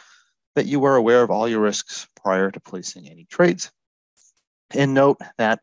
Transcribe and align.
that 0.55 0.67
you 0.67 0.85
are 0.85 0.97
aware 0.97 1.23
of 1.23 1.31
all 1.31 1.49
your 1.49 1.61
risks 1.61 2.09
prior 2.17 2.51
to 2.51 2.61
placing 2.61 3.09
any 3.09 3.27
trades. 3.27 3.71
And 4.75 4.95
note 4.95 5.19
that 5.37 5.61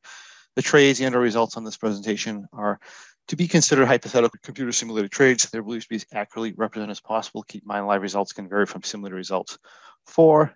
the 0.55 0.61
trades 0.61 1.01
and 1.01 1.15
or 1.15 1.19
results 1.19 1.57
on 1.57 1.63
this 1.63 1.77
presentation 1.77 2.47
are 2.53 2.79
to 3.27 3.35
be 3.35 3.47
considered 3.47 3.85
hypothetical 3.85 4.39
computer 4.43 4.71
simulated 4.71 5.11
trades. 5.11 5.49
They're 5.49 5.63
believed 5.63 5.83
to 5.83 5.89
be 5.89 5.95
as 5.95 6.05
accurately 6.13 6.53
represented 6.57 6.91
as 6.91 6.99
possible. 6.99 7.43
Keep 7.43 7.63
in 7.63 7.67
mind 7.67 7.87
live 7.87 8.01
results 8.01 8.33
can 8.33 8.49
vary 8.49 8.65
from 8.65 8.83
simulated 8.83 9.15
results 9.15 9.57
for 10.05 10.55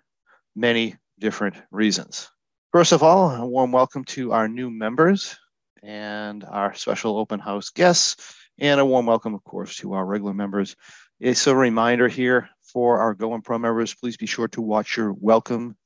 many 0.54 0.96
different 1.18 1.56
reasons. 1.70 2.30
First 2.72 2.92
of 2.92 3.02
all, 3.02 3.30
a 3.30 3.46
warm 3.46 3.72
welcome 3.72 4.04
to 4.06 4.32
our 4.32 4.48
new 4.48 4.70
members 4.70 5.36
and 5.84 6.44
our 6.44 6.74
special 6.74 7.18
open 7.18 7.40
house 7.40 7.70
guests, 7.70 8.36
and 8.58 8.80
a 8.80 8.84
warm 8.84 9.06
welcome, 9.06 9.34
of 9.34 9.44
course, 9.44 9.76
to 9.76 9.92
our 9.92 10.04
regular 10.04 10.32
members. 10.32 10.76
It's 11.20 11.46
a 11.46 11.54
reminder 11.54 12.08
here 12.08 12.48
for 12.72 12.98
our 12.98 13.14
Go 13.14 13.34
and 13.34 13.44
Pro 13.44 13.58
members, 13.58 13.94
please 13.94 14.16
be 14.16 14.26
sure 14.26 14.48
to 14.48 14.60
watch 14.60 14.96
your 14.96 15.12
welcome 15.12 15.76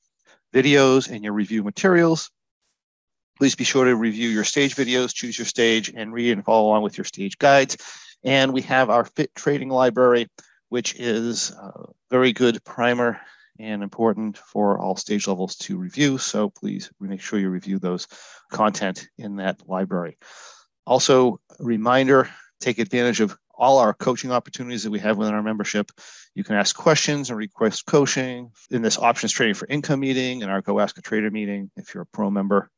videos 0.55 1.11
and 1.11 1.23
your 1.23 1.35
review 1.35 1.63
materials. 1.63 2.31
Please 3.37 3.55
be 3.55 3.65
sure 3.65 3.85
to 3.85 3.95
review 3.95 4.29
your 4.29 4.45
stage 4.45 4.75
videos, 4.75 5.15
choose 5.15 5.39
your 5.39 5.47
stage, 5.47 5.93
and 5.95 6.13
read 6.13 6.33
and 6.33 6.45
follow 6.45 6.69
along 6.69 6.83
with 6.83 6.97
your 6.97 7.05
stage 7.05 7.39
guides. 7.39 7.77
And 8.25 8.53
we 8.53 8.63
have 8.63 8.91
our 8.91 9.05
Fit 9.05 9.35
Trading 9.35 9.69
Library, 9.69 10.29
which 10.71 10.95
is 10.99 11.51
a 11.51 11.85
very 12.11 12.33
good 12.33 12.65
primer 12.65 13.21
and 13.59 13.83
important 13.83 14.39
for 14.39 14.79
all 14.79 14.97
stage 14.97 15.27
levels 15.27 15.57
to 15.57 15.77
review. 15.77 16.19
So 16.19 16.51
please 16.51 16.91
make 17.01 17.21
sure 17.21 17.39
you 17.39 17.51
review 17.51 17.79
those 17.79 18.07
content 18.51 19.09
in 19.19 19.37
that 19.37 19.69
library. 19.69 20.19
Also, 20.87 21.41
a 21.59 21.65
reminder, 21.65 22.31
take 22.61 22.79
advantage 22.79 23.21
of 23.21 23.37
all 23.55 23.79
our 23.79 23.93
coaching 23.93 24.31
opportunities 24.31 24.85
that 24.85 24.91
we 24.91 25.01
have 25.01 25.19
within 25.19 25.35
our 25.35 25.43
membership. 25.43 25.91
You 26.35 26.45
can 26.45 26.55
ask 26.55 26.77
questions 26.77 27.29
and 27.29 27.39
request 27.39 27.87
coaching 27.87 28.53
in 28.71 28.83
this 28.83 28.99
options 28.99 29.33
trading 29.33 29.55
for 29.55 29.67
income 29.67 30.01
meeting 30.01 30.43
and 30.43 30.51
our 30.51 30.63
Go 30.63 30.79
Ask 30.79 30.97
a 30.97 31.03
Trader 31.03 31.31
meeting 31.31 31.71
if 31.77 31.93
you're 31.93 32.05
a 32.05 32.07
pro 32.07 32.31
member. 32.31 32.71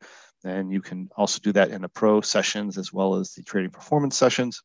And 0.42 0.72
you 0.72 0.80
can 0.80 1.10
also 1.16 1.38
do 1.42 1.52
that 1.52 1.70
in 1.70 1.82
the 1.82 1.88
pro 1.90 2.22
sessions 2.22 2.78
as 2.78 2.92
well 2.92 3.16
as 3.16 3.34
the 3.34 3.42
trading 3.42 3.70
performance 3.70 4.16
sessions. 4.16 4.62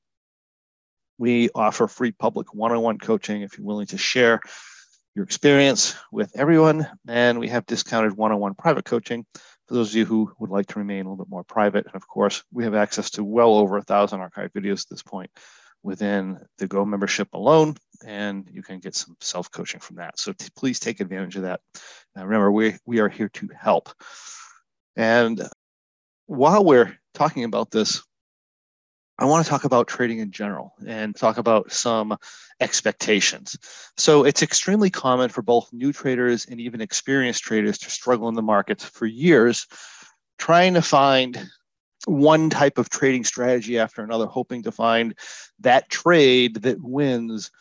We 1.17 1.49
offer 1.53 1.87
free 1.87 2.13
public 2.13 2.53
one 2.53 2.71
on 2.71 2.81
one 2.81 2.97
coaching 2.97 3.41
if 3.41 3.57
you're 3.57 3.67
willing 3.67 3.87
to 3.87 3.97
share 3.97 4.39
your 5.15 5.23
experience 5.23 5.95
with 6.11 6.31
everyone. 6.35 6.87
And 7.07 7.39
we 7.39 7.47
have 7.47 7.65
discounted 7.65 8.17
one 8.17 8.31
on 8.31 8.39
one 8.39 8.53
private 8.53 8.85
coaching 8.85 9.25
for 9.67 9.73
those 9.73 9.89
of 9.91 9.95
you 9.95 10.05
who 10.05 10.31
would 10.39 10.49
like 10.49 10.67
to 10.67 10.79
remain 10.79 11.05
a 11.05 11.09
little 11.09 11.23
bit 11.23 11.29
more 11.29 11.43
private. 11.43 11.85
And 11.85 11.95
of 11.95 12.07
course, 12.07 12.43
we 12.51 12.65
have 12.65 12.75
access 12.75 13.09
to 13.11 13.23
well 13.23 13.55
over 13.55 13.77
a 13.77 13.83
thousand 13.83 14.19
archived 14.19 14.51
videos 14.51 14.83
at 14.83 14.89
this 14.89 15.01
point 15.01 15.31
within 15.81 16.39
the 16.57 16.67
Go 16.67 16.83
membership 16.83 17.29
alone, 17.33 17.75
and 18.05 18.49
you 18.51 18.61
can 18.63 18.79
get 18.79 18.95
some 18.95 19.15
self 19.21 19.49
coaching 19.51 19.79
from 19.79 19.97
that. 19.97 20.19
So 20.19 20.33
t- 20.33 20.49
please 20.55 20.79
take 20.79 20.99
advantage 20.99 21.35
of 21.37 21.43
that. 21.43 21.61
Now, 22.15 22.23
remember, 22.23 22.51
we, 22.51 22.75
we 22.85 22.99
are 22.99 23.09
here 23.09 23.29
to 23.29 23.49
help. 23.57 23.89
And 24.95 25.47
while 26.25 26.65
we're 26.65 26.97
talking 27.13 27.43
about 27.43 27.71
this, 27.71 28.03
I 29.17 29.25
want 29.25 29.45
to 29.45 29.49
talk 29.49 29.63
about 29.63 29.87
trading 29.87 30.19
in 30.19 30.31
general 30.31 30.73
and 30.85 31.15
talk 31.15 31.37
about 31.37 31.71
some 31.71 32.17
expectations. 32.59 33.57
So, 33.97 34.25
it's 34.25 34.43
extremely 34.43 34.89
common 34.89 35.29
for 35.29 35.41
both 35.41 35.71
new 35.71 35.93
traders 35.93 36.45
and 36.45 36.59
even 36.59 36.81
experienced 36.81 37.43
traders 37.43 37.77
to 37.79 37.89
struggle 37.89 38.27
in 38.27 38.35
the 38.35 38.41
markets 38.41 38.83
for 38.83 39.05
years 39.05 39.67
trying 40.37 40.73
to 40.73 40.81
find 40.81 41.49
one 42.05 42.49
type 42.49 42.77
of 42.77 42.89
trading 42.89 43.23
strategy 43.23 43.79
after 43.79 44.03
another, 44.03 44.25
hoping 44.25 44.63
to 44.63 44.71
find 44.71 45.17
that 45.59 45.89
trade 45.89 46.55
that 46.63 46.81
wins 46.81 47.51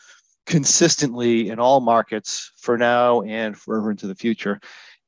consistently 0.45 1.49
in 1.49 1.59
all 1.59 1.79
markets 1.79 2.51
for 2.57 2.77
now 2.77 3.21
and 3.21 3.57
forever 3.57 3.89
into 3.89 4.07
the 4.07 4.15
future. 4.15 4.59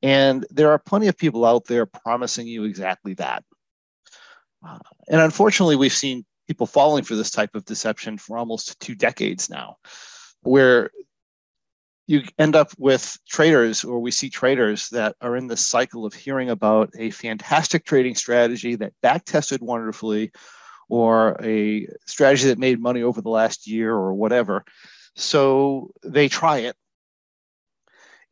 And 0.02 0.46
there 0.50 0.70
are 0.70 0.78
plenty 0.78 1.08
of 1.08 1.16
people 1.16 1.44
out 1.44 1.66
there 1.66 1.86
promising 1.86 2.46
you 2.46 2.64
exactly 2.64 3.14
that. 3.14 3.44
Uh, 4.66 4.78
and 5.08 5.20
unfortunately, 5.20 5.76
we've 5.76 5.92
seen 5.92 6.24
people 6.48 6.66
falling 6.66 7.04
for 7.04 7.14
this 7.14 7.30
type 7.30 7.54
of 7.54 7.64
deception 7.66 8.18
for 8.18 8.38
almost 8.38 8.80
two 8.80 8.94
decades 8.94 9.48
now, 9.48 9.76
where 10.42 10.90
you 12.06 12.22
end 12.38 12.56
up 12.56 12.72
with 12.78 13.18
traders, 13.28 13.84
or 13.84 14.00
we 14.00 14.10
see 14.10 14.30
traders 14.30 14.88
that 14.88 15.14
are 15.20 15.36
in 15.36 15.46
this 15.46 15.64
cycle 15.64 16.06
of 16.06 16.14
hearing 16.14 16.48
about 16.48 16.88
a 16.98 17.10
fantastic 17.10 17.84
trading 17.84 18.14
strategy 18.14 18.74
that 18.74 18.94
back 19.02 19.26
tested 19.26 19.60
wonderfully, 19.60 20.32
or 20.88 21.36
a 21.42 21.86
strategy 22.06 22.48
that 22.48 22.58
made 22.58 22.80
money 22.80 23.02
over 23.02 23.20
the 23.20 23.28
last 23.28 23.66
year, 23.66 23.92
or 23.92 24.14
whatever. 24.14 24.64
So 25.16 25.90
they 26.02 26.28
try 26.28 26.58
it 26.60 26.76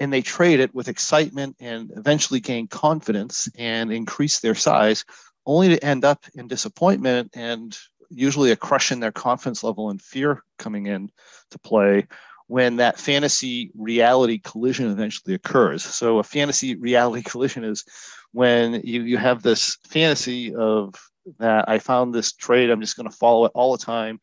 and 0.00 0.10
they 0.10 0.22
trade 0.22 0.60
it 0.60 0.74
with 0.74 0.88
excitement 0.88 1.56
and 1.60 1.92
eventually 1.96 2.40
gain 2.40 2.66
confidence 2.68 3.46
and 3.58 3.92
increase 3.92 4.40
their 4.40 4.54
size, 4.54 5.04
only 5.44 5.68
to 5.68 5.84
end 5.84 6.04
up 6.04 6.24
in 6.34 6.48
disappointment 6.48 7.30
and 7.34 7.76
usually 8.10 8.50
a 8.50 8.56
crush 8.56 8.92
in 8.92 9.00
their 9.00 9.12
confidence 9.12 9.62
level 9.62 9.90
and 9.90 10.00
fear 10.00 10.42
coming 10.58 10.86
in 10.86 11.10
to 11.50 11.58
play 11.58 12.06
when 12.48 12.76
that 12.76 12.98
fantasy 12.98 13.70
reality 13.74 14.38
collision 14.38 14.90
eventually 14.90 15.34
occurs. 15.34 15.84
So 15.84 16.18
a 16.18 16.22
fantasy 16.22 16.76
reality 16.76 17.22
collision 17.24 17.64
is 17.64 17.84
when 18.32 18.74
you, 18.84 19.02
you 19.02 19.18
have 19.18 19.42
this 19.42 19.78
fantasy 19.86 20.54
of 20.54 20.94
that 21.38 21.68
I 21.68 21.78
found 21.78 22.14
this 22.14 22.32
trade, 22.32 22.70
I'm 22.70 22.80
just 22.80 22.96
going 22.96 23.10
to 23.10 23.16
follow 23.16 23.46
it 23.46 23.52
all 23.54 23.76
the 23.76 23.84
time 23.84 24.20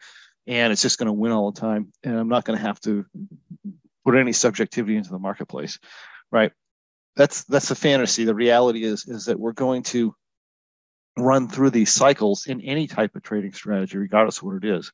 and 0.47 0.71
it's 0.71 0.81
just 0.81 0.97
going 0.97 1.07
to 1.07 1.13
win 1.13 1.31
all 1.31 1.51
the 1.51 1.59
time 1.59 1.91
and 2.03 2.17
I'm 2.17 2.29
not 2.29 2.45
going 2.45 2.57
to 2.57 2.65
have 2.65 2.79
to 2.81 3.05
put 4.05 4.15
any 4.15 4.33
subjectivity 4.33 4.95
into 4.95 5.09
the 5.09 5.19
marketplace. 5.19 5.79
Right. 6.31 6.51
That's 7.15 7.43
that's 7.43 7.69
the 7.69 7.75
fantasy. 7.75 8.23
The 8.23 8.33
reality 8.33 8.83
is 8.83 9.05
is 9.07 9.25
that 9.25 9.39
we're 9.39 9.51
going 9.51 9.83
to 9.83 10.15
run 11.17 11.47
through 11.47 11.69
these 11.69 11.93
cycles 11.93 12.47
in 12.47 12.61
any 12.61 12.87
type 12.87 13.15
of 13.15 13.23
trading 13.23 13.53
strategy, 13.53 13.97
regardless 13.97 14.37
of 14.37 14.43
what 14.43 14.55
it 14.57 14.65
is. 14.65 14.91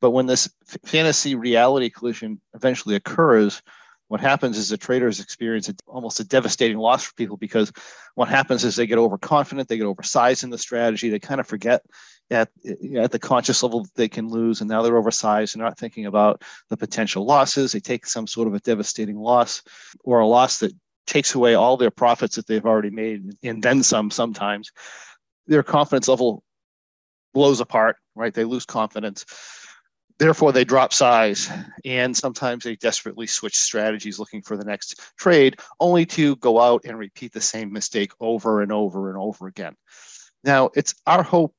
But 0.00 0.10
when 0.10 0.26
this 0.26 0.48
fantasy 0.84 1.34
reality 1.34 1.88
collision 1.88 2.40
eventually 2.54 2.94
occurs, 2.94 3.62
what 4.08 4.20
happens 4.20 4.58
is 4.58 4.68
the 4.68 4.76
traders 4.76 5.20
experience 5.20 5.70
a, 5.70 5.74
almost 5.86 6.20
a 6.20 6.24
devastating 6.24 6.76
loss 6.76 7.04
for 7.04 7.14
people 7.14 7.38
because 7.38 7.72
what 8.14 8.28
happens 8.28 8.62
is 8.62 8.76
they 8.76 8.86
get 8.86 8.98
overconfident, 8.98 9.68
they 9.68 9.78
get 9.78 9.86
oversized 9.86 10.44
in 10.44 10.50
the 10.50 10.58
strategy, 10.58 11.08
they 11.08 11.18
kind 11.18 11.40
of 11.40 11.46
forget 11.46 11.82
at, 12.30 12.50
at 12.96 13.10
the 13.10 13.18
conscious 13.18 13.62
level 13.62 13.84
that 13.84 13.94
they 13.94 14.08
can 14.08 14.28
lose, 14.28 14.60
and 14.60 14.68
now 14.68 14.82
they're 14.82 14.98
oversized 14.98 15.54
and 15.54 15.62
not 15.62 15.78
thinking 15.78 16.04
about 16.04 16.42
the 16.68 16.76
potential 16.76 17.24
losses. 17.24 17.72
They 17.72 17.80
take 17.80 18.04
some 18.04 18.26
sort 18.26 18.48
of 18.48 18.54
a 18.54 18.60
devastating 18.60 19.16
loss 19.16 19.62
or 20.04 20.20
a 20.20 20.26
loss 20.26 20.58
that 20.58 20.72
takes 21.06 21.34
away 21.34 21.54
all 21.54 21.78
their 21.78 21.90
profits 21.90 22.36
that 22.36 22.46
they've 22.46 22.66
already 22.66 22.90
made 22.90 23.34
and 23.42 23.62
then 23.62 23.82
some 23.82 24.10
sometimes 24.10 24.70
their 25.46 25.62
confidence 25.62 26.08
level 26.08 26.42
blows 27.34 27.60
apart, 27.60 27.96
right? 28.14 28.34
They 28.34 28.44
lose 28.44 28.66
confidence. 28.66 29.24
Therefore, 30.18 30.52
they 30.52 30.64
drop 30.64 30.92
size, 30.92 31.50
and 31.84 32.16
sometimes 32.16 32.64
they 32.64 32.76
desperately 32.76 33.26
switch 33.26 33.56
strategies 33.56 34.18
looking 34.18 34.42
for 34.42 34.56
the 34.56 34.64
next 34.64 35.00
trade, 35.18 35.58
only 35.80 36.06
to 36.06 36.36
go 36.36 36.60
out 36.60 36.82
and 36.84 36.98
repeat 36.98 37.32
the 37.32 37.40
same 37.40 37.72
mistake 37.72 38.12
over 38.20 38.62
and 38.62 38.70
over 38.70 39.08
and 39.08 39.18
over 39.18 39.46
again. 39.46 39.74
Now, 40.44 40.70
it's 40.74 40.94
our 41.06 41.22
hope 41.22 41.54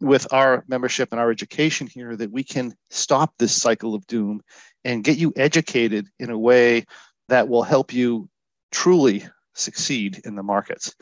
with 0.00 0.32
our 0.32 0.64
membership 0.68 1.08
and 1.10 1.20
our 1.20 1.30
education 1.30 1.86
here 1.86 2.16
that 2.16 2.30
we 2.30 2.44
can 2.44 2.74
stop 2.90 3.32
this 3.38 3.60
cycle 3.60 3.94
of 3.94 4.06
doom 4.06 4.42
and 4.84 5.04
get 5.04 5.18
you 5.18 5.32
educated 5.36 6.06
in 6.18 6.30
a 6.30 6.38
way 6.38 6.84
that 7.28 7.48
will 7.48 7.62
help 7.62 7.92
you 7.92 8.28
truly 8.70 9.26
succeed 9.54 10.20
in 10.24 10.36
the 10.36 10.42
markets. 10.42 10.94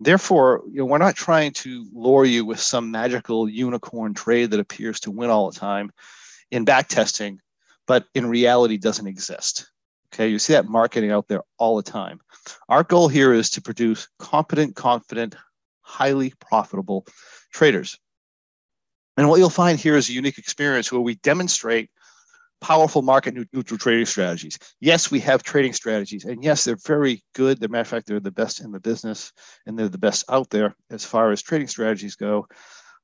Therefore, 0.00 0.62
you 0.66 0.78
know, 0.78 0.86
we're 0.86 0.98
not 0.98 1.14
trying 1.14 1.52
to 1.52 1.86
lure 1.92 2.24
you 2.24 2.44
with 2.44 2.58
some 2.58 2.90
magical 2.90 3.48
unicorn 3.48 4.14
trade 4.14 4.50
that 4.50 4.60
appears 4.60 5.00
to 5.00 5.10
win 5.10 5.28
all 5.28 5.50
the 5.50 5.58
time 5.58 5.92
in 6.50 6.64
back 6.64 6.88
testing, 6.88 7.40
but 7.86 8.06
in 8.14 8.26
reality 8.26 8.78
doesn't 8.78 9.06
exist. 9.06 9.70
Okay, 10.12 10.28
you 10.28 10.38
see 10.38 10.54
that 10.54 10.66
marketing 10.66 11.12
out 11.12 11.28
there 11.28 11.42
all 11.58 11.76
the 11.76 11.82
time. 11.82 12.20
Our 12.68 12.82
goal 12.82 13.08
here 13.08 13.32
is 13.32 13.50
to 13.50 13.62
produce 13.62 14.08
competent, 14.18 14.74
confident, 14.74 15.36
highly 15.82 16.32
profitable 16.40 17.06
traders. 17.52 17.98
And 19.16 19.28
what 19.28 19.38
you'll 19.38 19.50
find 19.50 19.78
here 19.78 19.96
is 19.96 20.08
a 20.08 20.14
unique 20.14 20.38
experience 20.38 20.90
where 20.90 21.00
we 21.00 21.16
demonstrate 21.16 21.90
powerful 22.60 23.02
market 23.02 23.34
neutral 23.52 23.78
trading 23.78 24.06
strategies. 24.06 24.58
Yes, 24.80 25.10
we 25.10 25.20
have 25.20 25.42
trading 25.42 25.72
strategies, 25.72 26.24
and 26.24 26.42
yes, 26.42 26.64
they're 26.64 26.76
very 26.86 27.22
good. 27.34 27.58
As 27.58 27.64
a 27.64 27.68
matter 27.68 27.80
of 27.82 27.88
fact, 27.88 28.06
they're 28.06 28.20
the 28.20 28.30
best 28.30 28.60
in 28.60 28.72
the 28.72 28.80
business, 28.80 29.32
and 29.66 29.78
they're 29.78 29.88
the 29.88 29.98
best 29.98 30.24
out 30.28 30.50
there 30.50 30.74
as 30.90 31.04
far 31.04 31.30
as 31.30 31.42
trading 31.42 31.68
strategies 31.68 32.16
go. 32.16 32.46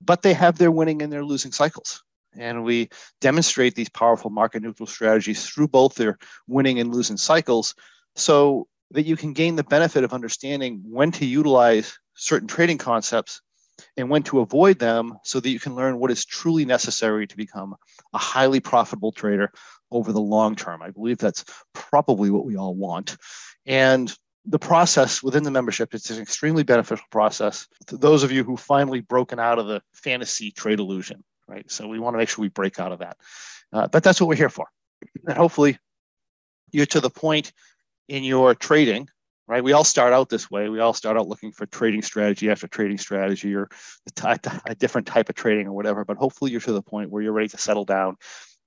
But 0.00 0.22
they 0.22 0.34
have 0.34 0.58
their 0.58 0.70
winning 0.70 1.02
and 1.02 1.12
their 1.12 1.24
losing 1.24 1.52
cycles. 1.52 2.02
And 2.38 2.64
we 2.64 2.90
demonstrate 3.20 3.74
these 3.74 3.88
powerful 3.88 4.30
market 4.30 4.62
neutral 4.62 4.86
strategies 4.86 5.46
through 5.46 5.68
both 5.68 5.94
their 5.94 6.18
winning 6.46 6.78
and 6.80 6.94
losing 6.94 7.16
cycles 7.16 7.74
so 8.14 8.68
that 8.90 9.06
you 9.06 9.16
can 9.16 9.32
gain 9.32 9.56
the 9.56 9.64
benefit 9.64 10.04
of 10.04 10.12
understanding 10.12 10.82
when 10.84 11.10
to 11.12 11.24
utilize 11.24 11.98
certain 12.14 12.48
trading 12.48 12.78
concepts 12.78 13.40
and 13.96 14.08
when 14.10 14.22
to 14.24 14.40
avoid 14.40 14.78
them 14.78 15.18
so 15.24 15.40
that 15.40 15.50
you 15.50 15.60
can 15.60 15.74
learn 15.74 15.98
what 15.98 16.10
is 16.10 16.24
truly 16.24 16.64
necessary 16.64 17.26
to 17.26 17.36
become 17.36 17.74
a 18.12 18.18
highly 18.18 18.60
profitable 18.60 19.12
trader 19.12 19.52
over 19.90 20.12
the 20.12 20.20
long 20.20 20.56
term. 20.56 20.82
I 20.82 20.90
believe 20.90 21.18
that's 21.18 21.44
probably 21.72 22.30
what 22.30 22.44
we 22.44 22.56
all 22.56 22.74
want. 22.74 23.16
And 23.64 24.14
the 24.46 24.58
process 24.58 25.22
within 25.22 25.42
the 25.42 25.50
membership 25.50 25.92
it's 25.92 26.10
an 26.10 26.22
extremely 26.22 26.62
beneficial 26.62 27.04
process 27.10 27.66
to 27.86 27.96
those 27.96 28.22
of 28.22 28.30
you 28.30 28.44
who 28.44 28.56
finally 28.56 29.00
broken 29.00 29.40
out 29.40 29.58
of 29.58 29.66
the 29.66 29.82
fantasy 29.92 30.52
trade 30.52 30.78
illusion 30.78 31.22
right 31.48 31.68
so 31.70 31.88
we 31.88 31.98
want 31.98 32.14
to 32.14 32.18
make 32.18 32.28
sure 32.28 32.42
we 32.42 32.48
break 32.48 32.78
out 32.78 32.92
of 32.92 33.00
that 33.00 33.16
uh, 33.72 33.88
but 33.88 34.04
that's 34.04 34.20
what 34.20 34.28
we're 34.28 34.36
here 34.36 34.48
for 34.48 34.68
and 35.26 35.36
hopefully 35.36 35.76
you're 36.70 36.86
to 36.86 37.00
the 37.00 37.10
point 37.10 37.52
in 38.08 38.22
your 38.22 38.54
trading 38.54 39.08
right? 39.46 39.62
We 39.62 39.72
all 39.72 39.84
start 39.84 40.12
out 40.12 40.28
this 40.28 40.50
way. 40.50 40.68
We 40.68 40.80
all 40.80 40.92
start 40.92 41.16
out 41.16 41.28
looking 41.28 41.52
for 41.52 41.66
trading 41.66 42.02
strategy 42.02 42.50
after 42.50 42.66
trading 42.66 42.98
strategy 42.98 43.54
or 43.54 43.68
a 44.24 44.74
different 44.74 45.06
type 45.06 45.28
of 45.28 45.34
trading 45.34 45.66
or 45.66 45.72
whatever. 45.72 46.04
But 46.04 46.16
hopefully, 46.16 46.50
you're 46.50 46.60
to 46.62 46.72
the 46.72 46.82
point 46.82 47.10
where 47.10 47.22
you're 47.22 47.32
ready 47.32 47.48
to 47.48 47.58
settle 47.58 47.84
down 47.84 48.16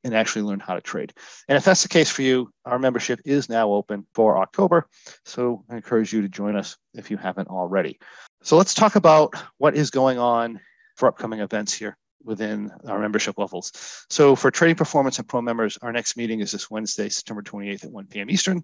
and 0.04 0.16
actually 0.16 0.44
learn 0.44 0.60
how 0.60 0.76
to 0.76 0.82
trade. 0.82 1.14
And 1.48 1.58
if 1.58 1.66
that's 1.66 1.84
the 1.84 1.90
case 1.90 2.10
for 2.10 2.22
you, 2.22 2.50
our 2.66 2.80
membership 2.80 3.20
is 3.26 3.50
now 3.50 3.72
open 3.72 4.06
for 4.14 4.38
October. 4.38 4.88
So 5.26 5.66
I 5.70 5.76
encourage 5.76 6.14
you 6.14 6.22
to 6.22 6.30
join 6.30 6.56
us 6.56 6.78
if 6.94 7.12
you 7.12 7.18
haven't 7.18 7.50
already. 7.50 8.00
So 8.42 8.56
let's 8.56 8.74
talk 8.74 8.96
about 8.96 9.34
what 9.58 9.76
is 9.76 9.92
going 9.92 10.18
on 10.18 10.62
for 10.96 11.10
upcoming 11.10 11.42
events 11.42 11.74
here 11.74 11.98
within 12.24 12.72
our 12.88 13.00
membership 13.00 13.38
levels. 13.38 13.72
So 14.10 14.36
for 14.36 14.52
trading 14.52 14.76
performance 14.76 15.20
and 15.20 15.28
pro 15.28 15.42
members, 15.42 15.78
our 15.82 15.92
next 15.92 16.18
meeting 16.18 16.40
is 16.40 16.52
this 16.52 16.70
Wednesday, 16.70 17.10
September 17.10 17.42
28th 17.42 17.86
at 17.86 17.92
1 17.92 18.08
p.m. 18.08 18.30
Eastern. 18.30 18.64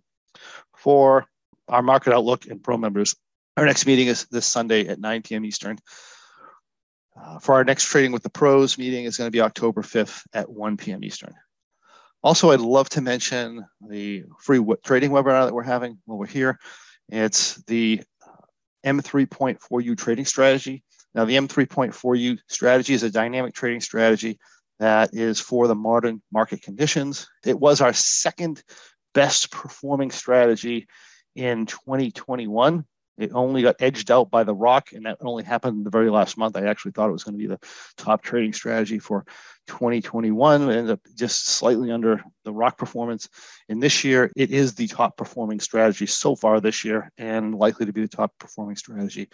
For 0.75 1.25
our 1.67 1.81
market 1.81 2.13
outlook 2.13 2.45
and 2.45 2.63
pro 2.63 2.77
members. 2.77 3.15
Our 3.57 3.65
next 3.65 3.85
meeting 3.85 4.07
is 4.07 4.25
this 4.25 4.45
Sunday 4.45 4.87
at 4.87 4.99
9 4.99 5.21
p.m. 5.21 5.45
Eastern. 5.45 5.77
Uh, 7.19 7.39
for 7.39 7.55
our 7.55 7.63
next 7.63 7.85
Trading 7.85 8.11
with 8.11 8.23
the 8.23 8.29
Pros 8.29 8.77
meeting 8.77 9.05
is 9.05 9.17
going 9.17 9.27
to 9.27 9.31
be 9.31 9.41
October 9.41 9.81
5th 9.81 10.23
at 10.33 10.49
1 10.49 10.77
p.m. 10.77 11.03
Eastern. 11.03 11.33
Also, 12.23 12.51
I'd 12.51 12.59
love 12.59 12.89
to 12.89 13.01
mention 13.01 13.65
the 13.87 14.23
free 14.41 14.57
w- 14.57 14.77
trading 14.83 15.11
webinar 15.11 15.45
that 15.45 15.53
we're 15.53 15.63
having 15.63 15.99
while 16.05 16.17
we're 16.17 16.25
here. 16.25 16.59
It's 17.09 17.55
the 17.67 18.01
uh, 18.27 18.31
M3.4U 18.85 19.97
trading 19.97 20.25
strategy. 20.25 20.83
Now, 21.13 21.23
the 21.23 21.35
M3.4U 21.35 22.39
strategy 22.49 22.93
is 22.93 23.03
a 23.03 23.11
dynamic 23.11 23.53
trading 23.53 23.79
strategy 23.79 24.37
that 24.79 25.13
is 25.13 25.39
for 25.39 25.67
the 25.67 25.75
modern 25.75 26.21
market 26.33 26.61
conditions. 26.61 27.27
It 27.45 27.57
was 27.57 27.79
our 27.79 27.93
second 27.93 28.61
best 29.13 29.51
performing 29.51 30.11
strategy 30.11 30.87
in 31.35 31.65
2021. 31.65 32.85
It 33.17 33.31
only 33.33 33.61
got 33.61 33.77
edged 33.79 34.11
out 34.11 34.29
by 34.29 34.43
the 34.43 34.53
rock, 34.53 34.91
and 34.91 35.05
that 35.05 35.19
only 35.21 35.43
happened 35.43 35.85
the 35.85 35.89
very 35.89 36.09
last 36.09 36.37
month. 36.37 36.57
I 36.57 36.65
actually 36.65 36.91
thought 36.91 37.07
it 37.07 37.13
was 37.13 37.23
going 37.23 37.35
to 37.35 37.39
be 37.39 37.47
the 37.47 37.59
top 37.95 38.21
trading 38.21 38.51
strategy 38.51 38.99
for 38.99 39.25
2021. 39.67 40.63
It 40.63 40.75
ended 40.75 40.91
up 40.91 40.99
just 41.15 41.47
slightly 41.47 41.91
under 41.91 42.21
the 42.43 42.51
rock 42.51 42.77
performance. 42.77 43.29
And 43.69 43.81
this 43.81 44.03
year, 44.03 44.33
it 44.35 44.51
is 44.51 44.75
the 44.75 44.87
top 44.87 45.15
performing 45.15 45.61
strategy 45.61 46.07
so 46.07 46.35
far 46.35 46.59
this 46.59 46.83
year, 46.83 47.09
and 47.17 47.55
likely 47.55 47.85
to 47.85 47.93
be 47.93 48.01
the 48.01 48.09
top 48.09 48.33
performing 48.37 48.75
strategy 48.75 49.29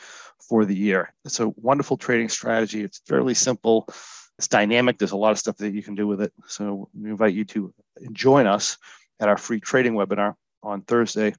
for 0.47 0.63
the 0.63 0.75
year. 0.75 1.11
It's 1.25 1.39
a 1.39 1.49
wonderful 1.49 1.97
trading 1.97 2.29
strategy. 2.29 2.83
It's 2.83 3.01
fairly 3.07 3.33
simple. 3.33 3.87
It's 4.37 4.47
dynamic. 4.47 4.99
There's 4.99 5.11
a 5.11 5.17
lot 5.17 5.31
of 5.31 5.39
stuff 5.39 5.57
that 5.57 5.73
you 5.73 5.81
can 5.81 5.95
do 5.95 6.05
with 6.05 6.21
it. 6.21 6.33
So 6.47 6.89
we 6.93 7.09
invite 7.09 7.33
you 7.33 7.45
to 7.45 7.73
join 8.11 8.45
us 8.45 8.77
at 9.19 9.27
our 9.27 9.37
free 9.37 9.59
trading 9.59 9.93
webinar 9.93 10.35
on 10.63 10.81
Thursday, 10.81 11.33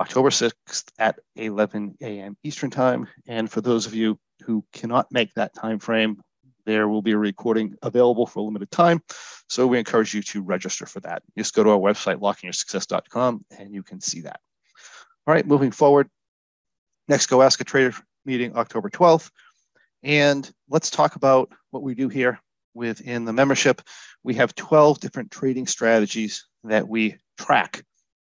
October 0.00 0.30
6th 0.30 0.84
at 0.98 1.18
11 1.36 1.96
a.m. 2.02 2.36
Eastern 2.42 2.70
Time. 2.70 3.08
And 3.26 3.50
for 3.50 3.60
those 3.60 3.86
of 3.86 3.94
you 3.94 4.18
who 4.42 4.64
cannot 4.72 5.10
make 5.10 5.32
that 5.34 5.54
time 5.54 5.78
frame, 5.78 6.20
there 6.66 6.88
will 6.88 7.02
be 7.02 7.12
a 7.12 7.18
recording 7.18 7.74
available 7.82 8.26
for 8.26 8.40
a 8.40 8.42
limited 8.42 8.70
time. 8.70 9.00
So 9.48 9.66
we 9.66 9.78
encourage 9.78 10.12
you 10.12 10.22
to 10.22 10.42
register 10.42 10.84
for 10.84 11.00
that. 11.00 11.22
Just 11.38 11.54
go 11.54 11.64
to 11.64 11.70
our 11.70 11.78
website, 11.78 12.16
lockingyoursuccess.com, 12.16 13.44
and 13.56 13.72
you 13.72 13.82
can 13.82 14.00
see 14.00 14.22
that. 14.22 14.40
All 15.26 15.34
right, 15.34 15.46
moving 15.46 15.70
forward. 15.70 16.08
Next, 17.08 17.26
go 17.26 17.40
ask 17.42 17.60
a 17.60 17.64
trader 17.64 17.94
meeting 18.24 18.56
October 18.56 18.90
12th. 18.90 19.30
And 20.02 20.50
let's 20.68 20.90
talk 20.90 21.16
about 21.16 21.50
what 21.70 21.82
we 21.82 21.94
do 21.94 22.08
here 22.08 22.40
within 22.74 23.24
the 23.24 23.32
membership. 23.32 23.80
We 24.22 24.34
have 24.34 24.54
12 24.54 25.00
different 25.00 25.30
trading 25.30 25.66
strategies 25.66 26.46
that 26.64 26.86
we 26.86 27.16
track 27.38 27.84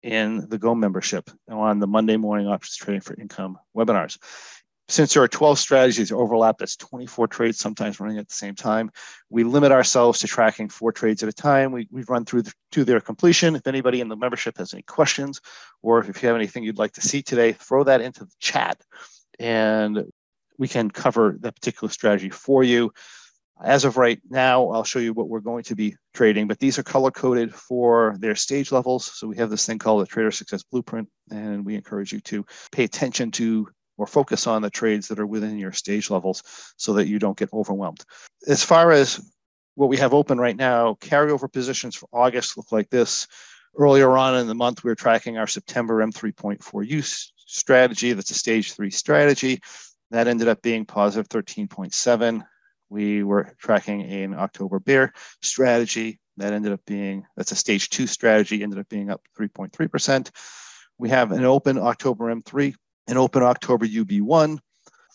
in 0.07 0.49
the 0.49 0.57
Go 0.57 0.75
membership 0.75 1.29
on 1.51 1.81
the 1.81 1.87
Monday 1.87 2.17
morning 2.17 2.47
options 2.47 2.77
trading 2.77 3.01
for 3.01 3.15
income 3.21 3.59
webinars. 3.77 4.19
Since 4.89 5.15
there 5.15 5.23
are 5.25 5.29
12 5.29 5.59
strategies 5.59 6.13
overlap, 6.13 6.59
that's 6.59 6.77
24 6.77 7.27
trades 7.27 7.59
sometimes 7.59 7.99
running 7.99 8.19
at 8.19 8.29
the 8.29 8.35
same 8.35 8.55
time. 8.55 8.93
We 9.31 9.43
limit 9.43 9.73
ourselves 9.73 10.21
to 10.21 10.29
tracking 10.29 10.69
four 10.69 10.93
trades 10.93 11.25
at 11.25 11.29
a 11.29 11.33
time. 11.33 11.73
We, 11.73 11.89
we 11.91 12.05
run 12.05 12.25
through 12.25 12.43
the, 12.43 12.53
to 12.71 12.85
their 12.85 13.01
completion. 13.01 13.57
If 13.57 13.67
anybody 13.67 14.01
in 14.01 14.09
the 14.09 14.15
membership 14.15 14.59
has 14.59 14.73
any 14.73 14.85
questions, 14.85 15.41
or 15.83 15.99
if 15.99 16.23
you 16.23 16.29
have 16.29 16.37
anything 16.37 16.63
you'd 16.63 16.79
like 16.79 16.93
to 16.93 17.01
see 17.01 17.21
today, 17.21 17.51
throw 17.53 17.83
that 17.83 18.01
into 18.01 18.25
the 18.25 18.33
chat 18.39 18.81
and 19.41 20.05
we 20.57 20.69
can 20.69 20.89
cover 20.89 21.37
that 21.41 21.57
particular 21.57 21.91
strategy 21.91 22.31
for 22.31 22.63
you. 22.63 22.93
As 23.63 23.85
of 23.85 23.97
right 23.97 24.21
now, 24.29 24.69
I'll 24.69 24.85
show 24.85 24.99
you 24.99 25.15
what 25.15 25.29
we're 25.29 25.41
going 25.41 25.65
to 25.65 25.75
be 25.75 25.97
trading, 26.13 26.47
but 26.47 26.59
these 26.59 26.79
are 26.79 26.83
color 26.83 27.11
coded 27.11 27.55
for 27.55 28.15
their 28.19 28.35
stage 28.35 28.71
levels. 28.71 29.07
So 29.07 29.27
we 29.27 29.37
have 29.39 29.49
this 29.49 29.65
thing 29.65 29.79
called 29.79 30.03
the 30.03 30.07
Trader 30.07 30.31
Success 30.31 30.63
Blueprint, 30.63 31.09
and 31.31 31.65
we 31.65 31.75
encourage 31.75 32.13
you 32.13 32.21
to 32.21 32.45
pay 32.71 32.85
attention 32.85 33.31
to 33.33 33.69
or 33.97 34.07
focus 34.07 34.47
on 34.47 34.61
the 34.61 34.69
trades 34.69 35.09
that 35.09 35.19
are 35.19 35.27
within 35.27 35.59
your 35.59 35.73
stage 35.73 36.11
levels 36.11 36.43
so 36.77 36.93
that 36.95 37.09
you 37.09 37.19
don't 37.19 37.39
get 37.39 37.53
overwhelmed. 37.53 38.05
As 38.47 38.63
far 38.63 38.93
as 38.93 39.21
what 39.75 39.89
we 39.89 39.97
have 39.97 40.13
open 40.13 40.39
right 40.39 40.57
now, 40.57 40.95
carryover 41.01 41.51
positions 41.51 41.97
for 41.97 42.09
August 42.13 42.59
look 42.59 42.73
like 42.73 42.91
this. 42.91 43.27
Earlier 43.79 44.17
on 44.17 44.37
in 44.37 44.47
the 44.47 44.55
month, 44.55 44.85
we 44.85 44.91
were 44.91 44.95
tracking 44.95 45.39
our 45.39 45.47
September 45.47 46.05
M3.4U 46.05 47.31
strategy. 47.37 48.13
That's 48.13 48.31
a 48.31 48.35
stage 48.35 48.75
three 48.75 48.91
strategy. 48.91 49.61
That 50.11 50.29
ended 50.29 50.49
up 50.49 50.61
being 50.61 50.85
positive 50.85 51.29
13.7 51.29 52.45
we 52.89 53.23
were 53.23 53.55
tracking 53.59 54.03
an 54.03 54.35
October 54.35 54.79
bear 54.79 55.13
strategy 55.43 56.21
that 56.37 56.53
ended 56.53 56.73
up 56.73 56.81
being, 56.87 57.25
that's 57.37 57.53
a 57.53 57.57
stage 57.57 57.89
two 57.89 58.07
strategy, 58.07 58.63
ended 58.63 58.79
up 58.79 58.89
being 58.89 59.11
up 59.11 59.23
3.3%. 59.39 60.31
We 60.99 61.09
have 61.09 61.33
an 61.33 61.45
open 61.45 61.79
October 61.79 62.35
M3, 62.35 62.75
an 63.09 63.17
open 63.17 63.43
October 63.43 63.87
UB1, 63.87 64.59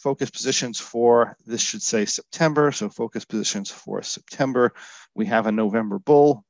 focus 0.01 0.31
positions 0.31 0.79
for 0.79 1.35
this 1.45 1.61
should 1.61 1.81
say 1.81 2.05
September. 2.05 2.71
So 2.71 2.89
focus 2.89 3.23
positions 3.23 3.69
for 3.69 4.01
September. 4.01 4.73
We 5.15 5.27
have 5.27 5.45
a 5.47 5.51
November 5.51 5.99
bull. 5.99 6.43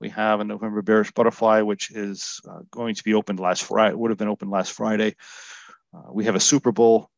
We 0.00 0.08
have 0.10 0.40
a 0.40 0.44
November 0.44 0.82
bearish 0.82 1.12
butterfly, 1.12 1.62
which 1.62 1.90
is 1.90 2.40
uh, 2.48 2.60
going 2.70 2.94
to 2.94 3.04
be 3.04 3.14
opened 3.14 3.40
last 3.40 3.64
Friday, 3.64 3.94
would 3.94 4.10
have 4.10 4.18
been 4.18 4.28
opened 4.28 4.50
last 4.50 4.72
Friday. 4.72 5.16
Uh, 5.94 6.12
we 6.12 6.24
have 6.24 6.36
a 6.36 6.40
Super 6.40 6.70
Bull 6.70 7.10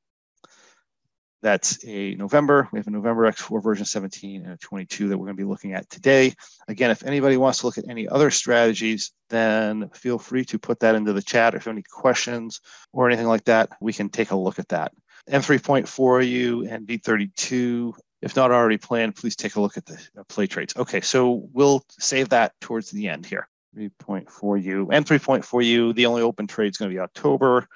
that's 1.43 1.85
a 1.85 2.15
November. 2.15 2.69
We 2.73 2.79
have 2.79 2.87
a 2.87 2.91
November 2.91 3.31
X4 3.31 3.63
version 3.63 3.85
17 3.85 4.43
and 4.45 4.53
a 4.53 4.57
22 4.59 5.09
that 5.09 5.19
we're 5.19 5.27
going 5.27 5.37
to 5.37 5.43
be 5.43 5.49
looking 5.49 5.73
at 5.73 5.89
today. 5.89 6.35
Again, 6.69 6.91
if 6.91 7.05
anybody 7.05 7.37
wants 7.37 7.61
to 7.61 7.67
look 7.67 7.79
at 7.79 7.89
any 7.89 8.09
other 8.09 8.31
strategies, 8.31 9.13
then 9.31 9.89
feel 9.91 10.19
free 10.19 10.45
to 10.47 10.59
put 10.59 10.81
that 10.81 10.95
into 10.95 11.13
the 11.13 11.23
chat. 11.23 11.55
If 11.55 11.65
you 11.65 11.71
have 11.71 11.77
any 11.77 11.85
questions 11.91 12.61
or 12.93 13.09
anything 13.09 13.27
like 13.27 13.45
that, 13.45 13.71
we 13.81 13.93
can 13.93 14.09
take 14.09 14.31
a 14.31 14.37
look 14.37 14.59
at 14.59 14.69
that. 14.69 14.93
M3.4U 15.29 16.71
and 16.71 16.87
V32, 16.87 17.95
if 18.23 18.37
not 18.37 18.51
already 18.51 18.79
planned, 18.79 19.17
please 19.17 19.37
take 19.37 19.57
a 19.57 19.61
look 19.61 19.77
at 19.77 19.87
the 19.87 19.99
uh, 20.19 20.25
play 20.29 20.47
trades. 20.47 20.75
Okay, 20.77 21.01
so 21.01 21.49
we'll 21.53 21.85
save 21.99 22.31
that 22.31 22.53
towards 22.61 22.91
the 22.91 23.09
end 23.09 23.27
here. 23.27 23.49
3.4U 23.77 24.89
and 24.91 25.07
3.4U, 25.07 25.95
the 25.95 26.07
only 26.07 26.23
open 26.23 26.47
trade 26.47 26.73
is 26.73 26.77
going 26.77 26.91
to 26.91 26.95
be 26.95 27.01
October. 27.01 27.69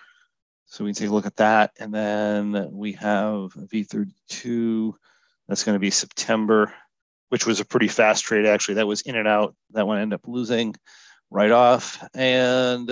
So 0.67 0.85
we 0.85 0.91
can 0.91 0.95
take 0.95 1.11
a 1.11 1.15
look 1.15 1.27
at 1.27 1.37
that. 1.37 1.73
And 1.79 1.93
then 1.95 2.69
we 2.73 2.93
have 2.93 3.53
V32. 3.55 4.93
That's 5.49 5.65
going 5.65 5.75
to 5.75 5.81
be 5.81 5.91
September, 5.91 6.73
which 7.29 7.47
was 7.47 7.61
a 7.61 7.65
pretty 7.65 7.89
fast 7.89 8.25
trade, 8.25 8.47
actually. 8.47 8.77
That 8.77 8.87
was 8.87 9.03
in 9.03 9.17
and 9.17 9.29
out. 9.29 9.55
That 9.73 9.87
one 9.87 9.99
ended 9.99 10.19
up 10.19 10.27
losing 10.27 10.75
right 11.31 11.51
off. 11.51 12.03
And 12.15 12.89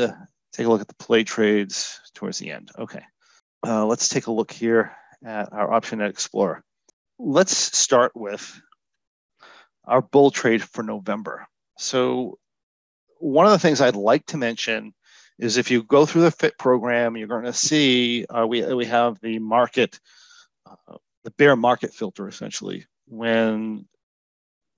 take 0.52 0.66
a 0.66 0.68
look 0.68 0.80
at 0.80 0.88
the 0.88 0.94
play 0.94 1.24
trades 1.24 2.00
towards 2.14 2.38
the 2.38 2.50
end. 2.50 2.70
Okay. 2.78 3.02
Uh, 3.66 3.86
let's 3.86 4.08
take 4.08 4.26
a 4.26 4.32
look 4.32 4.52
here 4.52 4.92
at 5.24 5.52
our 5.52 5.72
option 5.72 5.98
OptionNet 5.98 6.10
Explorer. 6.10 6.62
Let's 7.18 7.56
start 7.56 8.12
with 8.14 8.60
our 9.84 10.02
bull 10.02 10.30
trade 10.30 10.62
for 10.62 10.82
November. 10.82 11.46
So 11.78 12.38
one 13.18 13.46
of 13.46 13.52
the 13.52 13.58
things 13.58 13.80
I'd 13.80 13.96
like 13.96 14.26
to 14.26 14.36
mention 14.36 14.94
is 15.42 15.56
if 15.56 15.72
you 15.72 15.82
go 15.82 16.06
through 16.06 16.22
the 16.22 16.30
FIT 16.30 16.56
program, 16.56 17.16
you're 17.16 17.26
going 17.26 17.44
to 17.44 17.52
see 17.52 18.25
uh, 18.26 18.46
we, 18.46 18.62
we 18.75 18.87
have 18.87 19.20
the 19.20 19.40
market, 19.40 19.99
uh, 20.64 20.96
the 21.25 21.32
bear 21.32 21.56
market 21.56 21.92
filter 21.92 22.28
essentially. 22.28 22.87
When 23.08 23.87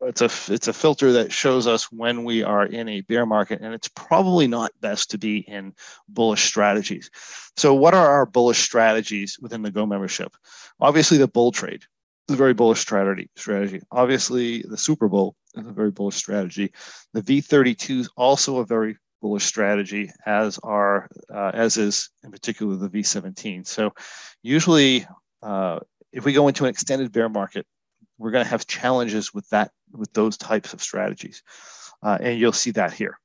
it's 0.00 0.23
a 0.23 0.52
it's 0.52 0.68
a 0.68 0.73
filter 0.73 1.12
that 1.12 1.33
shows 1.33 1.66
us 1.66 1.92
when 1.92 2.25
we 2.25 2.42
are 2.42 2.64
in 2.64 2.88
a 2.88 3.02
bear 3.02 3.26
market, 3.26 3.61
and 3.61 3.75
it's 3.75 3.88
probably 3.88 4.47
not 4.47 4.73
best 4.80 5.11
to 5.11 5.18
be 5.18 5.38
in 5.38 5.75
bullish 6.09 6.44
strategies. 6.44 7.11
So, 7.56 7.75
what 7.75 7.92
are 7.92 8.09
our 8.09 8.26
bullish 8.26 8.59
strategies 8.59 9.38
within 9.40 9.61
the 9.61 9.71
Go 9.71 9.85
membership? 9.85 10.35
Obviously, 10.80 11.18
the 11.18 11.28
bull 11.28 11.52
trade 11.52 11.85
is 12.28 12.35
a 12.35 12.38
very 12.38 12.54
bullish 12.54 12.80
strategy. 12.80 13.28
Strategy. 13.37 13.83
Obviously, 13.92 14.62
the 14.62 14.78
Super 14.78 15.09
Bull 15.09 15.37
is 15.56 15.66
a 15.66 15.73
very 15.73 15.90
bullish 15.90 16.16
strategy. 16.16 16.73
The 17.12 17.23
V32 17.23 18.00
is 18.00 18.11
also 18.16 18.59
a 18.59 18.66
very 18.66 18.97
bullish 19.25 19.47
strategy, 19.47 20.11
as 20.26 20.59
are 20.62 21.09
uh, 21.33 21.50
as 21.54 21.78
is 21.78 22.11
in 22.23 22.31
particular 22.31 22.76
the 22.76 22.90
V17. 22.90 23.66
So, 23.66 23.95
usually, 24.43 25.07
uh, 25.43 25.78
if 26.12 26.26
we 26.26 26.35
go 26.35 26.47
into 26.47 26.64
an 26.64 26.71
extended 26.71 27.11
bear 27.11 27.31
market, 27.31 27.66
we're 28.19 28.33
going 28.33 28.45
to 28.45 28.50
have 28.50 28.66
challenges 28.66 29.33
with 29.33 29.49
that 29.49 29.71
with 29.93 30.12
those 30.12 30.37
types 30.37 30.75
of 30.75 30.83
strategies, 30.83 31.43
uh, 32.02 32.19
and 32.21 32.38
you'll 32.38 32.52
see 32.52 32.73
that 32.73 32.93
here. 32.93 33.19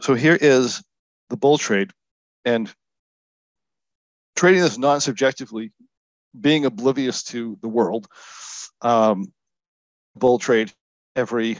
So 0.00 0.14
here 0.14 0.38
is 0.40 0.84
the 1.30 1.36
bull 1.36 1.58
trade, 1.58 1.90
and 2.44 2.72
trading 4.36 4.60
this 4.60 4.78
non-subjectively, 4.78 5.72
being 6.40 6.64
oblivious 6.64 7.24
to 7.24 7.58
the 7.60 7.68
world, 7.68 8.06
um, 8.82 9.32
bull 10.14 10.38
trade 10.38 10.72
every 11.16 11.58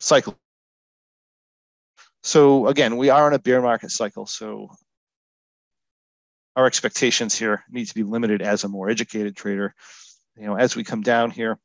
cycle. 0.00 0.38
So 2.28 2.66
again, 2.66 2.96
we 2.96 3.10
are 3.10 3.26
in 3.28 3.34
a 3.34 3.38
bear 3.38 3.62
market 3.62 3.90
cycle, 3.90 4.26
so 4.26 4.70
our 6.56 6.66
expectations 6.66 7.38
here 7.38 7.64
need 7.70 7.86
to 7.86 7.94
be 7.94 8.02
limited 8.02 8.42
as 8.42 8.64
a 8.64 8.68
more 8.68 8.90
educated 8.90 9.36
trader 9.36 9.74
you 10.38 10.46
know, 10.46 10.54
as 10.54 10.76
we 10.76 10.84
come 10.84 11.02
down 11.02 11.30
here 11.30 11.58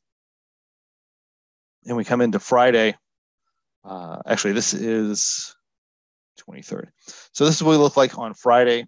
and 1.85 1.95
we 1.95 2.03
come 2.03 2.21
into 2.21 2.39
Friday, 2.39 2.95
uh, 3.83 4.19
actually, 4.25 4.53
this 4.53 4.73
is 4.73 5.55
23rd. 6.47 6.87
So 7.33 7.45
this 7.45 7.55
is 7.55 7.63
what 7.63 7.71
we 7.71 7.77
look 7.77 7.97
like 7.97 8.17
on 8.17 8.33
Friday 8.33 8.87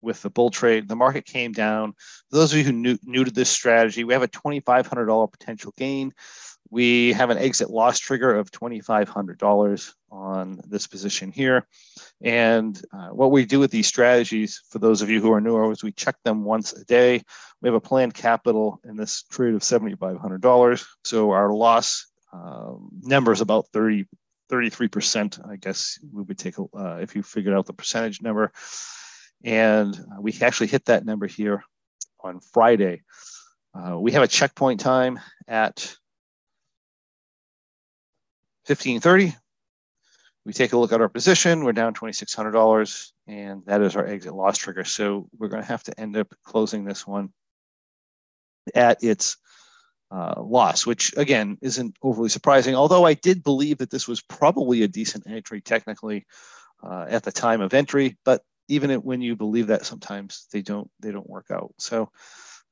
with 0.00 0.22
the 0.22 0.30
bull 0.30 0.50
trade. 0.50 0.86
The 0.86 0.94
market 0.94 1.24
came 1.24 1.52
down. 1.52 1.94
For 2.30 2.36
those 2.36 2.52
of 2.52 2.58
you 2.58 2.64
who 2.64 2.72
new, 2.72 2.98
new 3.02 3.24
to 3.24 3.30
this 3.30 3.50
strategy, 3.50 4.04
we 4.04 4.12
have 4.12 4.22
a 4.22 4.28
$2,500 4.28 5.32
potential 5.32 5.72
gain. 5.76 6.12
We 6.70 7.12
have 7.12 7.30
an 7.30 7.38
exit 7.38 7.70
loss 7.70 7.98
trigger 7.98 8.34
of 8.34 8.50
$2,500 8.50 9.94
on 10.10 10.60
this 10.66 10.86
position 10.86 11.30
here. 11.30 11.66
And 12.20 12.80
uh, 12.92 13.08
what 13.08 13.30
we 13.30 13.44
do 13.44 13.60
with 13.60 13.70
these 13.70 13.86
strategies, 13.86 14.62
for 14.70 14.78
those 14.78 15.02
of 15.02 15.10
you 15.10 15.20
who 15.20 15.32
are 15.32 15.40
newer, 15.40 15.70
is 15.70 15.82
we 15.82 15.92
check 15.92 16.16
them 16.24 16.44
once 16.44 16.72
a 16.72 16.84
day. 16.84 17.22
We 17.60 17.68
have 17.68 17.74
a 17.74 17.80
planned 17.80 18.14
capital 18.14 18.80
in 18.84 18.96
this 18.96 19.22
trade 19.24 19.54
of 19.54 19.62
$7,500. 19.62 20.86
So 21.04 21.30
our 21.30 21.52
loss 21.52 22.06
um, 22.32 22.88
number 23.02 23.32
is 23.32 23.40
about 23.40 23.66
30, 23.72 24.06
33%, 24.50 25.48
I 25.48 25.56
guess 25.56 25.98
we 26.12 26.22
would 26.22 26.38
take, 26.38 26.58
uh, 26.58 26.96
if 26.96 27.14
you 27.14 27.22
figured 27.22 27.54
out 27.54 27.66
the 27.66 27.72
percentage 27.72 28.22
number. 28.22 28.52
And 29.44 29.94
uh, 29.94 30.20
we 30.20 30.34
actually 30.40 30.68
hit 30.68 30.86
that 30.86 31.04
number 31.04 31.26
here 31.26 31.62
on 32.20 32.40
Friday. 32.40 33.02
Uh, 33.74 33.98
we 33.98 34.12
have 34.12 34.22
a 34.22 34.28
checkpoint 34.28 34.80
time 34.80 35.20
at 35.46 35.94
1530. 38.66 39.36
We 40.44 40.52
take 40.52 40.72
a 40.72 40.78
look 40.78 40.92
at 40.92 41.00
our 41.00 41.08
position, 41.08 41.64
we're 41.64 41.72
down 41.72 41.94
$2,600 41.94 43.12
and 43.26 43.62
that 43.66 43.82
is 43.82 43.96
our 43.96 44.06
exit 44.06 44.34
loss 44.34 44.58
trigger. 44.58 44.84
So 44.84 45.28
we're 45.36 45.48
gonna 45.48 45.64
have 45.64 45.82
to 45.84 46.00
end 46.00 46.16
up 46.16 46.32
closing 46.44 46.84
this 46.84 47.06
one 47.06 47.30
at 48.74 49.02
its 49.02 49.36
uh, 50.10 50.40
loss, 50.40 50.86
which 50.86 51.12
again 51.16 51.58
isn't 51.62 51.96
overly 52.02 52.28
surprising. 52.28 52.74
Although 52.74 53.04
I 53.04 53.14
did 53.14 53.42
believe 53.42 53.78
that 53.78 53.90
this 53.90 54.06
was 54.06 54.22
probably 54.22 54.82
a 54.82 54.88
decent 54.88 55.26
entry 55.28 55.60
technically 55.60 56.26
uh, 56.82 57.06
at 57.08 57.24
the 57.24 57.32
time 57.32 57.60
of 57.60 57.74
entry, 57.74 58.16
but 58.24 58.42
even 58.68 58.90
when 59.00 59.20
you 59.20 59.36
believe 59.36 59.68
that, 59.68 59.86
sometimes 59.86 60.46
they 60.52 60.62
don't 60.62 60.90
they 61.00 61.10
don't 61.10 61.28
work 61.28 61.46
out. 61.50 61.72
So 61.78 62.10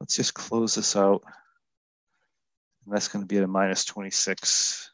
let's 0.01 0.17
just 0.17 0.35
close 0.35 0.75
this 0.75 0.97
out. 0.97 1.23
And 2.85 2.95
that's 2.95 3.09
going 3.09 3.23
to 3.23 3.29
be 3.29 3.39
at 3.39 3.45
a 3.45 3.49
minus 3.49 3.85
26 3.85 4.91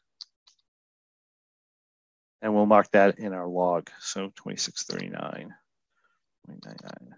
and 2.41 2.53
we'll 2.53 2.65
mark 2.65 2.89
that 2.91 3.19
in 3.19 3.33
our 3.33 3.47
log. 3.47 3.89
So 3.99 4.31
2639, 4.35 5.53
0.99. 6.49 7.13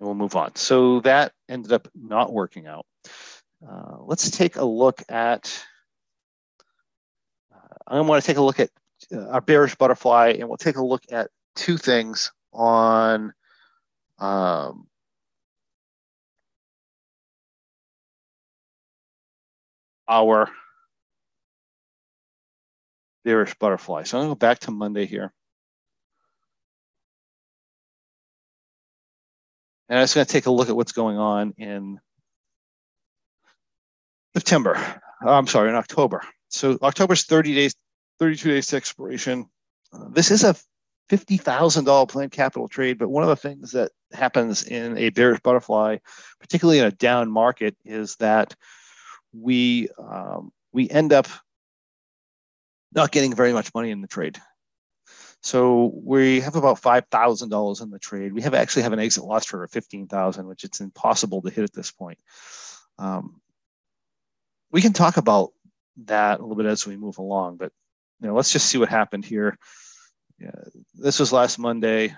And 0.00 0.06
we'll 0.06 0.14
move 0.14 0.36
on. 0.36 0.54
So 0.56 1.00
that 1.00 1.32
ended 1.48 1.72
up 1.72 1.88
not 1.94 2.32
working 2.32 2.66
out. 2.66 2.86
Uh, 3.66 3.96
let's 4.00 4.30
take 4.30 4.56
a 4.56 4.64
look 4.64 5.02
at, 5.08 5.64
uh, 7.52 7.74
I 7.86 8.00
want 8.00 8.22
to 8.22 8.26
take 8.26 8.36
a 8.36 8.42
look 8.42 8.60
at 8.60 8.70
uh, 9.12 9.28
our 9.28 9.40
bearish 9.40 9.74
butterfly 9.76 10.36
and 10.38 10.48
we'll 10.48 10.56
take 10.56 10.76
a 10.76 10.84
look 10.84 11.02
at 11.10 11.30
two 11.56 11.76
things 11.76 12.30
on 12.52 13.32
um, 14.18 14.86
our 20.08 20.48
bearish 23.28 23.54
butterfly. 23.58 24.04
So 24.04 24.16
I'm 24.16 24.22
going 24.22 24.30
to 24.30 24.34
go 24.36 24.38
back 24.38 24.60
to 24.60 24.70
Monday 24.70 25.04
here. 25.04 25.34
And 29.90 29.98
I'm 29.98 30.04
just 30.04 30.14
going 30.14 30.26
to 30.26 30.32
take 30.32 30.46
a 30.46 30.50
look 30.50 30.70
at 30.70 30.76
what's 30.76 30.92
going 30.92 31.18
on 31.18 31.52
in 31.58 32.00
September. 34.34 34.76
Oh, 35.22 35.34
I'm 35.34 35.46
sorry, 35.46 35.68
in 35.68 35.74
October. 35.74 36.22
So 36.48 36.78
October's 36.80 37.26
30 37.26 37.54
days, 37.54 37.74
32 38.18 38.48
days 38.48 38.66
to 38.68 38.76
expiration. 38.76 39.44
Uh, 39.92 40.08
this 40.08 40.30
is 40.30 40.42
a 40.42 40.56
$50,000 41.10 42.08
planned 42.08 42.32
capital 42.32 42.66
trade, 42.66 42.96
but 42.96 43.10
one 43.10 43.24
of 43.24 43.28
the 43.28 43.36
things 43.36 43.72
that 43.72 43.92
happens 44.10 44.62
in 44.62 44.96
a 44.96 45.10
bearish 45.10 45.40
butterfly, 45.40 45.98
particularly 46.40 46.78
in 46.78 46.86
a 46.86 46.92
down 46.92 47.30
market, 47.30 47.76
is 47.84 48.16
that 48.16 48.54
we 49.34 49.90
um, 49.98 50.50
we 50.72 50.88
end 50.88 51.12
up 51.12 51.28
not 52.92 53.12
getting 53.12 53.34
very 53.34 53.52
much 53.52 53.74
money 53.74 53.90
in 53.90 54.00
the 54.00 54.08
trade. 54.08 54.38
So 55.42 55.92
we 55.94 56.40
have 56.40 56.56
about 56.56 56.80
five 56.80 57.04
thousand 57.10 57.50
dollars 57.50 57.80
in 57.80 57.90
the 57.90 57.98
trade. 57.98 58.32
We 58.32 58.42
have 58.42 58.54
actually 58.54 58.82
have 58.82 58.92
an 58.92 58.98
exit 58.98 59.24
loss 59.24 59.44
for 59.44 59.66
fifteen 59.68 60.08
thousand, 60.08 60.46
which 60.46 60.64
it's 60.64 60.80
impossible 60.80 61.42
to 61.42 61.50
hit 61.50 61.64
at 61.64 61.72
this 61.72 61.90
point. 61.90 62.18
Um, 62.98 63.40
we 64.70 64.82
can 64.82 64.92
talk 64.92 65.16
about 65.16 65.52
that 66.04 66.40
a 66.40 66.42
little 66.42 66.56
bit 66.56 66.66
as 66.66 66.86
we 66.86 66.96
move 66.96 67.18
along, 67.18 67.56
but 67.56 67.72
you 68.20 68.28
know, 68.28 68.34
let's 68.34 68.52
just 68.52 68.66
see 68.66 68.78
what 68.78 68.88
happened 68.88 69.24
here. 69.24 69.56
Yeah, 70.38 70.50
this 70.94 71.20
was 71.20 71.32
last 71.32 71.58
Monday. 71.58 72.14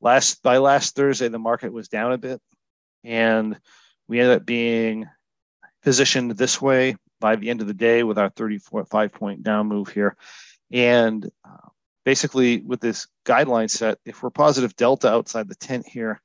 Last 0.00 0.42
by 0.42 0.58
last 0.58 0.94
Thursday, 0.94 1.28
the 1.28 1.38
market 1.38 1.72
was 1.72 1.88
down 1.88 2.12
a 2.12 2.18
bit, 2.18 2.40
and 3.04 3.58
we 4.08 4.20
ended 4.20 4.36
up 4.36 4.46
being 4.46 5.08
positioned 5.82 6.32
this 6.32 6.62
way 6.62 6.96
by 7.20 7.36
the 7.36 7.50
end 7.50 7.60
of 7.60 7.66
the 7.66 7.74
day 7.74 8.02
with 8.02 8.18
our 8.18 8.30
34 8.30 8.86
five 8.86 9.12
point 9.12 9.42
down 9.42 9.68
move 9.68 9.88
here. 9.88 10.16
And 10.72 11.28
uh, 11.44 11.68
basically, 12.04 12.60
with 12.60 12.80
this 12.80 13.06
guideline 13.24 13.70
set, 13.70 13.98
if 14.04 14.22
we're 14.22 14.30
positive 14.30 14.74
delta 14.76 15.10
outside 15.10 15.48
the 15.48 15.54
tent 15.54 15.86
here, 15.86 16.20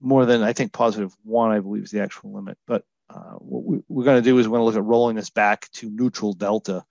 more 0.00 0.24
than 0.26 0.42
I 0.42 0.52
think 0.52 0.72
positive 0.72 1.14
one, 1.24 1.50
I 1.50 1.60
believe 1.60 1.84
is 1.84 1.90
the 1.90 2.02
actual 2.02 2.32
limit. 2.32 2.58
But 2.66 2.84
uh, 3.08 3.34
what 3.38 3.64
we, 3.64 4.00
are 4.00 4.04
going 4.04 4.22
to 4.22 4.28
do 4.28 4.38
is 4.38 4.48
we're 4.48 4.58
going 4.58 4.62
to 4.62 4.76
look 4.76 4.82
at 4.82 4.88
rolling 4.88 5.16
this 5.16 5.30
back 5.30 5.70
to 5.72 5.90
neutral 5.90 6.32
delta. 6.32 6.84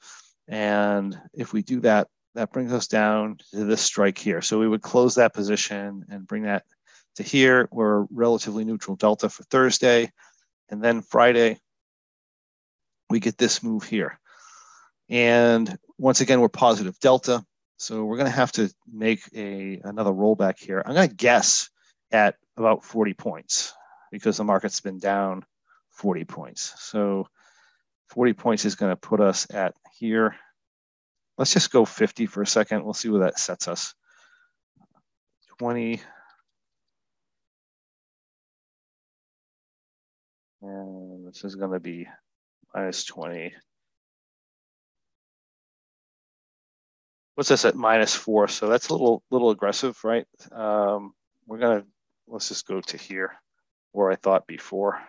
And 0.47 1.19
if 1.33 1.53
we 1.53 1.61
do 1.61 1.79
that, 1.81 2.07
that 2.35 2.51
brings 2.51 2.73
us 2.73 2.87
down 2.87 3.37
to 3.51 3.65
this 3.65 3.81
strike 3.81 4.17
here. 4.17 4.41
So 4.41 4.59
we 4.59 4.67
would 4.67 4.81
close 4.81 5.15
that 5.15 5.33
position 5.33 6.05
and 6.09 6.27
bring 6.27 6.43
that 6.43 6.63
to 7.15 7.23
here. 7.23 7.67
We're 7.71 8.05
relatively 8.11 8.65
neutral 8.65 8.95
delta 8.95 9.29
for 9.29 9.43
Thursday. 9.43 10.11
And 10.69 10.83
then 10.83 11.01
Friday, 11.01 11.59
we 13.09 13.19
get 13.19 13.37
this 13.37 13.63
move 13.63 13.83
here. 13.83 14.19
And 15.09 15.77
once 15.97 16.21
again, 16.21 16.39
we're 16.39 16.49
positive 16.49 16.99
delta. 16.99 17.43
So 17.77 18.03
we're 18.05 18.17
going 18.17 18.29
to 18.29 18.35
have 18.35 18.51
to 18.53 18.71
make 18.91 19.21
a 19.35 19.79
another 19.83 20.11
rollback 20.11 20.59
here. 20.59 20.83
I'm 20.85 20.93
going 20.93 21.09
to 21.09 21.15
guess 21.15 21.69
at 22.11 22.35
about 22.57 22.83
40 22.83 23.13
points 23.13 23.73
because 24.11 24.37
the 24.37 24.43
market's 24.43 24.81
been 24.81 24.99
down 24.99 25.45
40 25.91 26.25
points. 26.25 26.73
So 26.77 27.27
40 28.09 28.33
points 28.33 28.65
is 28.65 28.75
going 28.75 28.91
to 28.91 28.95
put 28.95 29.21
us 29.21 29.47
at 29.53 29.75
here. 29.97 30.35
Let's 31.37 31.53
just 31.53 31.71
go 31.71 31.85
50 31.85 32.25
for 32.25 32.41
a 32.41 32.47
second. 32.47 32.83
We'll 32.83 32.93
see 32.93 33.09
where 33.09 33.21
that 33.21 33.39
sets 33.39 33.67
us. 33.67 33.93
20. 35.57 36.01
And 40.61 41.27
this 41.27 41.45
is 41.45 41.55
going 41.55 41.71
to 41.71 41.79
be 41.79 42.07
minus 42.73 43.03
20. 43.05 43.53
What's 47.35 47.49
this 47.49 47.65
at 47.65 47.75
minus 47.75 48.13
four? 48.13 48.47
So 48.49 48.67
that's 48.67 48.89
a 48.89 48.91
little 48.93 49.23
little 49.31 49.51
aggressive, 49.51 49.97
right? 50.03 50.25
Um, 50.51 51.13
we're 51.47 51.59
gonna, 51.59 51.85
let's 52.27 52.49
just 52.49 52.67
go 52.67 52.81
to 52.81 52.97
here 52.97 53.31
where 53.93 54.11
I 54.11 54.15
thought 54.15 54.45
before. 54.45 54.99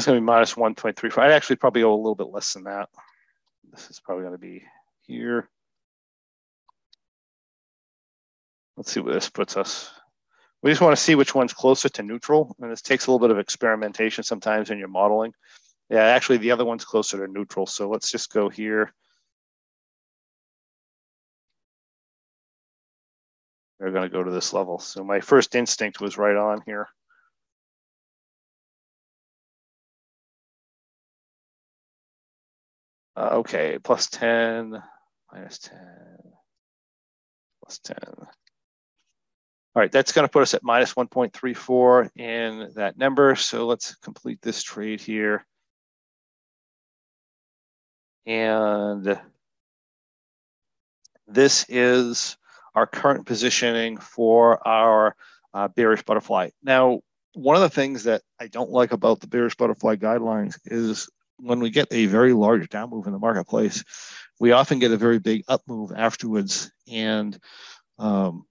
That's 0.00 0.06
going 0.06 0.16
to 0.16 0.22
be 0.22 0.24
minus 0.24 0.54
1.35. 0.54 1.18
I'd 1.18 1.30
actually 1.30 1.56
probably 1.56 1.82
go 1.82 1.92
a 1.92 1.94
little 1.94 2.14
bit 2.14 2.28
less 2.28 2.54
than 2.54 2.64
that. 2.64 2.88
This 3.70 3.90
is 3.90 4.00
probably 4.00 4.22
going 4.22 4.34
to 4.34 4.38
be 4.38 4.62
here. 5.02 5.46
Let's 8.78 8.90
see 8.90 9.00
where 9.00 9.12
this 9.12 9.28
puts 9.28 9.58
us. 9.58 9.90
We 10.62 10.70
just 10.70 10.80
want 10.80 10.96
to 10.96 11.02
see 11.02 11.16
which 11.16 11.34
one's 11.34 11.52
closer 11.52 11.90
to 11.90 12.02
neutral. 12.02 12.56
And 12.58 12.72
this 12.72 12.80
takes 12.80 13.06
a 13.06 13.10
little 13.10 13.18
bit 13.18 13.30
of 13.30 13.38
experimentation 13.38 14.24
sometimes 14.24 14.70
in 14.70 14.78
your 14.78 14.88
modeling. 14.88 15.34
Yeah, 15.90 16.04
actually 16.04 16.38
the 16.38 16.52
other 16.52 16.64
one's 16.64 16.86
closer 16.86 17.18
to 17.18 17.30
neutral. 17.30 17.66
So 17.66 17.90
let's 17.90 18.10
just 18.10 18.32
go 18.32 18.48
here. 18.48 18.94
We're 23.78 23.90
going 23.90 24.08
to 24.08 24.16
go 24.16 24.24
to 24.24 24.30
this 24.30 24.54
level. 24.54 24.78
So 24.78 25.04
my 25.04 25.20
first 25.20 25.54
instinct 25.54 26.00
was 26.00 26.16
right 26.16 26.36
on 26.36 26.62
here. 26.64 26.88
Uh, 33.20 33.36
okay, 33.36 33.78
plus 33.78 34.06
10, 34.06 34.82
minus 35.30 35.58
10, 35.58 35.78
plus 37.62 37.78
10. 37.80 37.96
All 38.16 38.26
right, 39.74 39.92
that's 39.92 40.12
going 40.12 40.26
to 40.26 40.32
put 40.32 40.40
us 40.40 40.54
at 40.54 40.62
minus 40.62 40.94
1.34 40.94 42.16
in 42.16 42.70
that 42.76 42.96
number. 42.96 43.34
So 43.36 43.66
let's 43.66 43.94
complete 43.96 44.40
this 44.40 44.62
trade 44.62 45.02
here. 45.02 45.44
And 48.24 49.20
this 51.28 51.66
is 51.68 52.38
our 52.74 52.86
current 52.86 53.26
positioning 53.26 53.98
for 53.98 54.66
our 54.66 55.14
uh, 55.52 55.68
bearish 55.68 56.04
butterfly. 56.04 56.48
Now, 56.62 57.00
one 57.34 57.56
of 57.56 57.62
the 57.62 57.68
things 57.68 58.04
that 58.04 58.22
I 58.40 58.46
don't 58.46 58.70
like 58.70 58.92
about 58.92 59.20
the 59.20 59.26
bearish 59.26 59.56
butterfly 59.56 59.96
guidelines 59.96 60.58
is 60.64 61.10
when 61.42 61.60
we 61.60 61.70
get 61.70 61.88
a 61.90 62.06
very 62.06 62.32
large 62.32 62.68
down 62.68 62.90
move 62.90 63.06
in 63.06 63.12
the 63.12 63.18
marketplace, 63.18 63.84
we 64.38 64.52
often 64.52 64.78
get 64.78 64.92
a 64.92 64.96
very 64.96 65.18
big 65.18 65.44
up 65.48 65.62
move 65.66 65.92
afterwards. 65.94 66.70
And 66.90 67.38
um, 67.98 68.46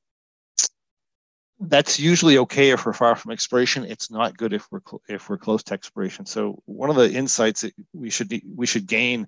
that's 1.60 2.00
usually 2.00 2.38
okay 2.38 2.70
if 2.70 2.86
we're 2.86 2.94
far 2.94 3.16
from 3.16 3.32
expiration. 3.32 3.84
It's 3.86 4.12
not 4.12 4.38
good 4.38 4.54
if 4.54 4.68
we're 4.72 4.82
if 5.08 5.30
we're 5.30 5.38
close 5.38 5.64
to 5.64 5.74
expiration. 5.74 6.26
So 6.26 6.62
one 6.66 6.90
of 6.90 6.96
the 6.96 7.12
insights 7.12 7.62
that 7.62 7.74
we 7.94 8.10
should 8.10 8.32
we 8.56 8.66
should 8.66 8.88
gain 8.88 9.28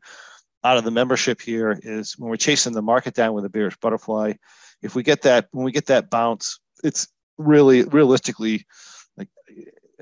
out 0.64 0.78
of 0.78 0.84
the 0.84 0.92
membership 0.92 1.42
here 1.42 1.80
is 1.82 2.18
when 2.18 2.30
we're 2.30 2.38
chasing 2.38 2.74
the 2.74 2.82
market 2.82 3.16
down 3.16 3.34
with 3.34 3.46
a 3.46 3.50
bearish 3.50 3.78
butterfly, 3.78 4.34
if 4.82 4.96
we 4.96 5.04
get 5.04 5.24
that 5.24 5.48
when 5.52 5.66
we 5.66 5.72
get 5.72 5.88
that 5.88 6.10
bounce, 6.10 6.60
it's 6.84 7.08
really 7.38 7.84
realistically 7.84 8.66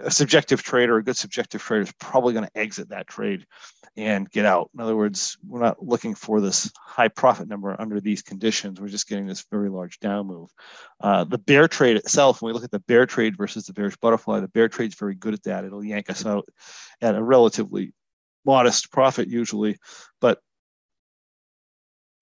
a 0.03 0.11
subjective 0.11 0.63
trader, 0.63 0.97
a 0.97 1.03
good 1.03 1.17
subjective 1.17 1.61
trader 1.61 1.83
is 1.83 1.93
probably 1.99 2.33
going 2.33 2.45
to 2.45 2.57
exit 2.57 2.89
that 2.89 3.07
trade 3.07 3.45
and 3.97 4.29
get 4.29 4.45
out. 4.45 4.69
In 4.73 4.79
other 4.79 4.95
words, 4.95 5.37
we're 5.45 5.61
not 5.61 5.85
looking 5.85 6.15
for 6.15 6.41
this 6.41 6.71
high 6.77 7.07
profit 7.07 7.47
number 7.47 7.75
under 7.79 7.99
these 7.99 8.21
conditions. 8.21 8.79
We're 8.79 8.87
just 8.87 9.07
getting 9.07 9.27
this 9.27 9.45
very 9.51 9.69
large 9.69 9.99
down 9.99 10.27
move. 10.27 10.49
Uh, 11.01 11.23
the 11.23 11.37
bear 11.37 11.67
trade 11.67 11.97
itself, 11.97 12.41
when 12.41 12.49
we 12.49 12.53
look 12.53 12.63
at 12.63 12.71
the 12.71 12.79
bear 12.79 13.05
trade 13.05 13.37
versus 13.37 13.65
the 13.65 13.73
bearish 13.73 13.97
butterfly, 13.97 14.39
the 14.39 14.47
bear 14.47 14.69
trade 14.69 14.91
is 14.91 14.99
very 14.99 15.15
good 15.15 15.33
at 15.33 15.43
that. 15.43 15.65
It'll 15.65 15.83
yank 15.83 16.09
us 16.09 16.25
out 16.25 16.47
at 17.01 17.15
a 17.15 17.23
relatively 17.23 17.93
modest 18.45 18.91
profit 18.91 19.27
usually, 19.27 19.77
but 20.21 20.39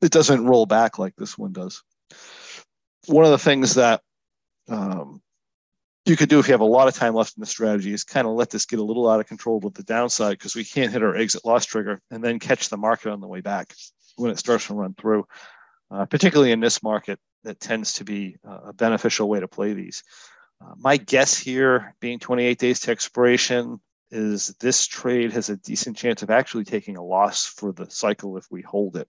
it 0.01 0.11
doesn't 0.11 0.45
roll 0.45 0.65
back 0.65 0.99
like 0.99 1.15
this 1.15 1.37
one 1.37 1.53
does. 1.53 1.83
One 3.07 3.25
of 3.25 3.31
the 3.31 3.37
things 3.37 3.75
that 3.75 4.01
um, 4.69 5.21
you 6.07 6.15
could 6.15 6.29
do 6.29 6.39
if 6.39 6.47
you 6.47 6.53
have 6.53 6.61
a 6.61 6.65
lot 6.65 6.87
of 6.87 6.95
time 6.95 7.13
left 7.13 7.35
in 7.35 7.41
the 7.41 7.47
strategy 7.47 7.93
is 7.93 8.03
kind 8.03 8.25
of 8.25 8.33
let 8.33 8.49
this 8.49 8.65
get 8.65 8.79
a 8.79 8.83
little 8.83 9.09
out 9.09 9.19
of 9.19 9.27
control 9.27 9.59
with 9.59 9.73
the 9.73 9.83
downside 9.83 10.37
because 10.37 10.55
we 10.55 10.63
can't 10.63 10.91
hit 10.91 11.03
our 11.03 11.15
exit 11.15 11.43
loss 11.45 11.65
trigger 11.65 12.01
and 12.11 12.23
then 12.23 12.39
catch 12.39 12.69
the 12.69 12.77
market 12.77 13.11
on 13.11 13.19
the 13.19 13.27
way 13.27 13.41
back 13.41 13.73
when 14.15 14.31
it 14.31 14.39
starts 14.39 14.67
to 14.67 14.73
run 14.73 14.93
through. 14.93 15.25
Uh, 15.89 16.05
particularly 16.05 16.51
in 16.51 16.59
this 16.59 16.83
market, 16.83 17.19
that 17.43 17.59
tends 17.59 17.93
to 17.93 18.03
be 18.03 18.35
a 18.43 18.73
beneficial 18.73 19.29
way 19.29 19.39
to 19.39 19.47
play 19.47 19.73
these. 19.73 20.03
Uh, 20.61 20.73
my 20.77 20.97
guess 20.97 21.37
here, 21.37 21.95
being 22.01 22.19
28 22.19 22.57
days 22.57 22.79
to 22.81 22.91
expiration, 22.91 23.79
is 24.11 24.55
this 24.59 24.87
trade 24.87 25.31
has 25.31 25.49
a 25.49 25.57
decent 25.57 25.95
chance 25.95 26.23
of 26.23 26.29
actually 26.29 26.63
taking 26.63 26.97
a 26.97 27.03
loss 27.03 27.45
for 27.45 27.71
the 27.71 27.89
cycle 27.89 28.37
if 28.37 28.45
we 28.49 28.61
hold 28.61 28.97
it. 28.97 29.07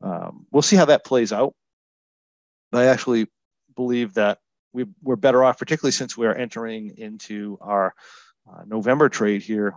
Um, 0.00 0.46
we'll 0.50 0.62
see 0.62 0.76
how 0.76 0.86
that 0.86 1.04
plays 1.04 1.32
out. 1.32 1.54
I 2.72 2.86
actually 2.86 3.26
believe 3.74 4.14
that 4.14 4.38
we, 4.72 4.86
we're 5.02 5.16
better 5.16 5.42
off, 5.44 5.58
particularly 5.58 5.92
since 5.92 6.16
we 6.16 6.26
are 6.26 6.34
entering 6.34 6.96
into 6.98 7.58
our 7.60 7.94
uh, 8.50 8.62
November 8.66 9.08
trade 9.08 9.42
here. 9.42 9.74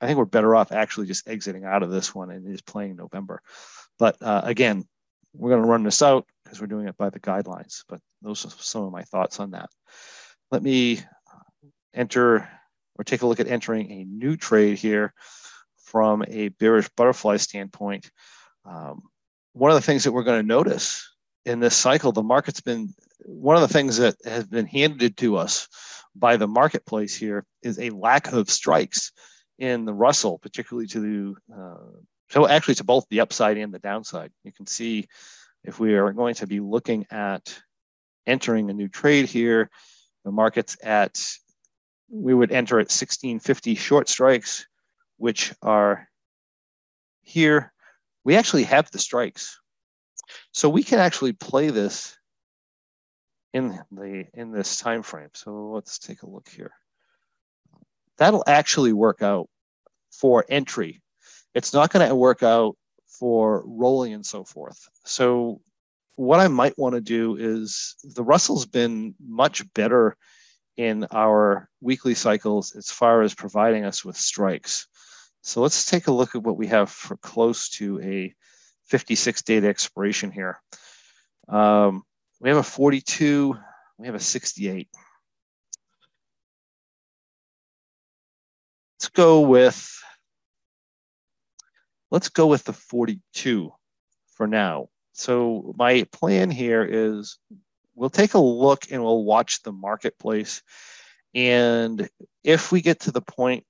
I 0.00 0.06
think 0.06 0.18
we're 0.18 0.24
better 0.24 0.54
off 0.56 0.72
actually 0.72 1.06
just 1.06 1.28
exiting 1.28 1.64
out 1.64 1.82
of 1.82 1.90
this 1.90 2.14
one 2.14 2.30
and 2.30 2.46
just 2.50 2.66
playing 2.66 2.96
November. 2.96 3.40
But 3.98 4.16
uh, 4.20 4.42
again, 4.44 4.84
we're 5.34 5.50
going 5.50 5.62
to 5.62 5.68
run 5.68 5.84
this 5.84 6.02
out 6.02 6.26
because 6.44 6.60
we're 6.60 6.66
doing 6.66 6.88
it 6.88 6.96
by 6.96 7.10
the 7.10 7.20
guidelines. 7.20 7.84
But 7.88 8.00
those 8.20 8.44
are 8.44 8.50
some 8.50 8.84
of 8.84 8.92
my 8.92 9.02
thoughts 9.02 9.38
on 9.38 9.52
that. 9.52 9.70
Let 10.50 10.62
me 10.62 11.00
enter 11.94 12.48
or 12.96 13.04
take 13.04 13.22
a 13.22 13.26
look 13.26 13.40
at 13.40 13.46
entering 13.46 13.90
a 13.90 14.04
new 14.04 14.36
trade 14.36 14.78
here 14.78 15.14
from 15.76 16.24
a 16.28 16.48
bearish 16.48 16.88
butterfly 16.96 17.36
standpoint. 17.36 18.10
Um, 18.64 19.02
one 19.52 19.70
of 19.70 19.76
the 19.76 19.82
things 19.82 20.04
that 20.04 20.12
we're 20.12 20.24
going 20.24 20.40
to 20.40 20.46
notice 20.46 21.08
in 21.44 21.60
this 21.60 21.76
cycle, 21.76 22.12
the 22.12 22.22
market's 22.22 22.60
been 22.60 22.94
one 23.24 23.56
of 23.56 23.62
the 23.62 23.68
things 23.68 23.96
that 23.98 24.16
has 24.24 24.46
been 24.46 24.66
handed 24.66 25.16
to 25.18 25.36
us 25.36 25.68
by 26.14 26.36
the 26.36 26.46
marketplace 26.46 27.14
here 27.14 27.44
is 27.62 27.78
a 27.78 27.90
lack 27.90 28.32
of 28.32 28.50
strikes 28.50 29.12
in 29.58 29.84
the 29.84 29.94
Russell, 29.94 30.38
particularly 30.38 30.86
to 30.88 31.00
the 31.00 31.54
uh, 31.54 32.00
so 32.30 32.48
actually 32.48 32.74
to 32.76 32.84
both 32.84 33.06
the 33.10 33.20
upside 33.20 33.58
and 33.58 33.72
the 33.72 33.78
downside. 33.78 34.32
You 34.42 34.52
can 34.52 34.66
see 34.66 35.06
if 35.64 35.78
we 35.78 35.94
are 35.94 36.12
going 36.12 36.34
to 36.36 36.46
be 36.46 36.60
looking 36.60 37.06
at 37.10 37.62
entering 38.26 38.70
a 38.70 38.72
new 38.72 38.88
trade 38.88 39.26
here, 39.26 39.70
the 40.24 40.32
market's 40.32 40.76
at 40.82 41.20
we 42.10 42.34
would 42.34 42.52
enter 42.52 42.76
at 42.76 42.92
1650 42.92 43.74
short 43.74 44.08
strikes, 44.08 44.66
which 45.16 45.54
are 45.62 46.08
here. 47.22 47.72
We 48.24 48.36
actually 48.36 48.64
have 48.64 48.90
the 48.90 48.98
strikes. 48.98 49.58
So 50.52 50.68
we 50.68 50.82
can 50.82 50.98
actually 50.98 51.32
play 51.32 51.70
this 51.70 52.16
in 53.52 53.78
the 53.90 54.26
in 54.34 54.52
this 54.52 54.78
time 54.78 55.02
frame. 55.02 55.30
So 55.34 55.70
let's 55.70 55.98
take 55.98 56.22
a 56.22 56.28
look 56.28 56.48
here. 56.48 56.72
That'll 58.18 58.44
actually 58.46 58.92
work 58.92 59.22
out 59.22 59.48
for 60.10 60.44
entry. 60.48 61.02
It's 61.54 61.72
not 61.72 61.92
going 61.92 62.06
to 62.06 62.14
work 62.14 62.42
out 62.42 62.76
for 63.08 63.62
rolling 63.66 64.14
and 64.14 64.24
so 64.24 64.44
forth. 64.44 64.88
So 65.04 65.60
what 66.16 66.40
I 66.40 66.48
might 66.48 66.78
want 66.78 66.94
to 66.94 67.00
do 67.00 67.36
is 67.36 67.96
the 68.02 68.22
Russell's 68.22 68.66
been 68.66 69.14
much 69.20 69.62
better 69.74 70.16
in 70.76 71.06
our 71.10 71.68
weekly 71.80 72.14
cycles 72.14 72.74
as 72.76 72.90
far 72.90 73.22
as 73.22 73.34
providing 73.34 73.84
us 73.84 74.04
with 74.04 74.16
strikes. 74.16 74.86
So 75.42 75.60
let's 75.60 75.84
take 75.84 76.06
a 76.06 76.12
look 76.12 76.34
at 76.34 76.42
what 76.42 76.56
we 76.56 76.68
have 76.68 76.90
for 76.90 77.16
close 77.16 77.68
to 77.70 78.00
a 78.00 78.34
56 78.86 79.42
data 79.42 79.68
expiration 79.68 80.30
here. 80.30 80.60
Um, 81.48 82.04
we 82.42 82.48
have 82.48 82.58
a 82.58 82.62
42. 82.62 83.56
We 83.98 84.06
have 84.06 84.16
a 84.16 84.20
68. 84.20 84.88
Let's 88.98 89.08
go 89.10 89.40
with, 89.42 90.02
let's 92.10 92.28
go 92.28 92.48
with 92.48 92.64
the 92.64 92.72
42 92.72 93.72
for 94.34 94.46
now. 94.48 94.88
So 95.12 95.72
my 95.78 96.06
plan 96.10 96.50
here 96.50 96.84
is 96.84 97.38
we'll 97.94 98.10
take 98.10 98.34
a 98.34 98.40
look 98.40 98.90
and 98.90 99.02
we'll 99.02 99.24
watch 99.24 99.62
the 99.62 99.72
marketplace. 99.72 100.62
And 101.34 102.08
if 102.42 102.72
we 102.72 102.80
get 102.80 103.00
to 103.00 103.12
the 103.12 103.20
point 103.20 103.64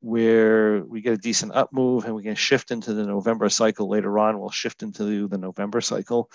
where 0.00 0.82
we 0.84 1.02
get 1.02 1.12
a 1.12 1.18
decent 1.18 1.54
up 1.54 1.72
move 1.72 2.04
and 2.04 2.14
we 2.14 2.22
can 2.22 2.34
shift 2.34 2.70
into 2.70 2.94
the 2.94 3.04
November 3.04 3.48
cycle 3.50 3.88
later 3.88 4.18
on. 4.18 4.40
We'll 4.40 4.50
shift 4.50 4.82
into 4.82 5.28
the 5.28 5.38
November 5.38 5.80
cycle. 5.80 6.30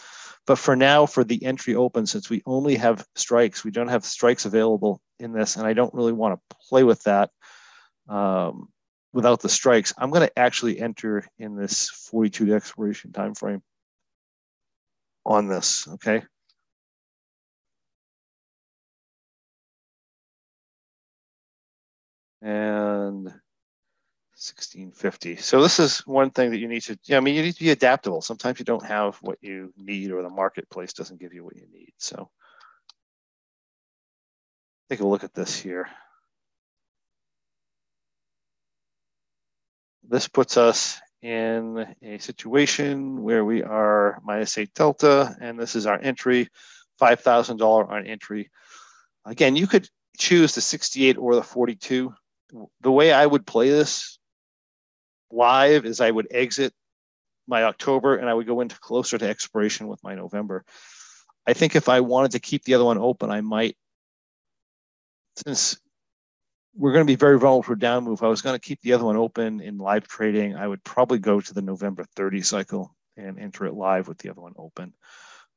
But 0.45 0.59
for 0.59 0.75
now, 0.75 1.07
for 1.07 1.23
the 1.23 1.43
entry 1.43 1.75
open, 1.75 2.05
since 2.05 2.29
we 2.29 2.43
only 2.45 2.75
have 2.75 3.05
strikes, 3.15 3.63
we 3.63 3.71
don't 3.71 3.87
have 3.87 4.05
strikes 4.05 4.45
available 4.45 5.01
in 5.19 5.33
this, 5.33 5.55
and 5.55 5.65
I 5.65 5.73
don't 5.73 5.93
really 5.93 6.13
want 6.13 6.39
to 6.39 6.55
play 6.69 6.83
with 6.83 7.01
that 7.03 7.31
um, 8.07 8.69
without 9.13 9.41
the 9.41 9.49
strikes. 9.49 9.93
I'm 9.97 10.11
going 10.11 10.27
to 10.27 10.39
actually 10.39 10.79
enter 10.79 11.25
in 11.39 11.55
this 11.55 11.89
42 11.89 12.53
expiration 12.53 13.11
time 13.11 13.33
frame. 13.33 13.63
on 15.25 15.47
this, 15.47 15.87
okay? 15.87 16.23
And 22.41 23.33
1650. 24.35 25.37
So 25.37 25.61
this 25.61 25.79
is 25.79 25.99
one 25.99 26.29
thing 26.29 26.51
that 26.51 26.57
you 26.57 26.67
need 26.67 26.81
to, 26.81 26.99
yeah, 27.05 27.15
I 27.15 27.19
mean, 27.21 27.35
you 27.35 27.41
need 27.41 27.55
to 27.55 27.63
be 27.63 27.69
adaptable. 27.69 28.21
Sometimes 28.21 28.59
you 28.59 28.65
don't 28.65 28.85
have 28.85 29.15
what 29.21 29.37
you 29.41 29.73
need 29.77 30.11
or 30.11 30.21
the 30.21 30.29
marketplace 30.29 30.91
doesn't 30.91 31.21
give 31.21 31.33
you 31.33 31.45
what 31.45 31.55
you 31.55 31.65
need. 31.71 31.93
So 31.99 32.29
take 34.89 34.99
a 34.99 35.07
look 35.07 35.23
at 35.23 35.33
this 35.33 35.57
here. 35.57 35.87
This 40.03 40.27
puts 40.27 40.57
us 40.57 40.99
in 41.21 41.95
a 42.03 42.17
situation 42.17 43.23
where 43.23 43.45
we 43.45 43.63
are 43.63 44.19
minus 44.23 44.57
eight 44.57 44.73
delta, 44.73 45.33
and 45.39 45.57
this 45.57 45.77
is 45.77 45.85
our 45.87 45.99
entry, 45.99 46.49
$5,000 47.01 47.89
on 47.89 48.05
entry. 48.05 48.51
Again, 49.25 49.55
you 49.55 49.65
could 49.65 49.89
choose 50.17 50.53
the 50.53 50.61
68 50.61 51.17
or 51.17 51.35
the 51.35 51.41
42. 51.41 52.13
The 52.81 52.91
way 52.91 53.13
I 53.13 53.25
would 53.25 53.47
play 53.47 53.69
this 53.69 54.19
live 55.35 55.85
is 55.85 56.01
I 56.01 56.11
would 56.11 56.27
exit 56.31 56.73
my 57.47 57.63
October 57.63 58.15
and 58.15 58.29
I 58.29 58.33
would 58.33 58.47
go 58.47 58.61
into 58.61 58.79
closer 58.79 59.17
to 59.17 59.27
expiration 59.27 59.87
with 59.87 60.03
my 60.03 60.15
November. 60.15 60.63
I 61.45 61.53
think 61.53 61.75
if 61.75 61.89
I 61.89 61.99
wanted 61.99 62.31
to 62.31 62.39
keep 62.39 62.63
the 62.63 62.73
other 62.73 62.85
one 62.85 62.97
open, 62.97 63.29
I 63.29 63.41
might, 63.41 63.77
since 65.45 65.77
we're 66.75 66.91
going 66.91 67.05
to 67.05 67.11
be 67.11 67.15
very 67.15 67.39
vulnerable 67.39 67.63
for 67.63 67.75
down 67.75 68.03
move. 68.03 68.23
I 68.23 68.27
was 68.27 68.41
going 68.41 68.55
to 68.55 68.65
keep 68.65 68.81
the 68.81 68.93
other 68.93 69.05
one 69.05 69.15
open 69.15 69.61
in 69.61 69.77
live 69.77 70.07
trading. 70.07 70.55
I 70.55 70.67
would 70.67 70.83
probably 70.83 71.19
go 71.19 71.39
to 71.39 71.53
the 71.53 71.61
November 71.61 72.05
30 72.15 72.41
cycle 72.41 72.95
and 73.15 73.39
enter 73.39 73.65
it 73.65 73.73
live 73.73 74.07
with 74.07 74.17
the 74.17 74.29
other 74.29 74.41
one 74.41 74.53
open. 74.57 74.93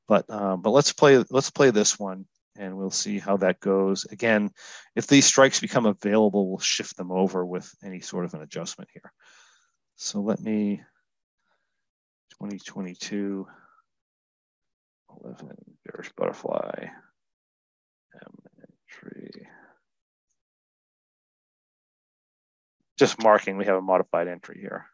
But 0.06 0.30
um, 0.30 0.62
but 0.62 0.70
let's 0.70 0.92
play 0.92 1.22
let's 1.30 1.50
play 1.50 1.70
this 1.70 1.98
one 1.98 2.26
and 2.56 2.76
we'll 2.76 2.90
see 2.90 3.18
how 3.18 3.36
that 3.38 3.60
goes. 3.60 4.04
Again, 4.06 4.50
if 4.96 5.06
these 5.06 5.26
strikes 5.26 5.60
become 5.60 5.86
available, 5.86 6.48
we'll 6.48 6.58
shift 6.58 6.96
them 6.96 7.12
over 7.12 7.44
with 7.44 7.70
any 7.84 8.00
sort 8.00 8.24
of 8.24 8.34
an 8.34 8.42
adjustment 8.42 8.88
here. 8.92 9.12
So 10.00 10.20
let 10.20 10.40
me 10.40 10.80
2022 12.40 13.46
11 15.24 15.48
bearish 15.84 16.12
butterfly 16.16 16.86
entry. 18.14 19.48
just 22.98 23.22
marking, 23.22 23.56
we 23.56 23.64
have 23.64 23.76
a 23.76 23.82
modified 23.82 24.28
entry 24.28 24.58
here. 24.60 24.86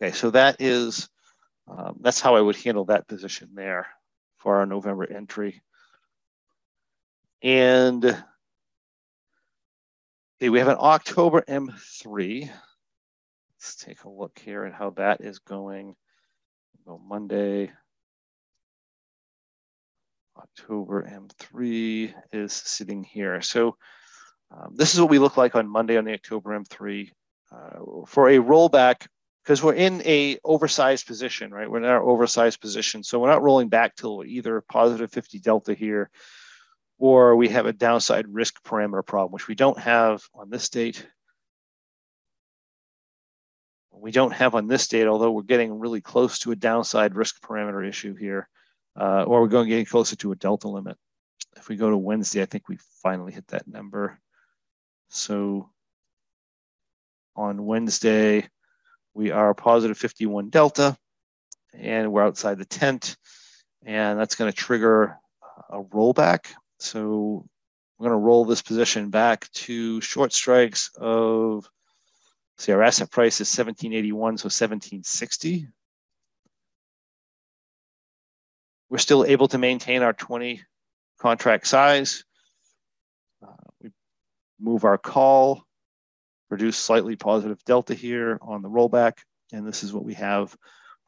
Okay, 0.00 0.12
so 0.12 0.30
that 0.30 0.60
is, 0.60 1.08
um, 1.68 1.96
that's 2.00 2.20
how 2.20 2.36
I 2.36 2.40
would 2.40 2.56
handle 2.56 2.86
that 2.86 3.08
position 3.08 3.50
there 3.54 3.88
for 4.38 4.56
our 4.56 4.66
November 4.66 5.10
entry. 5.12 5.62
And 7.42 8.04
okay, 8.04 8.22
we 10.48 10.58
have 10.60 10.68
an 10.68 10.78
October 10.78 11.42
M3. 11.42 12.50
Let's 13.64 13.76
take 13.76 14.04
a 14.04 14.10
look 14.10 14.38
here 14.38 14.66
at 14.66 14.74
how 14.74 14.90
that 14.90 15.22
is 15.22 15.38
going. 15.38 15.96
Go 16.86 17.00
Monday. 17.02 17.72
October 20.36 21.02
M3 21.02 22.12
is 22.30 22.52
sitting 22.52 23.02
here. 23.02 23.40
So 23.40 23.78
um, 24.50 24.74
this 24.76 24.92
is 24.92 25.00
what 25.00 25.08
we 25.08 25.18
look 25.18 25.38
like 25.38 25.54
on 25.54 25.66
Monday 25.66 25.96
on 25.96 26.04
the 26.04 26.12
October 26.12 26.50
M3 26.60 27.10
uh, 27.52 28.04
for 28.06 28.28
a 28.28 28.36
rollback 28.36 29.06
because 29.42 29.62
we're 29.62 29.72
in 29.72 30.02
a 30.04 30.36
oversized 30.44 31.06
position, 31.06 31.50
right? 31.50 31.70
We're 31.70 31.78
in 31.78 31.84
our 31.86 32.02
oversized 32.02 32.60
position. 32.60 33.02
So 33.02 33.18
we're 33.18 33.30
not 33.30 33.42
rolling 33.42 33.70
back 33.70 33.96
till 33.96 34.24
either 34.26 34.62
positive 34.68 35.10
50 35.10 35.38
delta 35.38 35.72
here 35.72 36.10
or 36.98 37.34
we 37.34 37.48
have 37.48 37.64
a 37.64 37.72
downside 37.72 38.26
risk 38.28 38.62
parameter 38.62 39.06
problem, 39.06 39.32
which 39.32 39.48
we 39.48 39.54
don't 39.54 39.78
have 39.78 40.22
on 40.34 40.50
this 40.50 40.68
date. 40.68 41.08
We 43.94 44.10
don't 44.10 44.32
have 44.32 44.54
on 44.54 44.66
this 44.66 44.86
date, 44.88 45.06
although 45.06 45.30
we're 45.30 45.42
getting 45.42 45.78
really 45.78 46.00
close 46.00 46.38
to 46.40 46.52
a 46.52 46.56
downside 46.56 47.14
risk 47.14 47.40
parameter 47.40 47.86
issue 47.86 48.14
here, 48.14 48.48
uh, 48.98 49.24
or 49.24 49.40
we're 49.40 49.48
going 49.48 49.68
getting 49.68 49.86
closer 49.86 50.16
to 50.16 50.32
a 50.32 50.36
delta 50.36 50.68
limit. 50.68 50.96
If 51.56 51.68
we 51.68 51.76
go 51.76 51.90
to 51.90 51.96
Wednesday, 51.96 52.42
I 52.42 52.46
think 52.46 52.68
we 52.68 52.78
finally 53.02 53.32
hit 53.32 53.46
that 53.48 53.68
number. 53.68 54.18
So 55.08 55.70
on 57.36 57.64
Wednesday, 57.64 58.48
we 59.14 59.30
are 59.30 59.54
positive 59.54 59.96
51 59.96 60.50
delta 60.50 60.96
and 61.72 62.12
we're 62.12 62.24
outside 62.24 62.58
the 62.58 62.64
tent 62.64 63.16
and 63.84 64.18
that's 64.18 64.34
going 64.34 64.50
to 64.50 64.56
trigger 64.56 65.16
a 65.70 65.82
rollback. 65.82 66.46
So 66.78 67.46
we're 67.98 68.08
going 68.08 68.18
to 68.18 68.24
roll 68.24 68.44
this 68.44 68.62
position 68.62 69.10
back 69.10 69.50
to 69.52 70.00
short 70.00 70.32
strikes 70.32 70.90
of, 70.96 71.68
see 72.58 72.72
our 72.72 72.82
asset 72.82 73.10
price 73.10 73.40
is 73.40 73.48
1781, 73.48 74.38
so 74.38 74.46
1760. 74.46 75.68
We're 78.90 78.98
still 78.98 79.24
able 79.24 79.48
to 79.48 79.58
maintain 79.58 80.02
our 80.02 80.12
20 80.12 80.62
contract 81.18 81.66
size. 81.66 82.24
Uh, 83.42 83.52
we 83.80 83.90
move 84.60 84.84
our 84.84 84.98
call, 84.98 85.64
produce 86.48 86.76
slightly 86.76 87.16
positive 87.16 87.62
delta 87.64 87.94
here 87.94 88.38
on 88.42 88.62
the 88.62 88.68
rollback. 88.68 89.14
And 89.52 89.66
this 89.66 89.82
is 89.82 89.92
what 89.92 90.04
we 90.04 90.14
have 90.14 90.56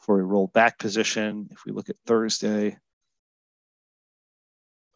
for 0.00 0.20
a 0.20 0.24
rollback 0.24 0.78
position. 0.78 1.48
If 1.50 1.64
we 1.64 1.72
look 1.72 1.88
at 1.88 1.96
Thursday, 2.06 2.76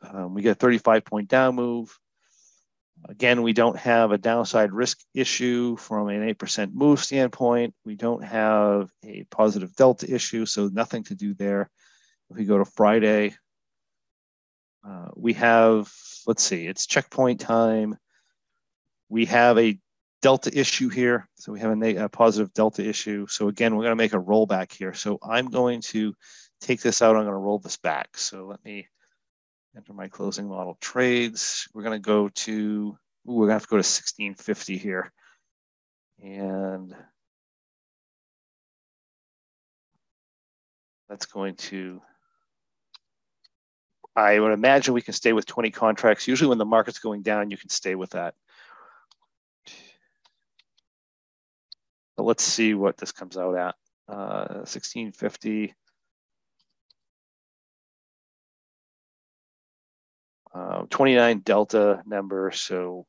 um, 0.03 0.35
we 0.35 0.43
get 0.43 0.53
a 0.53 0.55
35 0.55 1.05
point 1.05 1.29
down 1.29 1.55
move. 1.55 1.97
Again, 3.09 3.43
we 3.43 3.53
don't 3.53 3.77
have 3.79 4.13
a 4.13 4.19
downside 4.19 4.73
risk 4.73 4.99
issue 5.15 5.77
from 5.77 6.09
an 6.09 6.35
8% 6.35 6.73
move 6.73 7.01
standpoint. 7.01 7.75
We 7.85 7.97
don't 7.97 8.23
have 8.23 8.91
a 9.05 9.25
positive 9.31 9.75
delta 9.75 10.13
issue, 10.13 10.47
so 10.47 10.69
nothing 10.69 11.05
to 11.05 11.15
do 11.15 11.35
there. 11.35 11.71
If 12.31 12.37
we 12.37 12.45
go 12.45 12.59
to 12.59 12.65
Friday, 12.65 13.35
uh, 14.87 15.09
we 15.17 15.33
have, 15.35 15.91
let's 16.27 16.43
see, 16.43 16.67
it's 16.67 16.87
checkpoint 16.87 17.41
time 17.41 17.97
we 19.11 19.27
have 19.27 19.59
a 19.59 19.79
delta 20.23 20.57
issue 20.59 20.89
here. 20.89 21.29
So 21.35 21.53
we 21.53 21.61
have 21.61 21.83
a, 21.83 21.97
a 21.97 22.09
positive 22.09 22.55
delta 22.55 22.89
issue. 22.89 23.27
So 23.27 23.49
again, 23.49 23.75
we're 23.75 23.83
going 23.83 23.93
to 23.93 23.97
make 23.97 24.15
a 24.15 24.19
rollback 24.19 24.73
here. 24.73 24.95
So 24.95 25.19
I'm 25.23 25.49
going 25.49 25.83
to 25.83 26.15
take 26.63 26.81
this 26.81 27.03
out. 27.03 27.17
I'm 27.17 27.25
going 27.25 27.35
to 27.35 27.39
roll 27.39 27.59
this 27.59 27.77
back. 27.77 28.17
So 28.17 28.47
let 28.47 28.65
me 28.65 28.87
enter 29.76 29.92
my 29.92 30.09
closing 30.09 30.48
model 30.48 30.76
trades. 30.80 31.68
We're 31.72 31.83
going 31.83 32.00
to 32.00 32.06
go 32.06 32.28
to, 32.28 32.52
ooh, 32.52 32.98
we're 33.24 33.46
going 33.46 33.48
to 33.48 33.54
have 33.54 33.62
to 33.62 33.68
go 33.68 33.76
to 33.76 33.78
1650 33.78 34.76
here. 34.76 35.12
And 36.22 36.94
that's 41.09 41.26
going 41.26 41.56
to, 41.56 42.00
I 44.14 44.38
would 44.38 44.52
imagine 44.52 44.92
we 44.92 45.02
can 45.02 45.14
stay 45.14 45.33
with 45.33 45.46
20 45.46 45.70
contracts. 45.70 46.28
Usually 46.28 46.48
when 46.48 46.59
the 46.59 46.64
market's 46.64 46.98
going 46.98 47.22
down, 47.22 47.50
you 47.50 47.56
can 47.56 47.70
stay 47.70 47.94
with 47.94 48.11
that. 48.11 48.35
But 52.16 52.24
let's 52.24 52.44
see 52.44 52.74
what 52.74 52.98
this 52.98 53.12
comes 53.12 53.38
out 53.38 53.56
at. 53.56 53.74
Uh, 54.06 54.64
1650. 54.66 55.74
Uh, 60.53 60.83
29 60.91 61.41
delta 61.41 62.03
number. 62.07 62.51
So 62.51 63.07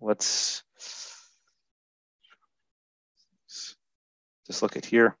let's 0.00 0.62
just 4.46 4.62
look 4.62 4.76
at 4.76 4.84
here. 4.84 5.16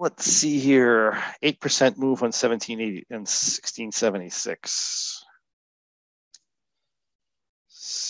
Let's 0.00 0.24
see 0.24 0.58
here. 0.58 1.22
8% 1.42 1.98
move 1.98 2.22
on 2.22 2.32
1780 2.32 3.06
and 3.10 3.20
1676. 3.20 5.24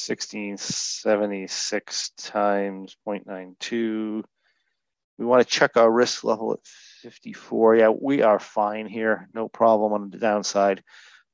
1676 0.09 2.11
times 2.17 2.97
0.92. 3.07 4.25
We 5.19 5.27
want 5.27 5.47
to 5.47 5.49
check 5.49 5.77
our 5.77 5.91
risk 5.91 6.25
level 6.25 6.53
at 6.53 6.61
54. 6.99 7.77
Yeah, 7.77 7.89
we 7.91 8.23
are 8.23 8.39
fine 8.39 8.87
here. 8.87 9.29
No 9.35 9.49
problem 9.49 9.93
on 9.93 10.11
the 10.11 10.19
downside. 10.19 10.83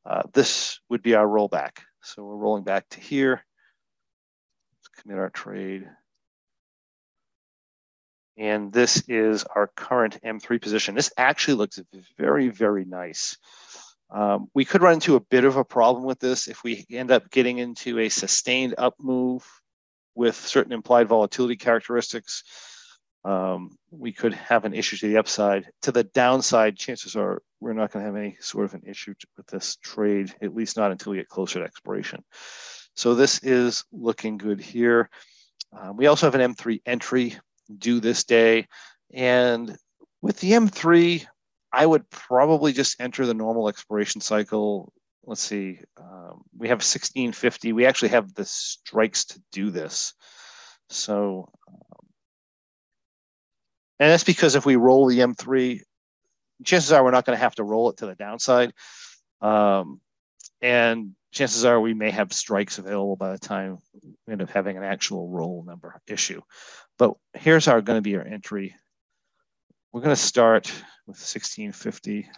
Uh, 0.05 0.23
this 0.33 0.81
would 0.89 1.03
be 1.03 1.15
our 1.15 1.27
rollback. 1.27 1.79
So 2.03 2.23
we're 2.25 2.37
rolling 2.37 2.65
back 2.65 2.89
to 2.91 3.01
here. 3.01 3.45
Let's 4.77 5.03
commit 5.03 5.19
our 5.19 5.31
trade. 5.31 5.89
And 8.37 8.73
this 8.73 9.03
is 9.09 9.45
our 9.45 9.69
current 9.69 10.19
M3 10.25 10.61
position. 10.61 10.95
This 10.95 11.13
actually 11.17 11.55
looks 11.55 11.81
very, 12.19 12.49
very 12.49 12.85
nice. 12.85 13.39
Um, 14.11 14.49
we 14.55 14.65
could 14.65 14.83
run 14.83 14.95
into 14.95 15.17
a 15.17 15.21
bit 15.21 15.45
of 15.45 15.57
a 15.57 15.65
problem 15.65 16.05
with 16.05 16.19
this 16.19 16.49
if 16.49 16.63
we 16.63 16.85
end 16.91 17.11
up 17.11 17.31
getting 17.31 17.59
into 17.59 18.01
a 18.01 18.09
sustained 18.09 18.75
up 18.77 18.95
move 19.01 19.45
with 20.15 20.37
certain 20.37 20.73
implied 20.73 21.09
volatility 21.09 21.57
characteristics. 21.57 22.45
Um, 23.25 23.71
we 23.91 24.13
could 24.13 24.35
have 24.35 24.65
an 24.65 24.75
issue 24.75 24.97
to 24.99 25.09
the 25.09 25.17
upside. 25.17 25.67
To 25.83 25.93
the 25.93 26.05
downside, 26.05 26.77
chances 26.77 27.17
are 27.17 27.43
we're 27.61 27.73
not 27.73 27.91
going 27.91 28.05
to 28.05 28.07
have 28.07 28.17
any 28.17 28.37
sort 28.41 28.67
of 28.67 28.75
an 28.75 28.83
issue 28.87 29.15
with 29.37 29.47
this 29.47 29.77
trade, 29.77 30.35
at 30.43 30.55
least 30.55 30.77
not 30.77 30.91
until 30.91 31.13
we 31.13 31.19
get 31.19 31.29
closer 31.29 31.61
to 31.61 31.65
expiration. 31.65 32.23
So 32.95 33.15
this 33.15 33.43
is 33.43 33.85
looking 33.93 34.37
good 34.37 34.61
here. 34.61 35.09
Uh, 35.75 35.93
we 35.95 36.07
also 36.07 36.27
have 36.27 36.35
an 36.35 36.55
M3 36.55 36.83
entry 36.87 37.37
due 37.79 38.01
this 38.01 38.25
day. 38.25 38.69
And 39.13 39.77
with 40.21 40.39
the 40.41 40.53
M3, 40.53 41.27
I 41.73 41.87
would 41.87 42.09
probably 42.11 42.73
just 42.73 43.01
enter 43.01 43.27
the 43.27 43.35
normal 43.35 43.69
expiration 43.69 44.21
cycle. 44.21 44.93
Let's 45.25 45.41
see, 45.41 45.81
um, 45.97 46.43
we 46.57 46.69
have 46.69 46.77
1650. 46.77 47.73
We 47.73 47.87
actually 47.87 48.11
have 48.11 48.35
the 48.35 48.45
strikes 48.45 49.25
to 49.27 49.43
do 49.51 49.71
this. 49.71 50.13
So, 50.91 51.49
and 53.99 54.11
that's 54.11 54.25
because 54.25 54.55
if 54.55 54.67
we 54.67 54.77
roll 54.77 55.07
the 55.07 55.21
M3, 55.21 55.81
chances 56.65 56.93
are 56.93 57.03
we're 57.05 57.11
not 57.11 57.25
going 57.25 57.37
to 57.37 57.43
have 57.43 57.55
to 57.57 57.65
roll 57.65 57.91
it 57.91 57.99
to 57.99 58.07
the 58.07 58.15
downside. 58.15 58.73
Um, 59.41 60.01
and 60.61 61.13
chances 61.33 61.65
are 61.65 61.81
we 61.81 61.95
may 61.95 62.11
have 62.11 62.33
strikes 62.33 62.79
available 62.79 63.17
by 63.17 63.33
the 63.33 63.39
time 63.39 63.79
we 64.01 64.33
end 64.33 64.43
up 64.43 64.51
having 64.51 64.77
an 64.77 64.85
actual 64.85 65.29
roll 65.29 65.65
number 65.67 66.01
issue. 66.07 66.41
But 66.99 67.15
here's 67.35 67.69
our 67.69 67.83
going 67.83 67.99
to 67.99 68.03
be 68.03 68.17
our 68.17 68.23
entry. 68.23 68.75
We're 69.93 70.01
going 70.01 70.15
to 70.15 70.21
start 70.21 70.67
with 71.07 71.19
1650 71.19 72.29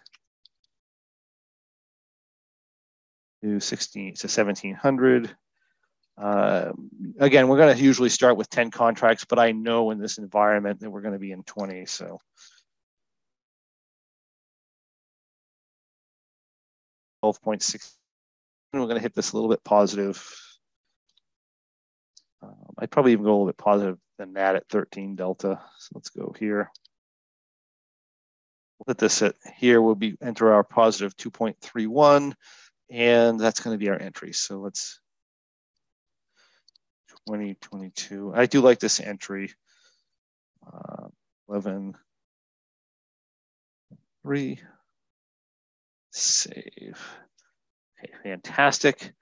to 3.43 3.61
16 3.61 4.15
to 4.15 4.27
1700. 4.27 5.37
Uh, 6.19 6.73
again, 7.21 7.49
we're 7.49 7.59
going 7.59 7.77
to 7.77 7.83
usually 7.83 8.09
start 8.09 8.37
with 8.37 8.49
10 8.49 8.71
contracts, 8.71 9.25
but 9.29 9.39
I 9.39 9.53
know 9.53 9.91
in 9.91 9.99
this 9.99 10.19
environment 10.19 10.81
that 10.81 10.91
we're 10.91 11.03
going 11.03 11.13
to 11.13 11.21
be 11.21 11.33
in 11.33 11.43
20. 11.43 11.87
So 11.87 12.21
twelve 17.21 17.43
point 17.43 17.63
six 17.63 17.97
we're 18.73 18.81
going 18.81 18.97
to 18.97 19.01
hit 19.01 19.15
this 19.15 19.33
a 19.33 19.37
little 19.37 19.49
bit 19.51 19.65
positive. 19.65 20.23
Um, 22.43 22.55
I'd 22.79 22.91
probably 22.91 23.13
even 23.13 23.25
go 23.25 23.31
a 23.31 23.33
little 23.33 23.47
bit 23.47 23.57
positive 23.57 23.99
than 24.19 24.35
that 24.35 24.55
at 24.55 24.69
13 24.69 25.17
delta. 25.17 25.61
So 25.79 25.89
let's 25.95 26.11
go 26.11 26.35
here. 26.39 26.71
We'll 28.79 28.93
hit 28.93 28.99
this 28.99 29.23
at 29.23 29.35
here. 29.57 29.81
We'll 29.81 29.95
be 29.95 30.17
enter 30.21 30.53
our 30.53 30.63
positive 30.63 31.17
2.31, 31.17 32.35
and 32.91 33.41
that's 33.41 33.61
going 33.61 33.75
to 33.75 33.79
be 33.83 33.89
our 33.89 33.99
entry. 33.99 34.33
So 34.33 34.59
let's 34.59 35.01
2022. 37.27 38.33
I 38.35 38.47
do 38.47 38.61
like 38.61 38.79
this 38.79 39.01
entry. 39.01 39.53
Uh, 40.67 41.09
11, 41.49 41.95
3, 44.23 44.61
save. 46.11 47.01
Okay, 47.99 48.13
fantastic. 48.23 49.13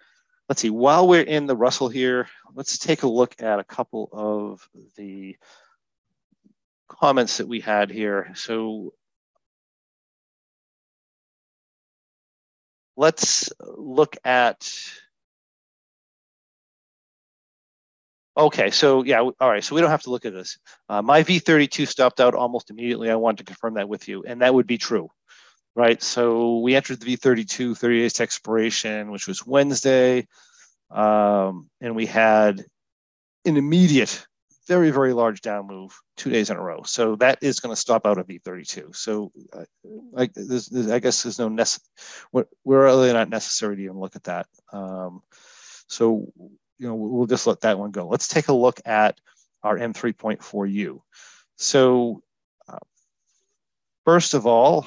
Let's 0.49 0.61
see, 0.61 0.71
while 0.71 1.09
we're 1.09 1.23
in 1.23 1.47
the 1.47 1.57
Russell 1.57 1.89
here, 1.89 2.29
let's 2.55 2.79
take 2.79 3.03
a 3.03 3.09
look 3.09 3.35
at 3.41 3.59
a 3.59 3.65
couple 3.65 4.09
of 4.13 4.69
the 4.97 5.37
comments 6.89 7.39
that 7.39 7.49
we 7.49 7.61
had 7.61 7.91
here. 7.91 8.31
So 8.35 8.93
let's 12.97 13.51
look 13.61 14.17
at, 14.25 14.71
okay, 18.37 18.71
so 18.71 19.03
yeah, 19.05 19.21
all 19.21 19.51
right, 19.51 19.63
so 19.63 19.75
we 19.75 19.81
don't 19.81 19.91
have 19.91 20.03
to 20.03 20.11
look 20.11 20.25
at 20.25 20.33
this. 20.33 20.59
Uh, 20.89 21.03
my 21.03 21.23
V32 21.23 21.87
stopped 21.89 22.21
out 22.21 22.35
almost 22.35 22.71
immediately. 22.71 23.11
I 23.11 23.17
wanted 23.17 23.39
to 23.39 23.45
confirm 23.45 23.75
that 23.75 23.89
with 23.89 24.09
you, 24.09 24.25
and 24.27 24.43
that 24.43 24.55
would 24.55 24.67
be 24.67 24.79
true 24.79 25.11
right? 25.75 26.03
So 26.03 26.59
we 26.59 26.77
entered 26.77 27.01
the 27.01 27.17
V32 27.17 27.77
30 27.77 27.99
days 27.99 28.21
expiration, 28.21 29.11
which 29.11 29.27
was 29.27 29.47
Wednesday. 29.47 30.27
Um, 30.91 31.69
and 31.81 31.97
we 31.97 32.07
had 32.07 32.65
an 33.45 33.57
immediate, 33.57 34.27
very, 34.69 34.91
very 34.91 35.13
large 35.13 35.41
down 35.41 35.67
move 35.67 35.99
two 36.17 36.31
days 36.31 36.51
in 36.51 36.57
a 36.57 36.63
row. 36.63 36.83
So 36.85 37.17
that 37.17 37.39
is 37.43 37.61
going 37.61 37.75
to 37.75 37.81
stop 37.81 38.07
out 38.07 38.19
of 38.19 38.27
V32. 38.27 38.95
So 38.95 39.33
uh, 39.53 39.65
I, 40.17 40.23
I 40.23 40.99
guess 40.99 41.23
there's 41.23 41.39
no, 41.39 41.51
nece- 41.51 41.81
we're, 42.33 42.47
we're 42.65 42.85
really 42.85 43.13
not 43.13 43.29
necessary 43.29 43.77
to 43.77 43.83
even 43.83 43.99
look 43.99 44.17
at 44.17 44.25
that. 44.25 44.47
Um, 44.73 45.23
so, 45.89 46.33
you 46.79 46.89
know, 46.89 46.95
we'll 46.95 47.27
just 47.27 47.47
let 47.47 47.61
that 47.61 47.79
one 47.79 47.91
go. 47.91 48.09
Let's 48.09 48.29
take 48.29 48.49
a 48.49 48.53
look 48.53 48.81
at 48.85 49.21
our 49.63 49.79
M3.4U. 49.79 51.01
So 51.57 52.23
uh, 52.69 52.79
first 54.05 54.35
of 54.35 54.47
all, 54.47 54.87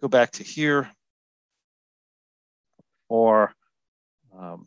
go 0.00 0.08
back 0.08 0.32
to 0.32 0.42
here 0.42 0.90
for, 3.08 3.52
um, 4.36 4.66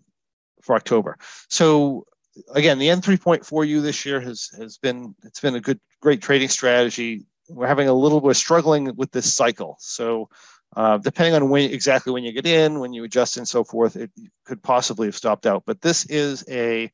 for 0.61 0.75
October. 0.75 1.17
So 1.49 2.05
again, 2.53 2.79
the 2.79 2.87
M3.4U 2.87 3.81
this 3.81 4.05
year 4.05 4.19
has, 4.21 4.49
has 4.57 4.77
been, 4.77 5.15
it's 5.23 5.39
been 5.39 5.55
a 5.55 5.61
good, 5.61 5.79
great 6.01 6.21
trading 6.21 6.49
strategy. 6.49 7.25
We're 7.49 7.67
having 7.67 7.87
a 7.87 7.93
little 7.93 8.21
bit 8.21 8.29
of 8.29 8.37
struggling 8.37 8.95
with 8.95 9.11
this 9.11 9.33
cycle. 9.33 9.77
So 9.79 10.29
uh, 10.75 10.97
depending 10.97 11.35
on 11.35 11.49
when 11.49 11.69
exactly 11.71 12.13
when 12.13 12.23
you 12.23 12.31
get 12.31 12.45
in, 12.45 12.79
when 12.79 12.93
you 12.93 13.03
adjust 13.03 13.37
and 13.37 13.47
so 13.47 13.63
forth, 13.63 13.95
it 13.95 14.11
could 14.45 14.63
possibly 14.63 15.07
have 15.07 15.17
stopped 15.17 15.45
out. 15.45 15.63
But 15.65 15.81
this 15.81 16.05
is 16.05 16.45
a 16.49 16.91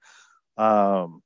um, 0.57 1.21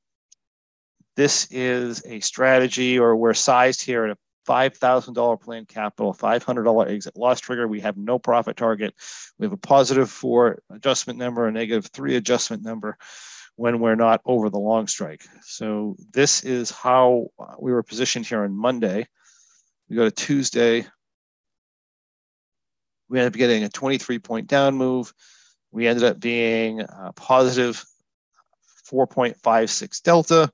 this 1.15 1.47
is 1.51 2.03
a 2.05 2.19
strategy, 2.19 2.99
or 2.99 3.15
we're 3.15 3.33
sized 3.33 3.81
here 3.81 4.05
at 4.05 4.11
a 4.11 4.17
$5,000 4.47 5.41
plan 5.41 5.65
capital, 5.65 6.13
$500 6.13 6.89
exit 6.89 7.15
loss 7.15 7.39
trigger. 7.39 7.67
We 7.67 7.81
have 7.81 7.97
no 7.97 8.17
profit 8.17 8.57
target. 8.57 8.95
We 9.37 9.45
have 9.45 9.53
a 9.53 9.57
positive 9.57 10.09
four 10.09 10.61
adjustment 10.69 11.19
number, 11.19 11.47
a 11.47 11.51
negative 11.51 11.87
three 11.87 12.15
adjustment 12.15 12.63
number 12.63 12.97
when 13.55 13.79
we're 13.79 13.95
not 13.95 14.21
over 14.25 14.49
the 14.49 14.59
long 14.59 14.87
strike. 14.87 15.23
So 15.43 15.95
this 16.13 16.43
is 16.43 16.71
how 16.71 17.27
we 17.59 17.71
were 17.71 17.83
positioned 17.83 18.25
here 18.25 18.43
on 18.43 18.55
Monday. 18.55 19.07
We 19.89 19.95
go 19.95 20.05
to 20.05 20.11
Tuesday. 20.11 20.87
We 23.12 23.19
ended 23.19 23.34
up 23.34 23.38
getting 23.38 23.63
a 23.63 23.69
23 23.69 24.17
point 24.19 24.47
down 24.47 24.76
move. 24.76 25.13
We 25.71 25.88
ended 25.88 26.04
up 26.04 26.19
being 26.19 26.84
positive 27.15 27.86
4.56 28.91 30.02
delta 30.02 30.52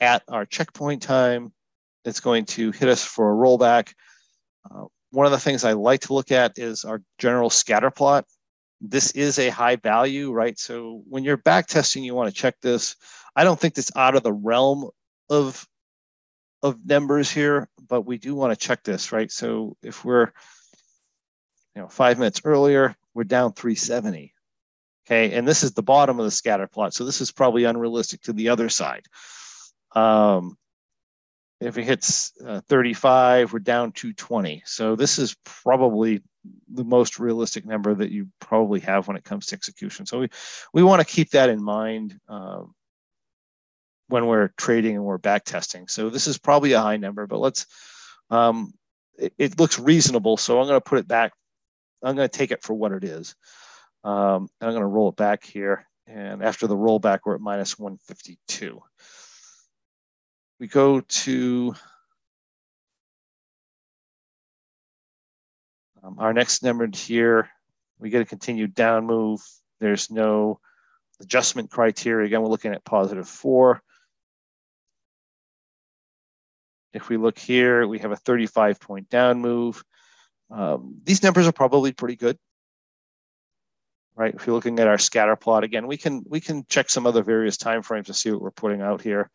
at 0.00 0.22
our 0.28 0.44
checkpoint 0.44 1.02
time 1.02 1.52
it's 2.04 2.20
going 2.20 2.44
to 2.44 2.70
hit 2.70 2.88
us 2.88 3.04
for 3.04 3.32
a 3.32 3.36
rollback. 3.36 3.94
Uh, 4.70 4.84
one 5.10 5.26
of 5.26 5.32
the 5.32 5.38
things 5.38 5.64
I 5.64 5.72
like 5.72 6.00
to 6.02 6.14
look 6.14 6.30
at 6.30 6.58
is 6.58 6.84
our 6.84 7.02
general 7.18 7.50
scatter 7.50 7.90
plot. 7.90 8.26
This 8.80 9.10
is 9.12 9.38
a 9.38 9.48
high 9.48 9.76
value, 9.76 10.32
right? 10.32 10.58
So 10.58 11.02
when 11.08 11.24
you're 11.24 11.38
back 11.38 11.66
testing, 11.66 12.04
you 12.04 12.14
want 12.14 12.28
to 12.28 12.40
check 12.40 12.56
this. 12.60 12.96
I 13.34 13.44
don't 13.44 13.58
think 13.58 13.78
it's 13.78 13.94
out 13.96 14.16
of 14.16 14.22
the 14.22 14.32
realm 14.32 14.90
of 15.30 15.66
of 16.62 16.78
numbers 16.86 17.30
here, 17.30 17.68
but 17.88 18.02
we 18.02 18.16
do 18.16 18.34
want 18.34 18.58
to 18.58 18.66
check 18.66 18.82
this, 18.84 19.12
right? 19.12 19.30
So 19.30 19.76
if 19.82 20.02
we're, 20.02 20.32
you 21.74 21.82
know, 21.82 21.88
five 21.88 22.18
minutes 22.18 22.42
earlier, 22.44 22.96
we're 23.14 23.24
down 23.24 23.52
370. 23.52 24.32
Okay, 25.06 25.34
and 25.34 25.46
this 25.46 25.62
is 25.62 25.72
the 25.72 25.82
bottom 25.82 26.18
of 26.18 26.24
the 26.24 26.30
scatter 26.30 26.66
plot. 26.66 26.94
So 26.94 27.04
this 27.04 27.20
is 27.20 27.30
probably 27.30 27.64
unrealistic 27.64 28.22
to 28.22 28.32
the 28.32 28.48
other 28.48 28.68
side. 28.70 29.06
Um, 29.94 30.56
if 31.60 31.78
it 31.78 31.84
hits 31.84 32.32
uh, 32.44 32.60
35, 32.68 33.52
we're 33.52 33.58
down 33.58 33.92
to 33.92 34.12
20. 34.12 34.62
So 34.66 34.96
this 34.96 35.18
is 35.18 35.36
probably 35.44 36.22
the 36.72 36.84
most 36.84 37.18
realistic 37.18 37.64
number 37.64 37.94
that 37.94 38.10
you 38.10 38.28
probably 38.40 38.80
have 38.80 39.08
when 39.08 39.16
it 39.16 39.24
comes 39.24 39.46
to 39.46 39.56
execution. 39.56 40.06
So 40.06 40.20
we, 40.20 40.28
we 40.72 40.82
want 40.82 41.00
to 41.00 41.14
keep 41.14 41.30
that 41.30 41.48
in 41.48 41.62
mind 41.62 42.18
um, 42.28 42.74
when 44.08 44.26
we're 44.26 44.48
trading 44.56 44.96
and 44.96 45.04
we're 45.04 45.18
back 45.18 45.44
testing. 45.44 45.88
So 45.88 46.10
this 46.10 46.26
is 46.26 46.38
probably 46.38 46.72
a 46.72 46.80
high 46.80 46.96
number, 46.96 47.26
but 47.26 47.38
let's, 47.38 47.66
um, 48.30 48.74
it, 49.18 49.32
it, 49.38 49.58
looks 49.58 49.78
reasonable. 49.78 50.36
So 50.36 50.60
I'm 50.60 50.66
going 50.66 50.80
to 50.80 50.84
put 50.84 50.98
it 50.98 51.08
back. 51.08 51.32
I'm 52.04 52.16
going 52.16 52.28
to 52.28 52.38
take 52.38 52.50
it 52.50 52.62
for 52.62 52.74
what 52.74 52.92
it 52.92 53.04
is. 53.04 53.34
Um, 54.02 54.48
and 54.60 54.68
I'm 54.68 54.72
going 54.72 54.80
to 54.82 54.86
roll 54.86 55.08
it 55.08 55.16
back 55.16 55.44
here. 55.44 55.86
And 56.06 56.44
after 56.44 56.66
the 56.66 56.76
rollback, 56.76 57.20
we're 57.24 57.36
at 57.36 57.40
minus 57.40 57.78
152 57.78 58.82
we 60.60 60.68
go 60.68 61.00
to 61.00 61.74
um, 66.02 66.16
our 66.18 66.32
next 66.32 66.62
number 66.62 66.88
here. 66.92 67.50
We 67.98 68.10
get 68.10 68.22
a 68.22 68.24
continued 68.24 68.74
down 68.74 69.06
move. 69.06 69.40
There's 69.80 70.10
no 70.10 70.60
adjustment 71.20 71.70
criteria. 71.70 72.26
Again, 72.26 72.42
we're 72.42 72.48
looking 72.48 72.72
at 72.72 72.84
positive 72.84 73.28
four. 73.28 73.82
If 76.92 77.08
we 77.08 77.16
look 77.16 77.38
here, 77.38 77.86
we 77.86 77.98
have 77.98 78.12
a 78.12 78.16
35 78.16 78.80
point 78.80 79.10
down 79.10 79.40
move. 79.40 79.82
Um, 80.50 80.96
these 81.04 81.22
numbers 81.22 81.46
are 81.46 81.52
probably 81.52 81.92
pretty 81.92 82.16
good, 82.16 82.38
right? 84.14 84.34
If 84.34 84.46
you're 84.46 84.54
looking 84.54 84.78
at 84.78 84.88
our 84.88 84.98
scatter 84.98 85.36
plot 85.36 85.64
again, 85.64 85.86
we 85.86 85.96
can 85.96 86.22
we 86.28 86.40
can 86.40 86.64
check 86.68 86.90
some 86.90 87.06
other 87.06 87.22
various 87.22 87.56
time 87.56 87.82
frames 87.82 88.06
to 88.06 88.14
see 88.14 88.30
what 88.30 88.42
we're 88.42 88.50
putting 88.50 88.80
out 88.80 89.02
here. 89.02 89.30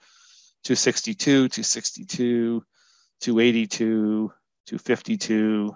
262, 0.64 1.50
262, 1.50 2.64
282, 3.22 4.34
252, 4.66 5.76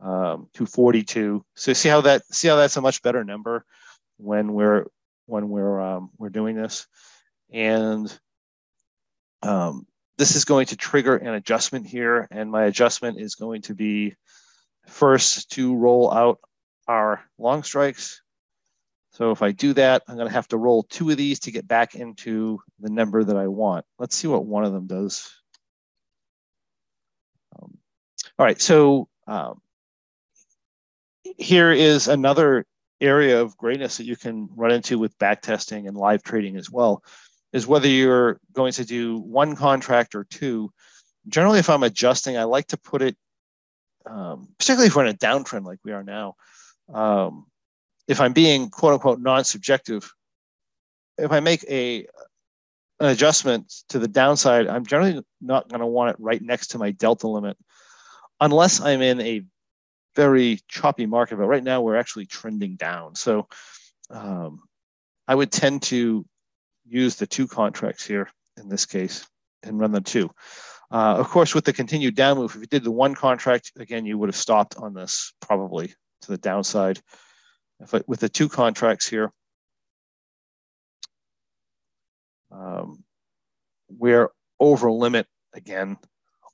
um, 0.00 0.48
242. 0.54 1.44
So 1.54 1.72
see 1.72 1.88
how 1.88 2.00
that 2.02 2.22
see 2.30 2.48
how 2.48 2.56
that's 2.56 2.76
a 2.76 2.80
much 2.80 3.02
better 3.02 3.24
number 3.24 3.64
when 4.18 4.52
we're 4.52 4.84
when 5.26 5.48
we're 5.48 5.80
um, 5.80 6.10
we're 6.18 6.28
doing 6.30 6.56
this, 6.56 6.86
and 7.50 8.18
um, 9.42 9.86
this 10.18 10.34
is 10.34 10.44
going 10.44 10.66
to 10.66 10.76
trigger 10.76 11.16
an 11.16 11.34
adjustment 11.34 11.86
here, 11.86 12.26
and 12.30 12.50
my 12.50 12.64
adjustment 12.64 13.20
is 13.20 13.36
going 13.36 13.62
to 13.62 13.74
be 13.74 14.16
first 14.86 15.50
to 15.52 15.76
roll 15.76 16.12
out 16.12 16.40
our 16.88 17.22
long 17.38 17.62
strikes. 17.62 18.20
So 19.12 19.30
if 19.30 19.42
I 19.42 19.52
do 19.52 19.72
that, 19.74 20.02
I'm 20.08 20.16
going 20.16 20.28
to 20.28 20.34
have 20.34 20.48
to 20.48 20.56
roll 20.56 20.82
two 20.82 21.10
of 21.10 21.16
these 21.16 21.40
to 21.40 21.52
get 21.52 21.68
back 21.68 21.94
into 21.94 22.60
the 22.80 22.90
number 22.90 23.22
that 23.22 23.36
I 23.36 23.46
want. 23.46 23.84
Let's 23.98 24.16
see 24.16 24.28
what 24.28 24.44
one 24.44 24.64
of 24.64 24.72
them 24.72 24.86
does. 24.86 25.30
Um, 27.60 27.78
all 28.38 28.46
right, 28.46 28.60
so 28.60 29.08
um, 29.26 29.60
here 31.22 31.72
is 31.72 32.08
another 32.08 32.66
area 33.00 33.40
of 33.40 33.56
greatness 33.56 33.98
that 33.98 34.06
you 34.06 34.16
can 34.16 34.48
run 34.56 34.72
into 34.72 34.98
with 34.98 35.18
backtesting 35.18 35.86
and 35.86 35.96
live 35.96 36.22
trading 36.24 36.56
as 36.56 36.68
well, 36.70 37.02
is 37.52 37.66
whether 37.66 37.88
you're 37.88 38.40
going 38.52 38.72
to 38.72 38.84
do 38.84 39.18
one 39.18 39.56
contract 39.56 40.14
or 40.14 40.24
two. 40.24 40.70
Generally, 41.28 41.60
if 41.60 41.70
I'm 41.70 41.82
adjusting, 41.82 42.36
I 42.36 42.44
like 42.44 42.68
to 42.68 42.76
put 42.76 43.02
it, 43.02 43.16
um, 44.06 44.48
particularly 44.58 44.88
if 44.88 44.96
we're 44.96 45.04
in 45.04 45.14
a 45.14 45.18
downtrend 45.18 45.64
like 45.64 45.78
we 45.84 45.92
are 45.92 46.02
now, 46.02 46.34
um, 46.92 47.46
if 48.06 48.20
I'm 48.20 48.32
being 48.32 48.70
quote 48.70 48.94
unquote 48.94 49.20
non-subjective, 49.20 50.10
if 51.18 51.32
I 51.32 51.40
make 51.40 51.64
a 51.68 52.06
an 53.00 53.10
adjustment 53.10 53.72
to 53.90 53.98
the 53.98 54.08
downside, 54.08 54.66
I'm 54.66 54.84
generally 54.84 55.22
not 55.40 55.68
going 55.68 55.80
to 55.80 55.86
want 55.86 56.10
it 56.10 56.16
right 56.18 56.42
next 56.42 56.68
to 56.68 56.78
my 56.78 56.90
delta 56.90 57.28
limit, 57.28 57.56
unless 58.40 58.80
I'm 58.80 59.02
in 59.02 59.20
a 59.20 59.44
very 60.16 60.60
choppy 60.68 61.06
market. 61.06 61.36
But 61.36 61.46
right 61.46 61.62
now, 61.62 61.80
we're 61.80 61.96
actually 61.96 62.26
trending 62.26 62.74
down. 62.74 63.14
So 63.14 63.46
um, 64.10 64.62
I 65.28 65.34
would 65.34 65.52
tend 65.52 65.82
to 65.82 66.24
use 66.88 67.16
the 67.16 67.26
two 67.26 67.46
contracts 67.46 68.06
here 68.06 68.28
in 68.56 68.68
this 68.68 68.86
case 68.86 69.26
and 69.62 69.78
run 69.78 69.92
them 69.92 70.04
two. 70.04 70.30
Uh, 70.90 71.16
of 71.18 71.28
course, 71.28 71.54
with 71.54 71.64
the 71.64 71.72
continued 71.72 72.14
down 72.14 72.38
move, 72.38 72.54
if 72.54 72.60
you 72.60 72.66
did 72.66 72.84
the 72.84 72.90
one 72.90 73.14
contract, 73.14 73.72
again, 73.76 74.06
you 74.06 74.16
would 74.16 74.28
have 74.28 74.36
stopped 74.36 74.76
on 74.76 74.94
this 74.94 75.34
probably 75.40 75.88
to 76.22 76.30
the 76.30 76.38
downside. 76.38 77.00
If 77.80 77.94
I, 77.94 78.00
with 78.06 78.20
the 78.20 78.28
two 78.28 78.48
contracts 78.48 79.06
here, 79.06 79.32
um, 82.50 83.04
we're 83.90 84.30
over 84.58 84.90
limit 84.90 85.26
again 85.54 85.98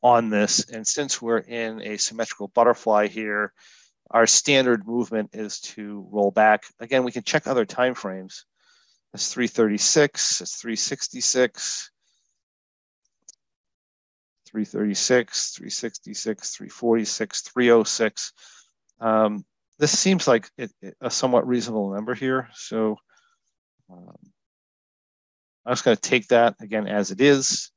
on 0.03 0.31
this. 0.31 0.69
And 0.69 0.87
since 0.87 1.23
we're 1.23 1.39
in 1.39 1.81
a 1.83 1.97
symmetrical 1.97 2.49
butterfly 2.49 3.07
here, 3.07 3.53
our 4.11 4.27
standard 4.27 4.87
movement 4.87 5.31
is 5.33 5.61
to 5.61 6.07
roll 6.11 6.31
back. 6.31 6.65
Again, 6.81 7.05
we 7.05 7.13
can 7.13 7.23
check 7.23 7.47
other 7.47 7.65
time 7.65 7.95
frames. 7.95 8.45
That's 9.15 9.33
336, 9.33 10.41
it's 10.41 10.57
366, 10.57 11.91
336, 14.49 15.51
366, 15.53 16.57
346, 16.57 17.43
306. 17.43 18.33
Um, 19.01 19.45
this 19.79 19.97
seems 19.97 20.27
like 20.27 20.51
it, 20.59 20.73
it, 20.83 20.97
a 21.01 21.13
somewhat 21.13 21.47
reasonable 21.47 21.95
number 21.95 22.15
here. 22.15 22.49
So 22.55 22.97
um, 23.89 24.17
I'm 25.65 25.75
just 25.75 25.85
going 25.85 25.97
to 25.97 26.03
take 26.11 26.27
that 26.29 26.57
again 26.61 26.89
as 26.89 27.13
it 27.13 27.21
is, 27.21 27.71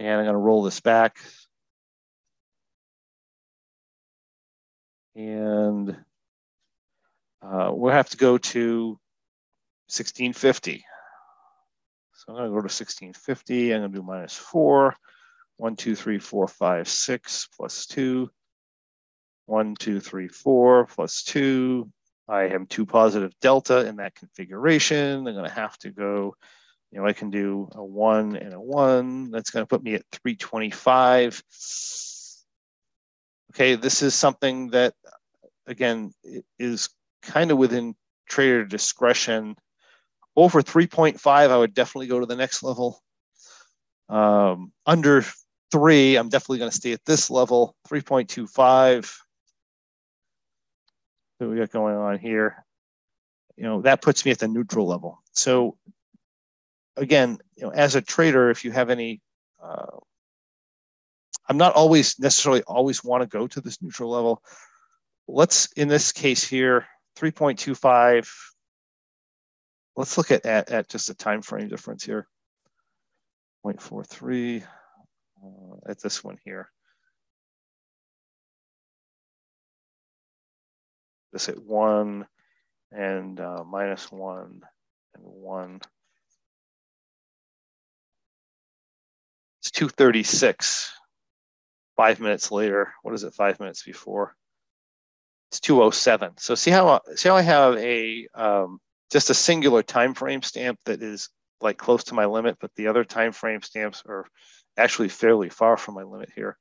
and 0.00 0.18
I'm 0.18 0.24
going 0.24 0.34
to 0.34 0.38
roll 0.38 0.64
this 0.64 0.80
back. 0.80 1.16
And 5.14 5.96
uh, 7.40 7.70
we'll 7.72 7.92
have 7.92 8.10
to 8.10 8.16
go 8.16 8.36
to 8.38 8.98
1650. 9.92 10.84
So 12.14 12.24
I'm 12.28 12.34
going 12.36 12.44
to 12.44 12.50
go 12.50 12.54
to 12.54 12.72
1650. 12.72 13.74
I'm 13.74 13.80
going 13.80 13.92
to 13.92 13.98
do 13.98 14.02
minus 14.02 14.34
four. 14.34 14.94
One, 15.58 15.76
two, 15.76 15.94
three, 15.94 16.18
four, 16.18 16.48
five, 16.48 16.88
six, 16.88 17.48
plus 17.54 17.86
two. 17.86 18.30
One, 19.46 19.74
two, 19.74 20.00
three, 20.00 20.28
four, 20.28 20.86
plus 20.86 21.22
two. 21.22 21.90
I 22.28 22.42
have 22.44 22.68
two 22.68 22.86
positive 22.86 23.32
delta 23.40 23.86
in 23.86 23.96
that 23.96 24.14
configuration. 24.14 25.26
I'm 25.26 25.34
going 25.34 25.44
to 25.44 25.50
have 25.50 25.76
to 25.78 25.90
go, 25.90 26.34
you 26.90 26.98
know, 26.98 27.06
I 27.06 27.12
can 27.12 27.30
do 27.30 27.68
a 27.72 27.84
one 27.84 28.36
and 28.36 28.54
a 28.54 28.60
one. 28.60 29.30
That's 29.30 29.50
going 29.50 29.62
to 29.62 29.68
put 29.68 29.82
me 29.82 29.94
at 29.94 30.04
325. 30.12 31.42
Okay, 33.52 33.74
this 33.74 34.00
is 34.00 34.14
something 34.14 34.70
that, 34.70 34.94
again, 35.66 36.12
is 36.58 36.88
kind 37.22 37.50
of 37.50 37.58
within 37.58 37.94
trader 38.28 38.64
discretion. 38.64 39.56
Over 40.36 40.62
3.5, 40.62 41.26
I 41.26 41.56
would 41.56 41.74
definitely 41.74 42.06
go 42.06 42.20
to 42.20 42.26
the 42.26 42.36
next 42.36 42.62
level. 42.62 43.02
Um, 44.08 44.72
under 44.86 45.24
three, 45.70 46.16
I'm 46.16 46.28
definitely 46.28 46.58
going 46.58 46.70
to 46.70 46.76
stay 46.76 46.92
at 46.92 47.04
this 47.04 47.30
level. 47.30 47.74
3.25 47.88 49.14
that 51.38 51.48
we 51.48 51.56
got 51.56 51.70
going 51.70 51.96
on 51.96 52.18
here. 52.18 52.64
You 53.56 53.64
know, 53.64 53.82
that 53.82 54.02
puts 54.02 54.24
me 54.24 54.30
at 54.30 54.38
the 54.38 54.48
neutral 54.48 54.86
level. 54.86 55.22
So 55.32 55.76
again, 56.96 57.38
you 57.56 57.64
know, 57.64 57.70
as 57.70 57.94
a 57.94 58.00
trader, 58.00 58.50
if 58.50 58.64
you 58.64 58.70
have 58.72 58.90
any 58.90 59.20
uh, 59.62 59.98
I'm 61.48 61.56
not 61.56 61.74
always 61.74 62.18
necessarily 62.18 62.62
always 62.62 63.02
want 63.02 63.22
to 63.22 63.26
go 63.26 63.46
to 63.46 63.60
this 63.60 63.82
neutral 63.82 64.10
level. 64.10 64.42
Let's, 65.28 65.70
in 65.72 65.88
this 65.88 66.12
case 66.12 66.44
here, 66.44 66.86
3.25. 67.18 68.28
Let's 69.96 70.16
look 70.16 70.30
at, 70.30 70.46
at, 70.46 70.70
at 70.70 70.88
just 70.88 71.10
a 71.10 71.14
time 71.14 71.42
frame 71.42 71.68
difference 71.68 72.04
here. 72.04 72.26
0.43 73.64 74.62
uh, 75.42 75.90
at 75.90 76.00
this 76.00 76.24
one 76.24 76.38
here. 76.44 76.70
This 81.32 81.48
at 81.48 81.62
one 81.62 82.26
and 82.90 83.40
uh, 83.40 83.64
minus 83.64 84.10
one 84.10 84.60
and 85.14 85.24
one. 85.24 85.80
It's 89.60 89.70
236 89.70 90.92
five 91.96 92.20
minutes 92.20 92.50
later. 92.50 92.92
What 93.02 93.14
is 93.14 93.24
it? 93.24 93.34
Five 93.34 93.60
minutes 93.60 93.82
before. 93.82 94.34
It's 95.50 95.60
207. 95.60 96.32
So 96.38 96.54
see 96.54 96.70
how 96.70 97.00
see 97.14 97.28
how 97.28 97.36
I 97.36 97.42
have 97.42 97.76
a 97.76 98.26
um, 98.34 98.80
just 99.12 99.28
a 99.28 99.34
singular 99.34 99.82
time 99.82 100.14
frame 100.14 100.40
stamp 100.40 100.78
that 100.86 101.02
is 101.02 101.28
like 101.60 101.76
close 101.76 102.04
to 102.04 102.14
my 102.14 102.24
limit, 102.24 102.56
but 102.60 102.70
the 102.76 102.86
other 102.86 103.04
time 103.04 103.30
frame 103.32 103.60
stamps 103.60 104.02
are 104.08 104.26
actually 104.78 105.10
fairly 105.10 105.50
far 105.50 105.76
from 105.76 105.94
my 105.94 106.02
limit 106.02 106.30
here. 106.34 106.56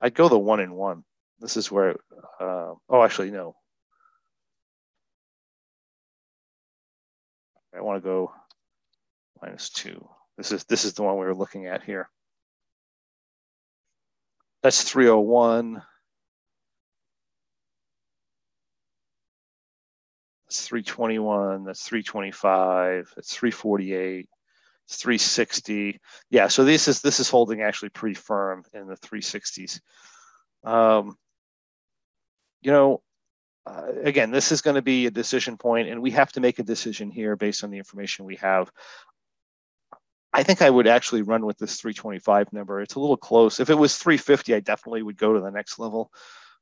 I'd 0.00 0.14
go 0.14 0.28
the 0.28 0.38
one 0.38 0.60
in 0.60 0.72
one. 0.72 1.04
This 1.38 1.58
is 1.58 1.70
where, 1.70 1.96
uh, 2.40 2.72
oh, 2.88 3.02
actually, 3.02 3.30
no. 3.30 3.54
I 7.76 7.82
want 7.82 8.02
to 8.02 8.08
go 8.08 8.32
minus 9.42 9.68
two. 9.68 10.08
This 10.38 10.50
is, 10.50 10.64
this 10.64 10.84
is 10.86 10.94
the 10.94 11.02
one 11.02 11.18
we 11.18 11.26
were 11.26 11.34
looking 11.34 11.66
at 11.66 11.84
here. 11.84 12.08
That's 14.62 14.82
301. 14.82 15.82
That's 20.54 20.68
321. 20.68 21.64
That's 21.64 21.82
325. 21.82 23.12
That's 23.16 23.34
348. 23.34 24.28
It's 24.86 24.96
360. 24.98 26.00
Yeah, 26.30 26.46
so 26.46 26.64
this 26.64 26.86
is 26.86 27.00
this 27.00 27.18
is 27.18 27.28
holding 27.28 27.62
actually 27.62 27.88
pretty 27.88 28.14
firm 28.14 28.62
in 28.72 28.86
the 28.86 28.94
360s. 28.94 29.80
Um, 30.62 31.18
you 32.62 32.70
know, 32.70 33.02
uh, 33.66 33.86
again, 34.04 34.30
this 34.30 34.52
is 34.52 34.60
going 34.60 34.76
to 34.76 34.82
be 34.82 35.06
a 35.06 35.10
decision 35.10 35.56
point, 35.56 35.88
and 35.88 36.00
we 36.00 36.12
have 36.12 36.30
to 36.32 36.40
make 36.40 36.60
a 36.60 36.62
decision 36.62 37.10
here 37.10 37.34
based 37.34 37.64
on 37.64 37.72
the 37.72 37.78
information 37.78 38.24
we 38.24 38.36
have. 38.36 38.70
I 40.32 40.44
think 40.44 40.62
I 40.62 40.70
would 40.70 40.86
actually 40.86 41.22
run 41.22 41.44
with 41.44 41.58
this 41.58 41.80
325 41.80 42.52
number. 42.52 42.80
It's 42.80 42.94
a 42.94 43.00
little 43.00 43.16
close. 43.16 43.58
If 43.58 43.70
it 43.70 43.74
was 43.74 43.98
350, 43.98 44.54
I 44.54 44.60
definitely 44.60 45.02
would 45.02 45.16
go 45.16 45.32
to 45.32 45.40
the 45.40 45.50
next 45.50 45.80
level. 45.80 46.12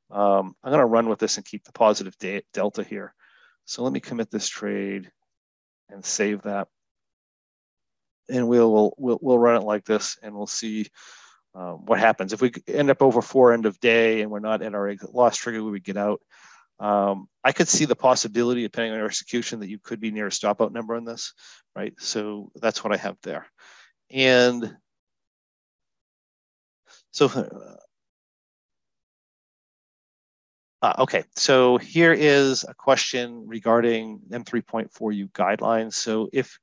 Um, 0.09 0.55
I'm 0.63 0.71
going 0.71 0.79
to 0.79 0.85
run 0.87 1.09
with 1.09 1.19
this 1.19 1.37
and 1.37 1.45
keep 1.45 1.63
the 1.63 1.71
positive 1.73 2.17
de 2.17 2.41
delta 2.53 2.83
here. 2.83 3.13
So 3.65 3.83
let 3.83 3.93
me 3.93 3.99
commit 3.99 4.29
this 4.29 4.47
trade 4.47 5.11
and 5.89 6.03
save 6.03 6.43
that. 6.43 6.67
And 8.29 8.47
we'll, 8.47 8.93
we'll, 8.97 9.19
we'll 9.21 9.39
run 9.39 9.61
it 9.61 9.65
like 9.65 9.85
this 9.85 10.17
and 10.21 10.33
we'll 10.33 10.47
see 10.47 10.87
um, 11.55 11.85
what 11.85 11.99
happens. 11.99 12.33
If 12.33 12.41
we 12.41 12.51
end 12.67 12.89
up 12.89 13.01
over 13.01 13.21
four 13.21 13.53
end 13.53 13.65
of 13.65 13.79
day 13.79 14.21
and 14.21 14.31
we're 14.31 14.39
not 14.39 14.61
at 14.61 14.73
our 14.73 14.95
loss 15.11 15.37
trigger, 15.37 15.63
we 15.63 15.71
would 15.71 15.83
get 15.83 15.97
out. 15.97 16.21
Um, 16.79 17.27
I 17.43 17.51
could 17.51 17.67
see 17.67 17.85
the 17.85 17.95
possibility, 17.95 18.63
depending 18.63 18.93
on 18.93 18.97
your 18.97 19.07
execution, 19.07 19.59
that 19.59 19.69
you 19.69 19.79
could 19.79 19.99
be 19.99 20.11
near 20.11 20.27
a 20.27 20.31
stop 20.31 20.61
out 20.61 20.73
number 20.73 20.95
on 20.95 21.05
this, 21.05 21.33
right? 21.75 21.93
So 21.99 22.51
that's 22.55 22.83
what 22.83 22.93
I 22.93 22.97
have 22.97 23.17
there. 23.23 23.45
And 24.09 24.75
so, 27.11 27.27
uh, 27.27 27.75
okay, 30.99 31.23
so 31.35 31.77
here 31.77 32.13
is 32.13 32.65
a 32.67 32.73
question 32.73 33.47
regarding 33.47 34.19
M3.4U 34.29 35.31
guidelines. 35.31 35.93
So 35.93 36.29
if 36.33 36.59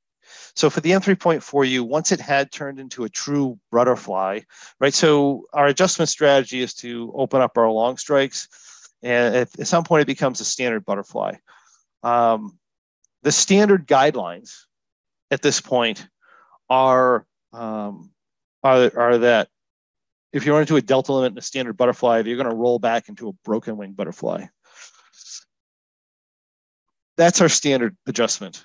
so 0.55 0.71
for 0.71 0.81
the 0.81 0.91
M3.4U, 0.91 1.81
once 1.81 2.12
it 2.12 2.21
had 2.21 2.53
turned 2.53 2.79
into 2.79 3.05
a 3.05 3.09
true 3.09 3.59
butterfly, 3.73 4.41
right? 4.79 4.95
So 4.95 5.47
our 5.53 5.66
adjustment 5.66 6.09
strategy 6.09 6.61
is 6.61 6.75
to 6.75 7.12
open 7.16 7.41
up 7.41 7.59
our 7.59 7.71
long 7.71 7.97
strikes, 7.97 8.49
and 9.03 9.35
at, 9.35 9.59
at 9.59 9.66
some 9.66 9.85
point 9.85 10.03
it 10.03 10.07
becomes 10.07 10.41
a 10.41 10.45
standard 10.45 10.85
butterfly. 10.85 11.35
Um, 12.03 12.59
the 13.23 13.33
standard 13.33 13.87
guidelines 13.87 14.53
at 15.31 15.43
this 15.43 15.61
point 15.61 16.07
are 16.68 17.27
um, 17.53 18.12
are, 18.62 18.93
are 18.97 19.18
that 19.18 19.49
if 20.33 20.47
you 20.47 20.53
run 20.53 20.62
into 20.62 20.76
a 20.76 20.83
delta 20.83 21.12
limit 21.12 21.33
in 21.33 21.39
a 21.39 21.43
standard 21.43 21.76
butterfly, 21.76 22.22
you're 22.24 22.37
going 22.37 22.49
to 22.49 22.55
roll 22.55 22.78
back 22.78 23.09
into 23.09 23.28
a 23.28 23.33
broken 23.45 23.76
wing 23.76 23.93
butterfly. 23.93 24.47
That's 27.16 27.41
our 27.41 27.49
standard 27.49 27.97
adjustment. 28.07 28.64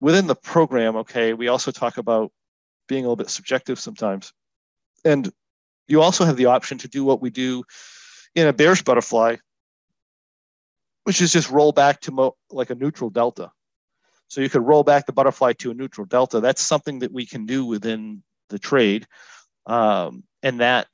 Within 0.00 0.26
the 0.26 0.34
program, 0.34 0.96
okay, 0.96 1.32
we 1.32 1.48
also 1.48 1.70
talk 1.70 1.96
about 1.96 2.32
being 2.88 3.04
a 3.04 3.06
little 3.08 3.16
bit 3.16 3.30
subjective 3.30 3.78
sometimes. 3.78 4.32
And 5.04 5.30
you 5.88 6.02
also 6.02 6.24
have 6.24 6.36
the 6.36 6.46
option 6.46 6.78
to 6.78 6.88
do 6.88 7.04
what 7.04 7.22
we 7.22 7.30
do 7.30 7.64
in 8.34 8.46
a 8.46 8.52
bearish 8.52 8.82
butterfly, 8.82 9.36
which 11.04 11.22
is 11.22 11.32
just 11.32 11.50
roll 11.50 11.72
back 11.72 12.00
to 12.02 12.34
like 12.50 12.70
a 12.70 12.74
neutral 12.74 13.10
delta. 13.10 13.50
So 14.28 14.40
you 14.40 14.50
could 14.50 14.66
roll 14.66 14.82
back 14.82 15.06
the 15.06 15.12
butterfly 15.12 15.52
to 15.54 15.70
a 15.70 15.74
neutral 15.74 16.06
delta. 16.06 16.40
That's 16.40 16.60
something 16.60 16.98
that 16.98 17.12
we 17.12 17.24
can 17.24 17.46
do 17.46 17.64
within 17.64 18.22
the 18.48 18.58
trade. 18.58 19.06
Um, 19.66 20.24
and 20.42 20.60
that, 20.60 20.86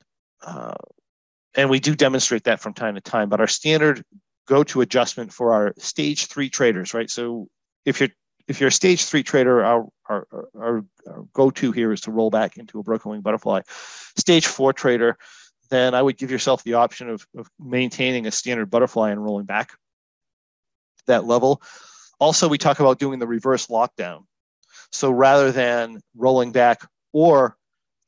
uh, 0.45 0.75
and 1.55 1.69
we 1.69 1.79
do 1.79 1.95
demonstrate 1.95 2.45
that 2.45 2.59
from 2.59 2.73
time 2.73 2.95
to 2.95 3.01
time, 3.01 3.29
but 3.29 3.39
our 3.39 3.47
standard 3.47 4.03
go-to 4.47 4.81
adjustment 4.81 5.31
for 5.31 5.53
our 5.53 5.73
stage 5.77 6.25
three 6.25 6.49
traders, 6.49 6.93
right? 6.93 7.09
So 7.09 7.47
if 7.85 7.99
you're 7.99 8.09
if 8.47 8.59
you're 8.59 8.67
a 8.67 8.71
stage 8.71 9.05
three 9.05 9.23
trader, 9.23 9.63
our, 9.63 9.87
our, 10.09 10.27
our, 10.53 10.85
our 11.07 11.23
go-to 11.31 11.71
here 11.71 11.93
is 11.93 12.01
to 12.01 12.11
roll 12.11 12.29
back 12.29 12.57
into 12.57 12.77
a 12.77 12.83
broken 12.83 13.11
wing 13.11 13.21
butterfly. 13.21 13.61
Stage 14.17 14.47
four 14.47 14.73
trader, 14.73 15.17
then 15.69 15.93
I 15.93 16.01
would 16.01 16.17
give 16.17 16.29
yourself 16.29 16.61
the 16.63 16.73
option 16.73 17.09
of, 17.09 17.25
of 17.37 17.47
maintaining 17.57 18.27
a 18.27 18.31
standard 18.31 18.69
butterfly 18.69 19.11
and 19.11 19.23
rolling 19.23 19.45
back 19.45 19.71
that 21.07 21.25
level. 21.25 21.61
Also, 22.19 22.49
we 22.49 22.57
talk 22.57 22.81
about 22.81 22.99
doing 22.99 23.19
the 23.19 23.27
reverse 23.27 23.67
lockdown. 23.67 24.23
So 24.91 25.09
rather 25.09 25.51
than 25.51 25.99
rolling 26.15 26.51
back 26.51 26.85
or 27.13 27.55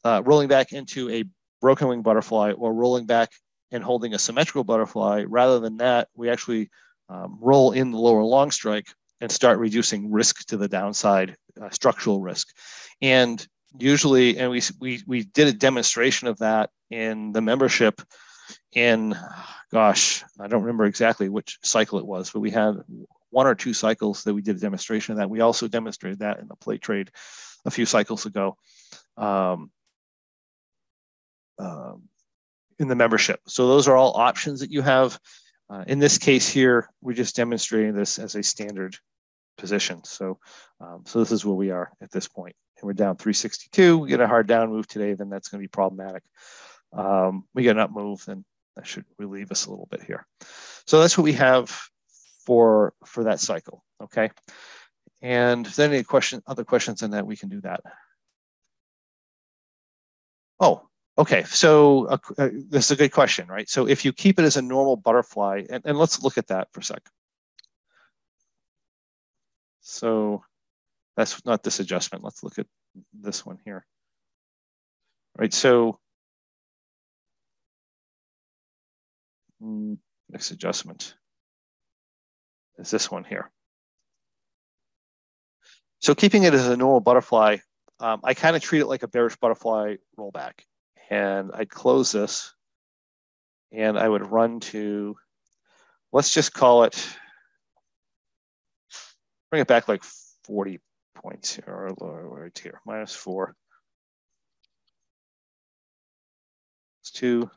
uh, 0.06 0.22
rolling 0.24 0.47
back 0.47 0.72
into 0.72 1.10
a 1.10 1.26
broken 1.60 1.88
wing 1.88 2.03
butterfly 2.03 2.51
or 2.51 2.74
rolling 2.74 3.08
back 3.08 3.32
and 3.72 3.84
holding 3.84 4.14
a 4.14 4.20
symmetrical 4.20 4.64
butterfly, 4.64 5.24
rather 5.28 5.60
than 5.60 5.78
that, 5.78 6.08
we 6.16 6.30
actually 6.30 6.70
um, 7.10 7.38
roll 7.41 7.72
in 7.72 7.91
the 7.91 7.97
lower 7.97 8.24
long 8.24 8.51
strike 8.51 8.88
and 9.20 9.32
start 9.32 9.58
reducing 9.58 10.12
risk 10.12 10.45
to 10.45 10.58
the 10.58 10.68
downside, 10.68 11.36
uh, 11.60 11.70
structural 11.72 12.22
risk. 12.22 12.47
And 13.01 13.45
usually, 13.80 14.38
and 14.38 14.51
we, 14.51 14.62
we, 14.80 15.01
we 15.08 15.24
did 15.24 15.47
a 15.47 15.53
demonstration 15.53 16.28
of 16.28 16.38
that 16.38 16.70
in 16.91 17.32
the 17.32 17.41
membership 17.41 17.99
in, 18.74 19.18
gosh, 19.72 20.24
I 20.39 20.47
don't 20.47 20.62
remember 20.62 20.86
exactly 20.86 21.30
which 21.30 21.58
cycle 21.64 21.97
it 21.97 22.06
was, 22.06 22.30
but 22.30 22.41
we 22.41 22.51
had 22.51 22.76
one 23.32 23.47
or 23.47 23.56
two 23.56 23.74
cycles 23.74 24.24
that 24.24 24.36
we 24.36 24.43
did 24.43 24.58
a 24.58 24.60
demonstration 24.60 25.14
of 25.14 25.18
that. 25.18 25.30
We 25.30 25.41
also 25.41 25.68
demonstrated 25.68 26.20
that 26.20 26.39
in 26.39 26.47
the 26.47 26.56
play 26.56 26.78
trade 26.78 27.10
a 27.66 27.72
few 27.72 27.88
cycles 27.88 28.28
ago 28.28 28.56
um, 29.18 29.72
um, 31.60 32.03
in 32.80 32.88
the 32.88 32.95
membership. 32.95 33.39
So 33.47 33.68
those 33.68 33.88
are 33.88 33.95
all 33.95 34.14
options 34.14 34.60
that 34.60 34.72
you 34.72 34.82
have. 34.82 35.20
Uh, 35.70 35.84
in 35.88 35.99
this 35.99 36.18
case 36.18 36.47
here, 36.47 36.89
we're 37.01 37.14
just 37.14 37.36
demonstrating 37.36 37.95
this 37.95 38.20
as 38.20 38.36
a 38.36 38.43
standard 38.43 38.97
position. 39.58 40.03
So, 40.03 40.39
um, 40.80 41.03
so 41.06 41.20
this 41.20 41.32
is 41.32 41.45
where 41.45 41.56
we 41.56 41.72
are 41.72 41.91
at 42.01 42.12
this 42.12 42.28
point. 42.28 42.56
And 42.78 42.88
we're 42.88 42.93
down 42.93 43.16
362. 43.18 43.97
We 43.97 44.10
get 44.10 44.22
a 44.22 44.28
hard 44.28 44.47
down 44.47 44.70
move 44.70 44.88
today, 44.88 45.14
then 45.14 45.30
that's 45.30 45.47
going 45.47 45.60
to 45.60 45.64
be 45.64 45.70
problematic. 45.70 46.24
Um, 46.93 47.45
we 47.53 47.64
get 47.64 47.78
an 47.78 47.80
up 47.80 47.91
move, 47.91 48.24
then 48.26 48.45
that 48.76 48.86
should 48.86 49.06
relieve 49.18 49.51
us 49.51 49.66
a 49.66 49.70
little 49.70 49.88
bit 49.89 50.03
here. 50.03 50.26
So 50.86 50.99
that's 50.99 51.18
what 51.18 51.24
we 51.24 51.34
have 51.34 51.70
for 52.45 52.93
for 53.06 53.24
that 53.24 53.39
cycle. 53.39 53.84
Okay. 54.03 54.30
And 55.22 55.66
if 55.66 55.76
there 55.76 55.89
any 55.89 56.03
question, 56.03 56.43
other 56.45 56.64
questions 56.64 57.01
on 57.01 57.12
that, 57.12 57.26
we 57.26 57.36
can 57.36 57.49
do 57.49 57.62
that. 57.62 57.82
Oh, 60.60 60.88
okay. 61.18 61.43
So 61.43 62.05
uh, 62.07 62.18
uh, 62.38 62.49
this 62.70 62.86
is 62.86 62.91
a 62.91 62.95
good 62.95 63.11
question, 63.11 63.47
right? 63.47 63.70
So 63.70 63.88
if 63.88 64.05
you 64.05 64.13
keep 64.13 64.39
it 64.39 64.45
as 64.45 64.57
a 64.57 64.61
normal 64.61 64.95
butterfly, 64.95 65.63
and, 65.70 65.84
and 65.86 65.97
let's 65.97 66.24
look 66.24 66.38
at 66.38 66.47
that 66.47 66.72
for 66.72 66.82
a 66.82 66.84
sec. 66.84 67.01
So 69.82 70.43
that's 71.16 71.45
not 71.45 71.63
this 71.63 71.80
adjustment. 71.80 72.24
Let's 72.24 72.43
look 72.43 72.59
at 72.59 72.68
this 73.13 73.45
one 73.45 73.59
here. 73.63 73.86
Right. 75.38 75.53
So 75.53 75.99
mm, 79.61 79.97
next 80.30 80.51
adjustment 80.51 81.16
is 82.78 82.91
this 82.91 83.11
one 83.11 83.24
here. 83.24 83.51
So 85.99 86.16
keeping 86.16 86.43
it 86.43 86.53
as 86.53 86.68
a 86.68 86.78
normal 86.78 86.99
butterfly, 86.99 87.57
um, 87.99 88.20
I 88.24 88.34
kind 88.34 88.55
of 88.55 88.61
treat 88.61 88.82
it 88.82 88.88
like 88.88 89.03
a 89.03 89.07
bearish 89.07 89.38
butterfly 89.38 89.95
rollback. 90.18 90.53
And 91.10 91.51
I'd 91.53 91.70
close 91.70 92.12
this 92.12 92.53
and 93.72 93.97
I 93.97 94.08
would 94.08 94.32
run 94.32 94.60
to, 94.62 95.16
let's 96.12 96.34
just 96.34 96.53
call 96.53 96.84
it, 96.84 97.18
bring 99.49 99.62
it 99.62 99.68
back 99.68 99.88
like 99.88 100.03
40 100.45 100.80
points 101.16 101.56
here, 101.56 101.66
or 101.68 101.91
lower 101.99 102.28
right 102.28 102.58
here, 102.58 102.80
minus 102.86 103.14
four. 103.14 103.56
It's 107.01 107.12
two. 107.12 107.49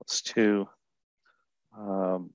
It's 0.00 0.22
two. 0.22 0.68
Um, 1.76 2.30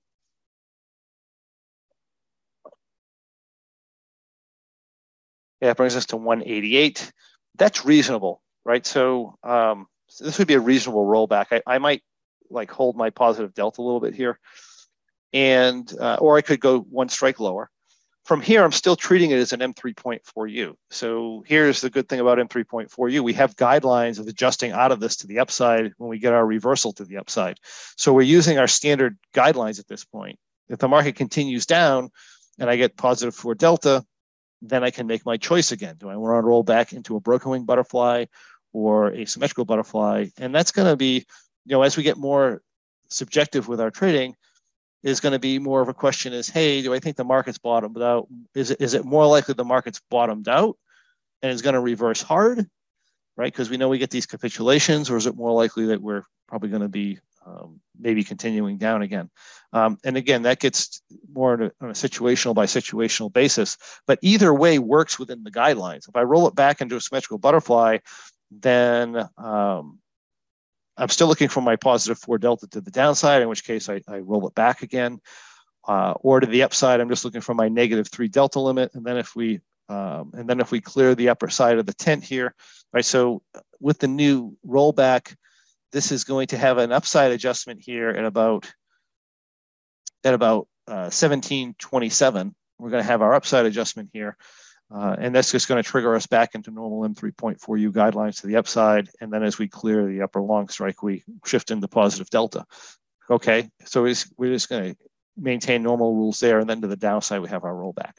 yeah, 5.62 5.72
it 5.72 5.78
brings 5.78 5.96
us 5.96 6.08
to 6.08 6.18
188. 6.18 7.12
That's 7.60 7.86
reasonable, 7.86 8.42
right? 8.66 8.86
So, 8.86 9.38
um, 9.44 9.88
so 10.08 10.26
this 10.26 10.40
would 10.40 10.48
be 10.48 10.56
a 10.56 10.60
reasonable 10.60 11.06
rollback. 11.06 11.48
I, 11.52 11.62
I 11.68 11.78
might 11.78 12.02
like 12.50 12.72
hold 12.72 12.96
my 12.96 13.12
positive 13.12 13.54
delta 13.54 13.82
a 13.82 13.84
little 13.84 14.00
bit 14.00 14.16
here, 14.16 14.40
and 15.34 15.92
uh, 16.00 16.18
or 16.20 16.38
I 16.38 16.42
could 16.42 16.60
go 16.60 16.80
one 16.80 17.10
strike 17.10 17.40
lower. 17.40 17.70
From 18.26 18.42
here, 18.42 18.64
I'm 18.64 18.72
still 18.72 18.96
treating 18.96 19.32
it 19.32 19.40
as 19.40 19.54
an 19.54 19.60
M3.4U. 19.60 20.76
So 20.92 21.44
here's 21.48 21.82
the 21.82 21.90
good 21.90 22.08
thing 22.08 22.20
about 22.20 22.38
M3.4U. 22.38 23.22
We 23.22 23.34
have 23.34 23.56
guidelines 23.56 24.20
of 24.20 24.28
adjusting 24.28 24.72
out 24.72 24.92
of 24.92 25.00
this 25.00 25.16
to 25.18 25.28
the 25.28 25.40
upside 25.40 25.94
when 25.98 26.12
we 26.12 26.20
get 26.20 26.34
our 26.34 26.46
reversal 26.46 26.94
to 26.94 27.06
the 27.06 27.18
upside. 27.18 27.58
So 27.98 28.14
we're 28.14 28.22
using 28.22 28.60
our 28.60 28.68
standard 28.68 29.18
guidelines 29.34 29.80
at 29.80 29.88
this 29.88 30.06
point. 30.06 30.38
If 30.70 30.78
the 30.78 30.88
market 30.88 31.16
continues 31.16 31.66
down 31.66 32.12
and 32.60 32.70
I 32.70 32.76
get 32.76 32.98
positive 32.98 33.34
for 33.34 33.56
delta, 33.56 34.06
then 34.62 34.84
I 34.84 34.92
can 34.92 35.08
make 35.08 35.26
my 35.26 35.38
choice 35.38 35.72
again. 35.72 35.96
Do 35.98 36.10
I 36.10 36.16
want 36.16 36.44
to 36.44 36.48
roll 36.48 36.64
back 36.64 36.94
into 36.94 37.16
a 37.16 37.20
broken 37.20 37.52
wing 37.52 37.66
butterfly 37.66 38.26
or 38.74 39.12
a 39.12 39.26
symmetrical 39.26 39.66
butterfly? 39.66 40.28
And 40.38 40.54
that's 40.54 40.72
going 40.72 40.88
to 40.88 40.98
be, 40.98 41.26
you 41.66 41.72
know, 41.76 41.82
as 41.84 41.98
we 41.98 42.04
get 42.04 42.18
more 42.18 42.62
subjective 43.10 43.68
with 43.68 43.80
our 43.80 43.92
trading, 43.92 44.36
is 45.02 45.22
going 45.22 45.32
to 45.32 45.40
be 45.40 45.60
more 45.60 45.82
of 45.82 45.88
a 45.88 45.94
question 45.94 46.34
is, 46.34 46.50
hey, 46.50 46.82
do 46.82 46.94
I 46.94 47.00
think 47.00 47.16
the 47.16 47.24
market's 47.24 47.58
bottomed 47.58 48.02
out? 48.02 48.28
Is 48.54 48.72
it, 48.72 48.82
is 48.82 48.94
it 48.94 49.06
more 49.06 49.26
likely 49.26 49.54
the 49.54 49.64
market's 49.64 50.02
bottomed 50.10 50.50
out 50.50 50.78
and 51.42 51.52
is 51.52 51.62
going 51.62 51.76
to 51.76 51.80
reverse 51.80 52.22
hard, 52.22 52.68
right? 53.38 53.52
Because 53.52 53.70
we 53.70 53.78
know 53.78 53.88
we 53.88 53.98
get 53.98 54.10
these 54.10 54.26
capitulations, 54.26 55.10
or 55.10 55.16
is 55.16 55.26
it 55.26 55.38
more 55.38 55.54
likely 55.54 55.86
that 55.88 56.02
we're 56.02 56.24
probably 56.48 56.70
going 56.70 56.82
to 56.82 56.90
be 56.90 57.20
um, 57.50 57.80
maybe 58.00 58.24
continuing 58.24 58.78
down 58.78 59.02
again? 59.02 59.30
Um, 59.74 59.98
and 60.04 60.18
again, 60.18 60.44
that 60.44 60.60
gets 60.60 61.02
more 61.34 61.54
on 61.54 61.64
a, 61.64 61.72
on 61.82 61.90
a 61.90 61.94
situational 61.94 62.54
by 62.54 62.66
situational 62.66 63.32
basis, 63.32 63.78
but 64.08 64.20
either 64.22 64.54
way 64.54 64.80
works 64.80 65.18
within 65.18 65.44
the 65.44 65.52
guidelines. 65.52 66.08
If 66.08 66.16
I 66.16 66.22
roll 66.22 66.48
it 66.48 66.56
back 66.56 66.82
into 66.82 66.96
a 66.96 67.02
symmetrical 67.02 67.38
butterfly, 67.38 67.98
then 68.52 69.18
um, 69.38 70.00
I'm 70.98 71.10
still 71.10 71.28
looking 71.28 71.50
for 71.50 71.62
my 71.62 71.76
positive 71.76 72.20
four 72.20 72.38
delta 72.38 72.68
to 72.68 72.82
the 72.82 72.92
downside, 72.92 73.42
in 73.42 73.50
which 73.50 73.64
case 73.64 73.90
I, 73.90 74.02
I 74.08 74.20
roll 74.20 74.48
it 74.48 74.56
back 74.56 74.82
again. 74.82 75.20
Uh, 75.88 76.14
or 76.22 76.40
to 76.40 76.46
the 76.46 76.62
upside, 76.62 77.00
I'm 77.00 77.10
just 77.10 77.26
looking 77.26 77.42
for 77.42 77.56
my 77.56 77.70
negative 77.70 78.10
three 78.10 78.28
delta 78.28 78.60
limit. 78.60 78.94
And 78.94 79.06
then 79.06 79.18
if 79.18 79.36
we 79.36 79.62
um, 79.88 80.32
and 80.36 80.48
then 80.48 80.60
if 80.60 80.72
we 80.72 80.82
clear 80.82 81.16
the 81.16 81.30
upper 81.30 81.50
side 81.50 81.80
of 81.80 81.88
the 81.88 81.94
tent 81.94 82.24
here, 82.24 82.54
right? 82.94 83.04
So 83.04 83.42
with 83.80 83.98
the 83.98 84.08
new 84.08 84.56
rollback, 84.66 85.36
this 85.92 86.12
is 86.12 86.24
going 86.24 86.48
to 86.48 86.58
have 86.58 86.78
an 86.78 86.92
upside 86.92 87.32
adjustment 87.32 87.82
here 87.82 88.10
at 88.10 88.26
about 88.26 88.72
at 90.24 90.34
about 90.34 90.68
uh, 90.88 91.08
1727, 91.14 92.56
we're 92.80 92.90
going 92.90 93.04
to 93.04 93.08
have 93.08 93.22
our 93.22 93.36
upside 93.36 93.66
adjustment 93.66 94.10
here. 94.12 94.36
Uh, 94.92 95.16
and 95.20 95.36
that's 95.36 95.52
just 95.52 95.68
going 95.68 95.82
to 95.82 95.88
trigger 95.88 96.16
us 96.16 96.26
back 96.26 96.56
into 96.56 96.72
normal 96.72 97.08
M3.4U 97.08 97.92
guidelines 97.92 98.42
to 98.42 98.48
the 98.48 98.56
upside. 98.56 99.08
And 99.22 99.32
then 99.32 99.44
as 99.44 99.60
we 99.60 99.68
clear 99.68 100.08
the 100.08 100.24
upper 100.24 100.42
long 100.42 100.68
strike, 100.68 101.04
we 101.04 101.24
shift 101.46 101.70
into 101.70 101.88
positive 101.88 102.30
delta. 102.32 102.66
Okay, 103.30 103.70
so 103.86 104.02
we're 104.02 104.54
just 104.54 104.70
going 104.70 104.96
to 104.96 105.00
maintain 105.38 105.84
normal 105.84 106.16
rules 106.16 106.40
there. 106.40 106.58
And 106.58 106.68
then 106.68 106.82
to 106.82 106.88
the 106.88 106.96
downside, 106.96 107.42
we 107.42 107.50
have 107.50 107.66
our 107.66 107.74
rollback. 107.74 108.14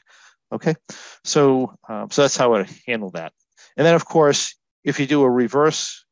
Okay, 0.53 0.77
so, 1.25 1.75
um, 1.89 2.09
so 2.11 2.23
that's 2.23 2.37
how 2.37 2.55
I 2.55 2.69
handle 2.87 3.11
that. 3.11 3.33
And 3.77 3.85
then 3.85 3.97
of 3.97 4.05
course, 4.05 4.55
if 4.85 5.01
you 5.01 5.07
do 5.07 5.23
a 5.23 5.31
reverse, 5.31 6.05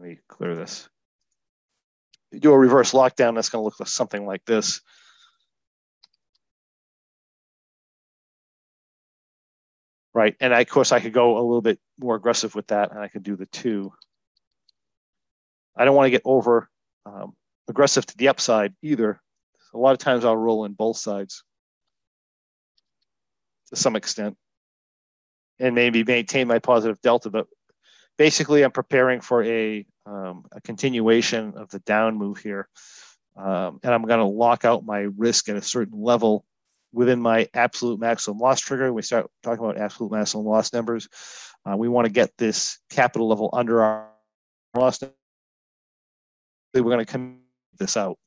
let 0.00 0.08
me 0.08 0.18
clear 0.28 0.56
this. 0.56 0.88
You 2.32 2.40
do 2.40 2.52
a 2.52 2.58
reverse 2.58 2.92
lockdown, 2.92 3.34
that's 3.34 3.50
going 3.50 3.60
to 3.60 3.64
look 3.64 3.78
like 3.78 3.88
something 3.88 4.24
like 4.24 4.44
this. 4.46 4.80
right? 10.14 10.34
And 10.40 10.54
I, 10.54 10.60
of 10.60 10.68
course, 10.68 10.92
I 10.92 11.00
could 11.00 11.12
go 11.12 11.36
a 11.36 11.42
little 11.42 11.62
bit 11.62 11.78
more 11.98 12.16
aggressive 12.16 12.54
with 12.54 12.66
that, 12.68 12.90
and 12.90 13.00
I 13.00 13.08
could 13.08 13.22
do 13.22 13.36
the 13.36 13.46
two. 13.46 13.92
I 15.76 15.84
don't 15.84 15.94
want 15.94 16.06
to 16.06 16.10
get 16.10 16.22
over 16.24 16.68
um, 17.06 17.34
aggressive 17.68 18.06
to 18.06 18.16
the 18.16 18.28
upside 18.28 18.74
either. 18.82 19.20
A 19.72 19.78
lot 19.78 19.92
of 19.92 19.98
times 19.98 20.24
I'll 20.24 20.36
roll 20.36 20.64
in 20.64 20.72
both 20.72 20.96
sides 20.96 21.44
to 23.68 23.76
some 23.76 23.94
extent 23.94 24.36
and 25.60 25.74
maybe 25.74 26.02
maintain 26.02 26.48
my 26.48 26.58
positive 26.58 27.00
delta. 27.02 27.30
But 27.30 27.46
basically, 28.20 28.62
I'm 28.62 28.70
preparing 28.70 29.22
for 29.22 29.42
a, 29.42 29.86
um, 30.04 30.44
a 30.52 30.60
continuation 30.60 31.54
of 31.56 31.70
the 31.70 31.78
down 31.78 32.18
move 32.18 32.36
here. 32.36 32.68
Um, 33.34 33.80
and 33.82 33.94
I'm 33.94 34.02
going 34.02 34.20
to 34.20 34.26
lock 34.26 34.66
out 34.66 34.84
my 34.84 35.06
risk 35.16 35.48
at 35.48 35.56
a 35.56 35.62
certain 35.62 35.98
level 35.98 36.44
within 36.92 37.18
my 37.18 37.48
absolute 37.54 37.98
maximum 37.98 38.36
loss 38.36 38.60
trigger. 38.60 38.92
We 38.92 39.00
start 39.00 39.30
talking 39.42 39.64
about 39.64 39.78
absolute 39.78 40.12
maximum 40.12 40.44
loss 40.44 40.70
numbers. 40.74 41.08
Uh, 41.64 41.78
we 41.78 41.88
want 41.88 42.08
to 42.08 42.12
get 42.12 42.36
this 42.36 42.78
capital 42.90 43.26
level 43.26 43.48
under 43.54 43.82
our 43.82 44.10
loss. 44.76 45.02
We're 46.74 46.82
going 46.82 46.98
to 46.98 47.06
come 47.06 47.38
this 47.78 47.96
out 47.96 48.18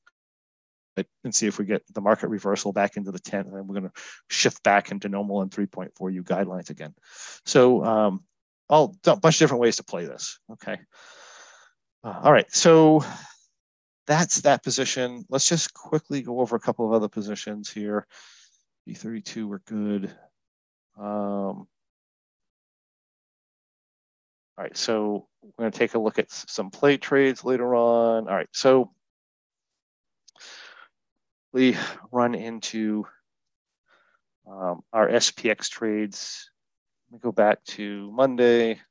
and 1.23 1.35
see 1.35 1.45
if 1.45 1.59
we 1.59 1.65
get 1.65 1.83
the 1.93 2.01
market 2.01 2.29
reversal 2.29 2.73
back 2.73 2.97
into 2.97 3.11
the 3.11 3.19
10, 3.19 3.41
and 3.41 3.55
then 3.55 3.67
we're 3.67 3.79
going 3.79 3.91
to 3.91 4.01
shift 4.31 4.63
back 4.63 4.89
into 4.89 5.07
normal 5.07 5.45
M3.4U 5.45 6.23
guidelines 6.23 6.71
again. 6.71 6.95
So 7.45 7.83
um, 7.85 8.23
all 8.69 8.95
a 9.05 9.15
bunch 9.15 9.35
of 9.35 9.39
different 9.39 9.61
ways 9.61 9.77
to 9.77 9.83
play 9.83 10.05
this. 10.05 10.39
Okay. 10.51 10.77
Uh, 12.03 12.19
all 12.23 12.31
right. 12.33 12.51
So 12.53 13.03
that's 14.07 14.41
that 14.41 14.63
position. 14.63 15.25
Let's 15.29 15.47
just 15.47 15.73
quickly 15.73 16.21
go 16.21 16.39
over 16.39 16.55
a 16.55 16.59
couple 16.59 16.85
of 16.85 16.93
other 16.93 17.07
positions 17.07 17.71
here. 17.71 18.07
B32, 18.87 19.47
we're 19.47 19.59
good. 19.59 20.13
Um, 20.97 21.67
all 24.55 24.63
right, 24.63 24.77
so 24.77 25.27
we're 25.41 25.63
going 25.63 25.71
to 25.71 25.77
take 25.77 25.95
a 25.95 25.99
look 25.99 26.19
at 26.19 26.31
some 26.31 26.69
play 26.69 26.97
trades 26.97 27.43
later 27.43 27.75
on. 27.75 28.27
All 28.27 28.35
right, 28.35 28.49
so 28.51 28.91
we 31.53 31.77
run 32.11 32.35
into 32.35 33.05
um, 34.47 34.81
our 34.91 35.07
SPX 35.09 35.69
trades. 35.69 36.51
Me 37.13 37.19
go 37.19 37.31
back 37.31 37.63
to 37.65 38.11
Monday. 38.11 38.81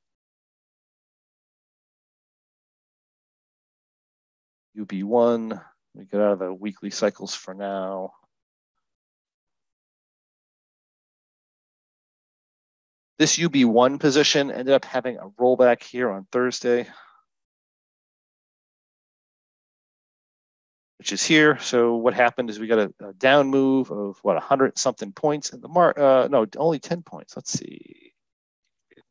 UB1, 4.79 5.61
we 5.95 6.05
get 6.05 6.21
out 6.21 6.35
of 6.35 6.39
the 6.39 6.55
weekly 6.55 6.91
cycles 6.91 7.35
for 7.35 7.53
now. 7.53 8.13
This 13.19 13.39
UB1 13.39 13.99
position 13.99 14.53
ended 14.53 14.73
up 14.73 14.85
having 14.85 15.17
a 15.17 15.29
rollback 15.31 15.83
here 15.83 16.09
on 16.09 16.29
Thursday, 16.31 16.87
which 20.99 21.13
is 21.13 21.25
here. 21.25 21.59
So 21.59 21.97
what 21.97 22.15
happened 22.15 22.51
is 22.51 22.61
we 22.61 22.69
got 22.69 22.79
a, 22.79 22.95
a 23.05 23.13
down 23.15 23.49
move 23.49 23.91
of 23.91 24.19
what, 24.23 24.35
100 24.35 24.79
something 24.79 25.11
points 25.11 25.51
in 25.53 25.61
the 25.61 25.67
mark. 25.67 25.99
Uh, 25.99 26.29
no, 26.31 26.47
only 26.57 26.79
10 26.79 27.03
points. 27.03 27.35
Let's 27.35 27.51
see. 27.51 28.02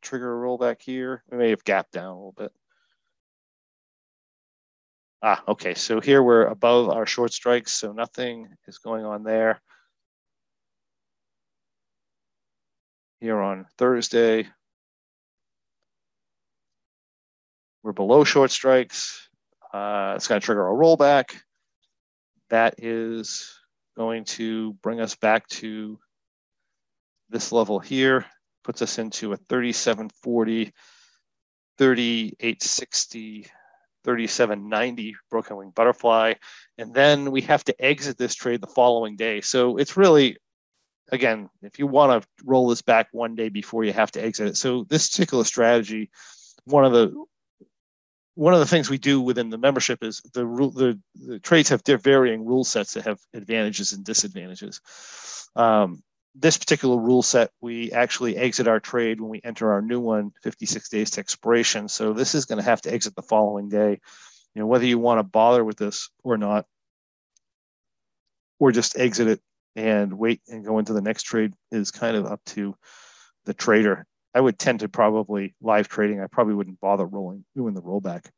Trigger 0.01 0.43
a 0.43 0.47
rollback 0.47 0.81
here. 0.81 1.23
We 1.31 1.37
may 1.37 1.49
have 1.51 1.63
gapped 1.63 1.91
down 1.91 2.07
a 2.07 2.15
little 2.15 2.35
bit. 2.37 2.51
Ah, 5.21 5.43
okay. 5.47 5.75
So 5.75 5.99
here 5.99 6.23
we're 6.23 6.45
above 6.45 6.89
our 6.89 7.05
short 7.05 7.31
strikes. 7.31 7.73
So 7.73 7.91
nothing 7.91 8.49
is 8.67 8.79
going 8.79 9.05
on 9.05 9.23
there. 9.23 9.61
here 13.21 13.39
on 13.39 13.67
Thursday. 13.77 14.47
We're 17.83 17.93
below 17.93 18.23
short 18.23 18.51
strikes. 18.51 19.29
Uh, 19.71 20.13
it's 20.15 20.27
going 20.27 20.41
to 20.41 20.45
trigger 20.45 20.67
a 20.67 20.73
rollback. 20.73 21.35
That 22.49 22.75
is 22.79 23.49
going 23.95 24.25
to 24.25 24.73
bring 24.81 24.99
us 24.99 25.15
back 25.15 25.47
to 25.49 25.99
this 27.29 27.51
level 27.51 27.79
here, 27.79 28.25
puts 28.63 28.81
us 28.81 28.97
into 28.99 29.33
a 29.33 29.37
3740, 29.37 30.73
3860, 31.77 33.47
3790 34.03 35.15
broken 35.29 35.57
wing 35.57 35.71
butterfly. 35.75 36.33
And 36.77 36.93
then 36.93 37.31
we 37.31 37.41
have 37.41 37.63
to 37.65 37.83
exit 37.83 38.17
this 38.17 38.35
trade 38.35 38.61
the 38.61 38.67
following 38.67 39.15
day. 39.15 39.41
So 39.41 39.77
it's 39.77 39.97
really 39.97 40.37
again, 41.11 41.49
if 41.61 41.77
you 41.77 41.87
want 41.87 42.23
to 42.23 42.29
roll 42.45 42.69
this 42.69 42.81
back 42.81 43.07
one 43.11 43.35
day 43.35 43.49
before 43.49 43.83
you 43.83 43.93
have 43.93 44.11
to 44.11 44.23
exit 44.23 44.47
it. 44.47 44.57
So 44.57 44.85
this 44.89 45.09
particular 45.09 45.43
strategy, 45.43 46.09
one 46.65 46.85
of 46.85 46.93
the 46.93 47.13
one 48.35 48.53
of 48.53 48.61
the 48.61 48.65
things 48.65 48.89
we 48.89 48.97
do 48.97 49.19
within 49.19 49.49
the 49.49 49.57
membership 49.57 50.03
is 50.03 50.21
the 50.33 50.45
the, 50.45 50.99
the 51.15 51.39
trades 51.39 51.69
have 51.69 51.81
varying 51.85 52.45
rule 52.45 52.63
sets 52.63 52.93
that 52.93 53.05
have 53.05 53.19
advantages 53.33 53.93
and 53.93 54.05
disadvantages. 54.05 54.81
Um, 55.55 56.01
this 56.33 56.57
particular 56.57 56.97
rule 56.97 57.21
set, 57.21 57.51
we 57.61 57.91
actually 57.91 58.37
exit 58.37 58.67
our 58.67 58.79
trade 58.79 59.19
when 59.19 59.29
we 59.29 59.41
enter 59.43 59.71
our 59.71 59.81
new 59.81 59.99
one 59.99 60.31
56 60.43 60.89
days 60.89 61.11
to 61.11 61.19
expiration. 61.19 61.87
So 61.87 62.13
this 62.13 62.35
is 62.35 62.45
going 62.45 62.57
to 62.57 62.65
have 62.65 62.81
to 62.83 62.93
exit 62.93 63.15
the 63.15 63.21
following 63.21 63.69
day. 63.69 63.99
You 64.55 64.61
know, 64.61 64.67
whether 64.67 64.85
you 64.85 64.99
want 64.99 65.19
to 65.19 65.23
bother 65.23 65.63
with 65.63 65.77
this 65.77 66.09
or 66.23 66.37
not, 66.37 66.65
or 68.59 68.71
just 68.71 68.97
exit 68.97 69.27
it 69.27 69.41
and 69.75 70.17
wait 70.17 70.41
and 70.47 70.65
go 70.65 70.79
into 70.79 70.93
the 70.93 71.01
next 71.01 71.23
trade 71.23 71.53
is 71.71 71.91
kind 71.91 72.15
of 72.15 72.25
up 72.25 72.41
to 72.45 72.75
the 73.45 73.53
trader. 73.53 74.05
I 74.33 74.39
would 74.39 74.59
tend 74.59 74.81
to 74.81 74.89
probably 74.89 75.55
live 75.61 75.87
trading. 75.87 76.21
I 76.21 76.27
probably 76.27 76.53
wouldn't 76.53 76.79
bother 76.79 77.05
rolling 77.05 77.43
doing 77.55 77.73
the 77.73 77.81
rollback. 77.81 78.29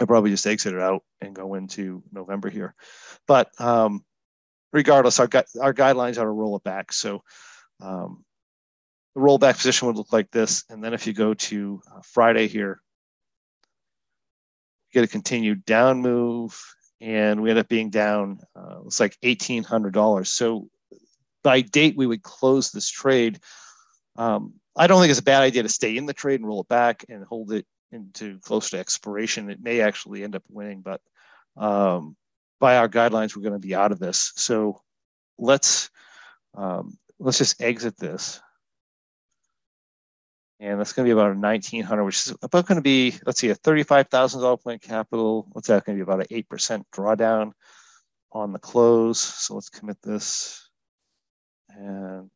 I 0.00 0.04
probably 0.04 0.30
just 0.30 0.46
exit 0.46 0.74
it 0.74 0.80
out 0.80 1.02
and 1.20 1.34
go 1.34 1.54
into 1.54 2.02
November 2.12 2.50
here. 2.50 2.74
But 3.26 3.48
um, 3.60 4.04
regardless, 4.74 5.20
our 5.20 5.28
gu- 5.28 5.60
our 5.62 5.72
guidelines 5.72 6.18
are 6.18 6.26
to 6.26 6.30
roll 6.30 6.56
it 6.56 6.64
back. 6.64 6.92
So 6.92 7.22
um, 7.80 8.24
the 9.14 9.20
rollback 9.22 9.56
position 9.56 9.86
would 9.86 9.96
look 9.96 10.12
like 10.12 10.30
this. 10.30 10.64
And 10.68 10.84
then 10.84 10.92
if 10.92 11.06
you 11.06 11.14
go 11.14 11.32
to 11.32 11.80
uh, 11.90 12.00
Friday 12.02 12.48
here, 12.48 12.82
get 14.92 15.04
a 15.04 15.08
continued 15.08 15.64
down 15.64 16.02
move 16.02 16.60
and 17.00 17.42
we 17.42 17.50
end 17.50 17.58
up 17.58 17.68
being 17.68 17.90
down 17.90 18.38
uh, 18.56 18.78
it's 18.86 19.00
like 19.00 19.18
$1800 19.22 20.26
so 20.28 20.68
by 21.42 21.60
date 21.60 21.96
we 21.96 22.06
would 22.06 22.22
close 22.22 22.70
this 22.70 22.88
trade 22.88 23.40
um, 24.14 24.54
i 24.76 24.86
don't 24.86 25.00
think 25.00 25.10
it's 25.10 25.18
a 25.18 25.24
bad 25.24 25.42
idea 25.42 25.64
to 25.64 25.68
stay 25.68 25.96
in 25.96 26.06
the 26.06 26.12
trade 26.12 26.38
and 26.38 26.46
roll 26.46 26.60
it 26.60 26.68
back 26.68 27.04
and 27.08 27.24
hold 27.24 27.50
it 27.50 27.66
into 27.90 28.38
close 28.38 28.70
to 28.70 28.78
expiration 28.78 29.50
it 29.50 29.60
may 29.60 29.80
actually 29.80 30.22
end 30.22 30.36
up 30.36 30.44
winning 30.48 30.80
but 30.80 31.00
um, 31.56 32.16
by 32.64 32.78
our 32.78 32.88
guidelines 32.88 33.36
we're 33.36 33.42
going 33.42 33.52
to 33.52 33.58
be 33.58 33.74
out 33.74 33.92
of 33.92 33.98
this. 33.98 34.32
So 34.36 34.80
let's 35.36 35.90
um, 36.54 36.96
let's 37.18 37.36
just 37.36 37.60
exit 37.60 37.94
this. 37.98 38.40
And 40.60 40.80
that's 40.80 40.94
going 40.94 41.04
to 41.04 41.08
be 41.10 41.12
about 41.12 41.32
a 41.32 41.38
1900 41.38 42.04
which 42.04 42.26
is 42.26 42.34
about 42.40 42.64
going 42.64 42.76
to 42.76 42.82
be 42.82 43.16
let's 43.26 43.38
see 43.38 43.50
a 43.50 43.54
$35000 43.54 44.62
plant 44.62 44.80
capital. 44.80 45.46
What's 45.52 45.68
that 45.68 45.84
going 45.84 45.98
to 45.98 46.02
be? 46.02 46.10
About 46.10 46.26
an 46.26 46.44
8% 46.44 46.84
drawdown 46.90 47.52
on 48.32 48.54
the 48.54 48.58
close. 48.58 49.20
So 49.20 49.56
let's 49.56 49.68
commit 49.68 50.00
this. 50.00 50.66
And 51.68 52.30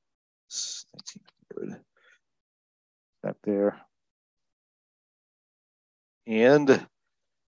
1900 1.55 1.81
that 3.23 3.37
there. 3.45 3.81
And 6.27 6.87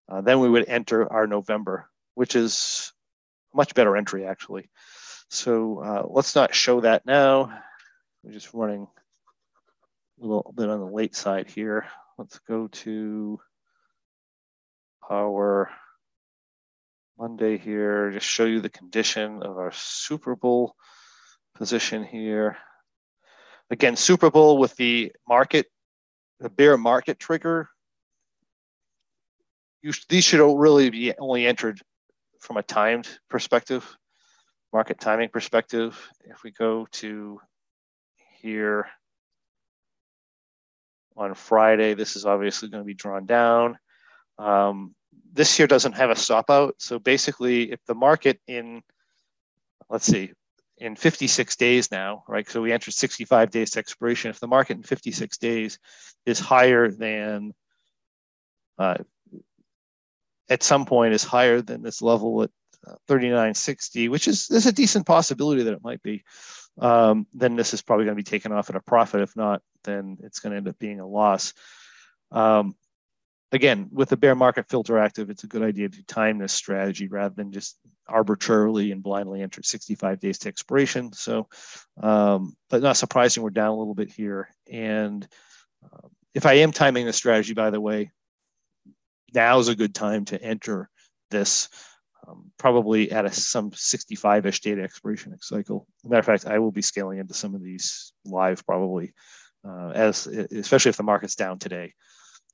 uh, 0.09 0.23
then 0.23 0.41
we 0.41 0.49
would 0.49 0.67
enter 0.67 1.13
our 1.13 1.27
november 1.27 1.90
which 2.15 2.37
is 2.37 2.93
a 3.53 3.57
much 3.57 3.75
better 3.75 3.97
entry 3.97 4.27
actually 4.27 4.69
so 5.31 5.79
uh, 5.79 6.07
let's 6.09 6.35
not 6.35 6.55
show 6.55 6.81
that 6.81 7.07
now 7.07 7.53
we're 8.23 8.33
just 8.33 8.53
running 8.53 8.87
a 10.21 10.27
little 10.27 10.53
bit 10.55 10.69
on 10.69 10.81
the 10.81 10.87
late 10.87 11.15
side 11.15 11.49
here. 11.49 11.87
Let's 12.19 12.39
go 12.41 12.69
to 12.69 13.41
our 15.11 15.71
Monday 17.19 17.59
here, 17.59 18.11
just 18.11 18.27
show 18.27 18.45
you 18.45 18.61
the 18.61 18.69
condition 18.69 19.43
of 19.43 19.57
our 19.57 19.73
Super 19.73 20.37
Bull 20.37 20.75
position 21.55 22.05
here. 22.05 22.57
Again, 23.71 23.97
Super 23.97 24.31
Bull 24.31 24.59
with 24.59 24.75
the 24.77 25.13
market, 25.29 25.67
the 26.41 26.51
bear 26.51 26.77
market 26.77 27.19
trigger. 27.19 27.69
You, 29.83 29.93
these 30.09 30.25
should 30.25 30.45
really 30.45 30.91
be 30.91 31.15
only 31.19 31.47
entered 31.47 31.81
from 32.41 32.57
a 32.57 32.63
timed 32.63 33.09
perspective, 33.29 33.87
market 34.73 34.99
timing 34.99 35.29
perspective. 35.29 35.99
If 36.25 36.43
we 36.43 36.51
go 36.51 36.87
to 36.93 37.41
here 38.41 38.89
on 41.17 41.35
Friday, 41.35 41.95
this 41.95 42.17
is 42.17 42.25
obviously 42.25 42.69
going 42.69 42.83
to 42.83 42.87
be 42.87 42.95
drawn 42.95 43.27
down. 43.27 43.79
Um, 44.39 44.95
this 45.33 45.57
here 45.57 45.67
doesn't 45.67 45.93
have 45.93 46.11
a 46.11 46.17
stop 46.17 46.51
out. 46.51 46.75
So 46.79 46.99
basically, 46.99 47.71
if 47.71 47.85
the 47.87 47.95
market 47.95 48.41
in, 48.47 48.83
let's 49.89 50.07
see, 50.07 50.33
in 50.79 50.97
56 50.97 51.57
days 51.57 51.91
now, 51.93 52.25
right? 52.27 52.49
So 52.49 52.63
we 52.63 52.73
entered 52.73 52.95
65 52.95 53.51
days 53.51 53.71
to 53.73 53.79
expiration. 53.79 54.31
If 54.31 54.41
the 54.41 54.47
market 54.47 54.79
in 54.79 54.83
56 54.83 55.37
days 55.39 55.79
is 56.25 56.41
higher 56.41 56.91
than, 56.91 57.53
uh, 58.79 58.97
at 60.51 60.63
some 60.63 60.85
point 60.85 61.15
is 61.15 61.25
higher 61.25 61.63
than 61.63 61.83
this 61.83 62.03
level 62.03 62.43
at 62.43 62.51
uh, 62.87 62.95
39.60, 63.09 64.11
which 64.11 64.29
is 64.29 64.49
there's 64.49 64.67
a 64.67 64.73
decent 64.73 65.07
possibility 65.07 65.63
that 65.63 65.73
it 65.73 65.85
might 65.85 66.03
be. 66.03 66.25
Um, 66.79 67.27
then 67.33 67.57
this 67.57 67.73
is 67.73 67.83
probably 67.83 68.05
going 68.05 68.17
to 68.17 68.23
be 68.23 68.31
taken 68.31 68.53
off 68.53 68.69
at 68.69 68.77
a 68.77 68.81
profit. 68.81 69.23
If 69.23 69.37
not, 69.37 69.63
then 69.85 70.19
it's 70.23 70.41
going 70.41 70.53
to 70.53 70.57
end 70.57 70.69
up 70.69 70.79
being 70.79 71.01
a 71.01 71.07
loss. 71.07 71.55
Um, 72.33 72.75
again, 73.53 73.89
with 73.93 74.09
the 74.09 74.17
bear 74.17 74.35
market 74.35 74.69
filter 74.69 74.99
active, 74.99 75.31
it's 75.31 75.45
a 75.45 75.49
good 75.49 75.63
idea 75.63 75.89
to 75.89 76.03
time 76.05 76.39
this 76.39 76.53
strategy 76.53 77.09
rather 77.09 77.35
than 77.35 77.53
just 77.53 77.79
arbitrarily 78.09 78.93
and 78.93 79.03
blindly 79.03 79.43
enter 79.43 79.63
65 79.63 80.19
days 80.19 80.39
to 80.39 80.49
expiration. 80.49 81.13
So, 81.13 81.49
um, 82.03 82.57
but 82.69 82.83
not 82.83 82.97
surprising, 82.97 83.43
we're 83.43 83.51
down 83.51 83.71
a 83.71 83.79
little 83.79 83.95
bit 83.95 84.11
here. 84.11 84.49
And 84.71 85.27
uh, 85.85 86.09
if 86.35 86.47
I 86.47 86.55
am 86.55 86.73
timing 86.73 87.07
the 87.07 87.13
strategy, 87.13 87.55
by 87.55 87.71
the 87.71 87.81
way, 87.81 88.11
now 89.35 89.59
is 89.59 89.69
a 89.69 89.77
good 89.77 89.95
time 89.95 90.25
to 90.27 90.43
enter 90.43 90.89
this. 91.31 91.69
Um, 92.29 92.51
probably 92.59 93.11
at 93.11 93.25
a, 93.25 93.33
some 93.33 93.71
65-ish 93.71 94.61
data 94.61 94.83
expiration 94.83 95.35
cycle. 95.41 95.87
Matter 96.05 96.21
of 96.21 96.27
fact, 96.27 96.47
I 96.47 96.59
will 96.59 96.71
be 96.71 96.83
scaling 96.83 97.19
into 97.19 97.33
some 97.33 97.55
of 97.55 97.63
these 97.63 98.13
live 98.27 98.65
probably, 98.67 99.15
uh, 99.67 99.89
as 99.95 100.27
especially 100.27 100.91
if 100.91 100.99
the 100.99 101.03
market's 101.03 101.35
down 101.35 101.59
today. 101.59 101.95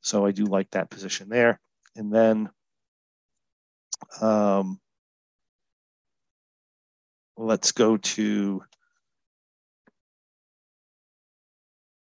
So 0.03 0.24
I 0.24 0.31
do 0.31 0.45
like 0.45 0.70
that 0.70 0.89
position 0.89 1.29
there. 1.29 1.61
And 1.97 2.12
then 2.12 2.49
um, 4.20 4.79
let's 7.37 7.72
go 7.72 7.97
to 7.97 8.62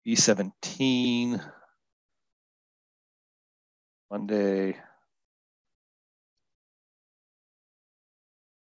V17, 0.06 1.40
Monday. 4.12 4.76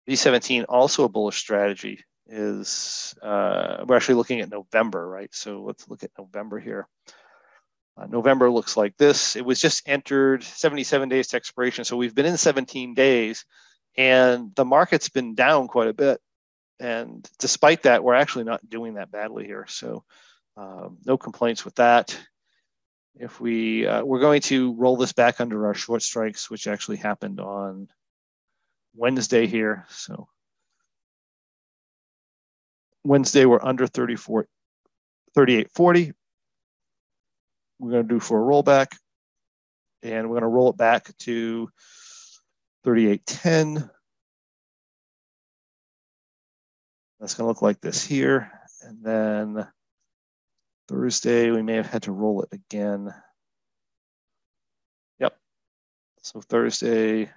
V17, 0.10 0.66
also 0.68 1.06
a 1.06 1.10
bullish 1.10 1.38
strategy, 1.38 2.04
is 2.28 3.16
uh, 3.22 3.86
we're 3.88 3.96
actually 3.96 4.16
looking 4.16 4.42
at 4.42 4.50
November, 4.50 5.08
right? 5.08 5.34
So 5.34 5.62
let's 5.62 5.88
look 5.88 6.04
at 6.04 6.12
November 6.18 6.60
here. 6.60 6.90
Uh, 7.96 8.08
November 8.08 8.52
looks 8.52 8.76
like 8.76 8.98
this. 8.98 9.38
It 9.38 9.46
was 9.46 9.62
just 9.62 9.88
entered 9.88 10.44
77 10.44 11.08
days 11.08 11.30
to 11.30 11.38
expiration. 11.38 11.86
So 11.86 11.96
we've 11.96 12.16
been 12.16 12.26
in 12.26 12.36
17 12.36 12.94
days 12.94 13.46
and 13.98 14.54
the 14.56 14.66
market's 14.66 15.08
been 15.08 15.36
down 15.36 15.70
quite 15.70 15.88
a 15.88 15.94
bit. 15.94 16.20
And 16.82 17.26
despite 17.40 17.84
that, 17.84 18.04
we're 18.04 18.16
actually 18.16 18.44
not 18.44 18.70
doing 18.70 18.96
that 18.96 19.12
badly 19.12 19.46
here. 19.46 19.66
So 19.70 20.04
um, 20.58 20.98
no 21.06 21.18
complaints 21.18 21.64
with 21.64 21.76
that. 21.76 22.18
If 23.20 23.40
we, 23.40 23.86
uh, 23.86 24.04
we're 24.04 24.22
going 24.22 24.42
to 24.44 24.74
roll 24.74 24.98
this 24.98 25.14
back 25.14 25.40
under 25.40 25.68
our 25.68 25.76
short 25.76 26.02
strikes, 26.02 26.50
which 26.50 26.68
actually 26.68 26.98
happened 26.98 27.40
on 27.40 27.90
Wednesday 28.96 29.46
here. 29.46 29.86
So 29.90 30.28
Wednesday, 33.04 33.46
we're 33.46 33.64
under 33.64 33.86
34, 33.86 34.48
38.40 35.38 36.14
we're 37.80 37.92
going 37.92 38.08
to 38.08 38.14
do 38.16 38.20
for 38.20 38.40
a 38.40 38.46
rollback. 38.46 38.96
And 40.04 40.30
we're 40.30 40.40
going 40.40 40.44
to 40.44 40.48
roll 40.48 40.70
it 40.70 40.78
back 40.78 41.16
to 41.20 41.70
3810. 42.84 43.90
That's 47.20 47.34
going 47.34 47.46
to 47.46 47.48
look 47.48 47.62
like 47.62 47.82
this 47.82 48.06
here. 48.06 48.52
And 48.82 49.04
then 49.04 49.68
Thursday, 50.90 51.52
we 51.52 51.62
may 51.62 51.76
have 51.76 51.86
had 51.86 52.04
to 52.04 52.12
roll 52.12 52.42
it 52.42 52.50
again. 52.52 53.14
Yep. 55.20 55.38
So 56.24 56.42
Thursday, 56.42 57.30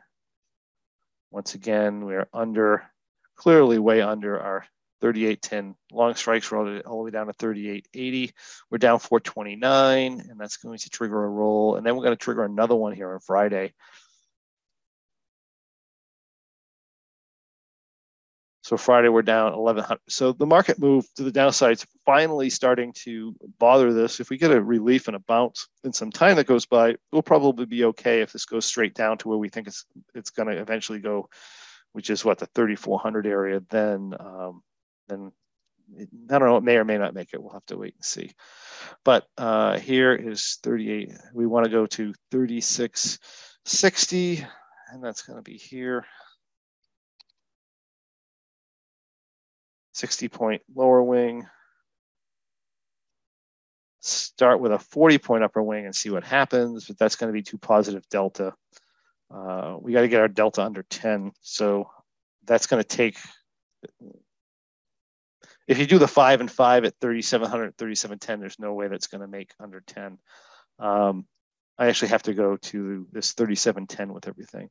once 1.30 1.54
again, 1.54 2.06
we're 2.06 2.28
under, 2.32 2.90
clearly 3.36 3.78
way 3.78 4.00
under 4.00 4.40
our 4.40 4.64
38.10 5.02 5.74
long 5.92 6.14
strikes 6.14 6.50
all, 6.50 6.66
all 6.86 6.98
the 6.98 7.04
way 7.04 7.10
down 7.10 7.26
to 7.26 7.34
38.80. 7.34 8.32
We're 8.70 8.78
down 8.78 9.00
429, 9.00 10.20
and 10.30 10.40
that's 10.40 10.56
going 10.56 10.78
to 10.78 10.88
trigger 10.88 11.22
a 11.22 11.28
roll. 11.28 11.76
And 11.76 11.84
then 11.84 11.94
we're 11.94 12.04
going 12.04 12.16
to 12.16 12.24
trigger 12.24 12.44
another 12.44 12.74
one 12.74 12.94
here 12.94 13.12
on 13.12 13.20
Friday. 13.20 13.74
So 18.72 18.78
Friday 18.78 19.10
we're 19.10 19.20
down 19.20 19.52
1100. 19.52 20.00
So 20.08 20.32
the 20.32 20.46
market 20.46 20.78
move 20.78 21.04
to 21.16 21.22
the 21.22 21.30
downside 21.30 21.72
is 21.72 21.86
finally 22.06 22.48
starting 22.48 22.94
to 23.04 23.36
bother 23.58 23.92
this. 23.92 24.18
If 24.18 24.30
we 24.30 24.38
get 24.38 24.50
a 24.50 24.62
relief 24.62 25.08
and 25.08 25.14
a 25.14 25.18
bounce 25.18 25.68
in 25.84 25.92
some 25.92 26.10
time 26.10 26.36
that 26.36 26.46
goes 26.46 26.64
by, 26.64 26.96
we'll 27.12 27.20
probably 27.20 27.66
be 27.66 27.84
okay 27.84 28.22
if 28.22 28.32
this 28.32 28.46
goes 28.46 28.64
straight 28.64 28.94
down 28.94 29.18
to 29.18 29.28
where 29.28 29.36
we 29.36 29.50
think 29.50 29.66
it's 29.66 29.84
it's 30.14 30.30
going 30.30 30.48
to 30.48 30.58
eventually 30.58 31.00
go, 31.00 31.28
which 31.92 32.08
is 32.08 32.24
what 32.24 32.38
the 32.38 32.46
3400 32.46 33.26
area. 33.26 33.60
Then 33.68 34.14
um, 34.18 34.62
then 35.06 35.32
I 36.30 36.38
don't 36.38 36.48
know, 36.48 36.56
it 36.56 36.64
may 36.64 36.78
or 36.78 36.86
may 36.86 36.96
not 36.96 37.12
make 37.12 37.34
it. 37.34 37.42
We'll 37.42 37.52
have 37.52 37.66
to 37.66 37.76
wait 37.76 37.92
and 37.94 38.02
see. 38.02 38.30
But 39.04 39.26
uh, 39.36 39.80
here 39.80 40.14
is 40.14 40.58
38. 40.62 41.12
We 41.34 41.46
want 41.46 41.66
to 41.66 41.70
go 41.70 41.84
to 41.84 42.14
3660, 42.30 44.46
and 44.94 45.04
that's 45.04 45.20
going 45.20 45.36
to 45.36 45.42
be 45.42 45.58
here. 45.58 46.06
60 50.02 50.28
point 50.30 50.62
lower 50.74 51.00
wing. 51.00 51.46
Start 54.00 54.58
with 54.58 54.72
a 54.72 54.80
40 54.80 55.18
point 55.18 55.44
upper 55.44 55.62
wing 55.62 55.84
and 55.84 55.94
see 55.94 56.10
what 56.10 56.24
happens, 56.24 56.86
but 56.86 56.98
that's 56.98 57.14
going 57.14 57.28
to 57.28 57.32
be 57.32 57.44
too 57.44 57.56
positive 57.56 58.02
delta. 58.08 58.52
Uh, 59.32 59.76
we 59.80 59.92
got 59.92 60.00
to 60.00 60.08
get 60.08 60.20
our 60.20 60.26
delta 60.26 60.60
under 60.64 60.82
10. 60.82 61.30
So 61.40 61.88
that's 62.44 62.66
going 62.66 62.82
to 62.82 62.88
take 62.88 63.16
if 65.68 65.78
you 65.78 65.86
do 65.86 66.00
the 66.00 66.08
five 66.08 66.40
and 66.40 66.50
five 66.50 66.84
at 66.84 66.98
3,700, 67.00 67.78
3,710, 67.78 68.40
there's 68.40 68.58
no 68.58 68.74
way 68.74 68.88
that's 68.88 69.06
going 69.06 69.20
to 69.20 69.28
make 69.28 69.52
under 69.60 69.84
10. 69.86 70.18
Um, 70.80 71.26
I 71.78 71.86
actually 71.86 72.08
have 72.08 72.24
to 72.24 72.34
go 72.34 72.56
to 72.56 73.06
this 73.12 73.34
3710 73.34 74.12
with 74.12 74.26
everything. 74.26 74.68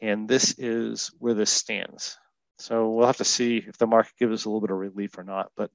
And 0.00 0.28
this 0.28 0.54
is 0.58 1.10
where 1.18 1.34
this 1.34 1.50
stands. 1.50 2.16
So 2.60 2.90
we'll 2.90 3.06
have 3.06 3.16
to 3.18 3.24
see 3.24 3.64
if 3.66 3.78
the 3.78 3.86
market 3.86 4.12
gives 4.18 4.32
us 4.32 4.44
a 4.44 4.48
little 4.48 4.60
bit 4.60 4.70
of 4.70 4.76
relief 4.76 5.16
or 5.18 5.24
not. 5.24 5.50
But 5.56 5.70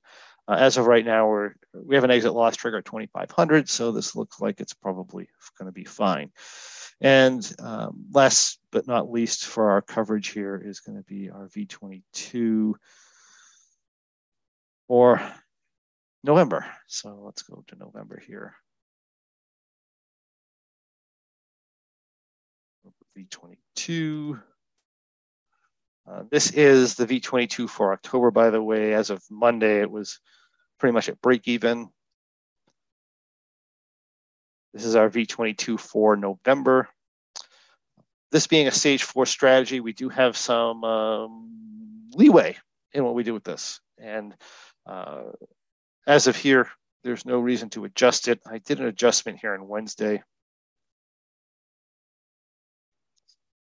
uh, 0.47 0.53
as 0.53 0.77
of 0.77 0.85
right 0.85 1.05
now, 1.05 1.27
we're, 1.27 1.53
we 1.73 1.95
have 1.95 2.03
an 2.03 2.11
exit 2.11 2.33
loss 2.33 2.55
trigger 2.55 2.77
at 2.77 2.85
2,500. 2.85 3.67
So 3.67 3.91
this 3.91 4.15
looks 4.15 4.39
like 4.39 4.59
it's 4.59 4.73
probably 4.73 5.27
going 5.57 5.67
to 5.67 5.73
be 5.73 5.83
fine. 5.83 6.31
And 7.01 7.51
um, 7.59 8.05
last 8.11 8.59
but 8.71 8.87
not 8.87 9.11
least 9.11 9.45
for 9.45 9.71
our 9.71 9.81
coverage 9.81 10.29
here 10.29 10.61
is 10.63 10.79
going 10.79 10.97
to 10.97 11.03
be 11.03 11.29
our 11.29 11.47
V22 11.49 12.73
or 14.87 15.21
November. 16.23 16.65
So 16.87 17.21
let's 17.23 17.41
go 17.41 17.63
to 17.67 17.75
November 17.75 18.21
here. 18.25 18.55
V22. 23.17 24.41
Uh, 26.07 26.23
this 26.29 26.51
is 26.51 26.95
the 26.95 27.05
V22 27.05 27.69
for 27.69 27.91
October, 27.91 28.31
by 28.31 28.49
the 28.49 28.61
way. 28.61 28.93
As 28.93 29.09
of 29.09 29.23
Monday, 29.31 29.81
it 29.81 29.89
was 29.89 30.19
pretty 30.79 30.93
much 30.93 31.09
at 31.09 31.21
break 31.21 31.47
even. 31.47 31.89
This 34.73 34.85
is 34.85 34.95
our 34.95 35.09
V22 35.09 35.79
for 35.79 36.15
November. 36.15 36.89
This 38.31 38.45
being 38.45 38.67
a 38.67 38.71
stage 38.71 39.03
four 39.03 39.25
strategy, 39.25 39.79
we 39.79 39.93
do 39.93 40.09
have 40.09 40.35
some 40.35 40.83
um, 40.83 42.09
leeway 42.13 42.57
in 42.93 43.03
what 43.03 43.15
we 43.15 43.23
do 43.23 43.33
with 43.33 43.43
this. 43.43 43.79
And 43.97 44.35
uh, 44.85 45.23
as 46.05 46.27
of 46.27 46.35
here, 46.35 46.69
there's 47.03 47.25
no 47.25 47.39
reason 47.39 47.69
to 47.71 47.85
adjust 47.85 48.27
it. 48.27 48.41
I 48.45 48.59
did 48.59 48.79
an 48.79 48.87
adjustment 48.87 49.39
here 49.39 49.53
on 49.53 49.67
Wednesday. 49.67 50.21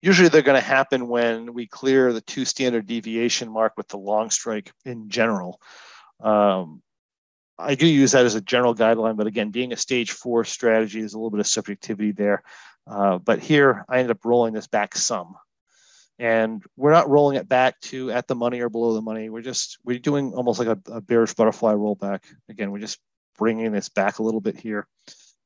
Usually 0.07 0.29
they're 0.29 0.43
going 0.43 0.61
to 0.61 0.67
happen 0.67 1.09
when 1.09 1.53
we 1.53 1.67
clear 1.67 2.13
the 2.13 2.21
two 2.21 2.45
standard 2.45 2.87
deviation 2.87 3.51
mark 3.51 3.73
with 3.77 3.89
the 3.89 3.99
long 3.99 4.31
strike 4.31 4.73
in 4.85 5.09
general. 5.09 5.61
Um, 6.21 6.81
I 7.59 7.75
do 7.75 7.89
use 7.89 8.13
that 8.13 8.25
as 8.25 8.37
a 8.37 8.41
general 8.41 8.73
guideline, 8.73 9.17
but 9.17 9.27
again, 9.27 9.51
being 9.51 9.73
a 9.73 9.77
stage 9.77 10.13
four 10.13 10.45
strategy, 10.45 11.01
there's 11.01 11.15
a 11.15 11.19
little 11.19 11.31
bit 11.31 11.41
of 11.41 11.47
subjectivity 11.49 12.13
there. 12.13 12.45
Uh, 12.87 13.19
but 13.19 13.41
here 13.41 13.85
I 13.89 13.99
ended 13.99 14.13
up 14.13 14.25
rolling 14.25 14.55
this 14.55 14.69
back 14.69 14.95
some. 14.95 15.35
And 16.21 16.63
we're 16.77 16.93
not 16.93 17.11
rolling 17.11 17.37
it 17.37 17.49
back 17.49 17.81
to 17.81 18.13
at 18.13 18.29
the 18.29 18.37
money 18.37 18.61
or 18.61 18.71
below 18.71 18.95
the 18.95 19.03
money. 19.03 19.29
We're 19.29 19.43
just, 19.43 19.79
we're 19.85 19.99
doing 19.99 20.35
almost 20.35 20.61
like 20.61 20.69
a, 20.69 20.79
a 20.93 21.01
bearish 21.01 21.35
butterfly 21.35 21.75
rollback. 21.75 22.21
Again, 22.49 22.71
we're 22.71 22.79
just 22.79 23.01
bringing 23.37 23.73
this 23.73 23.89
back 23.89 24.21
a 24.21 24.23
little 24.23 24.41
bit 24.41 24.57
here 24.57 24.87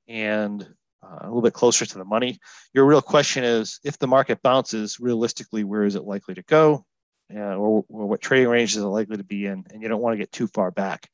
and 0.06 0.68
uh, 1.03 1.18
a 1.20 1.26
little 1.26 1.42
bit 1.42 1.53
closer 1.53 1.86
to 1.86 1.98
the 1.98 2.05
money. 2.05 2.38
Your 2.74 2.86
real 2.86 3.03
question 3.03 3.44
is 3.44 3.80
if 3.84 3.98
the 3.98 4.07
market 4.07 4.42
bounces, 4.42 5.01
realistically, 5.01 5.64
where 5.64 5.84
is 5.84 5.94
it 5.94 6.05
likely 6.05 6.34
to 6.34 6.42
go? 6.42 6.84
Uh, 7.32 7.55
or, 7.55 7.84
or, 7.88 8.07
what 8.07 8.20
trading 8.20 8.48
range 8.48 8.72
is 8.72 8.82
it 8.82 8.86
likely 8.86 9.16
to 9.16 9.24
be 9.24 9.46
in? 9.46 9.64
And 9.70 9.82
you 9.82 9.88
don't 9.88 10.01
want 10.01 10.14
to 10.14 10.18
get 10.18 10.32
too 10.32 10.48
far 10.48 10.70
back. 10.70 11.09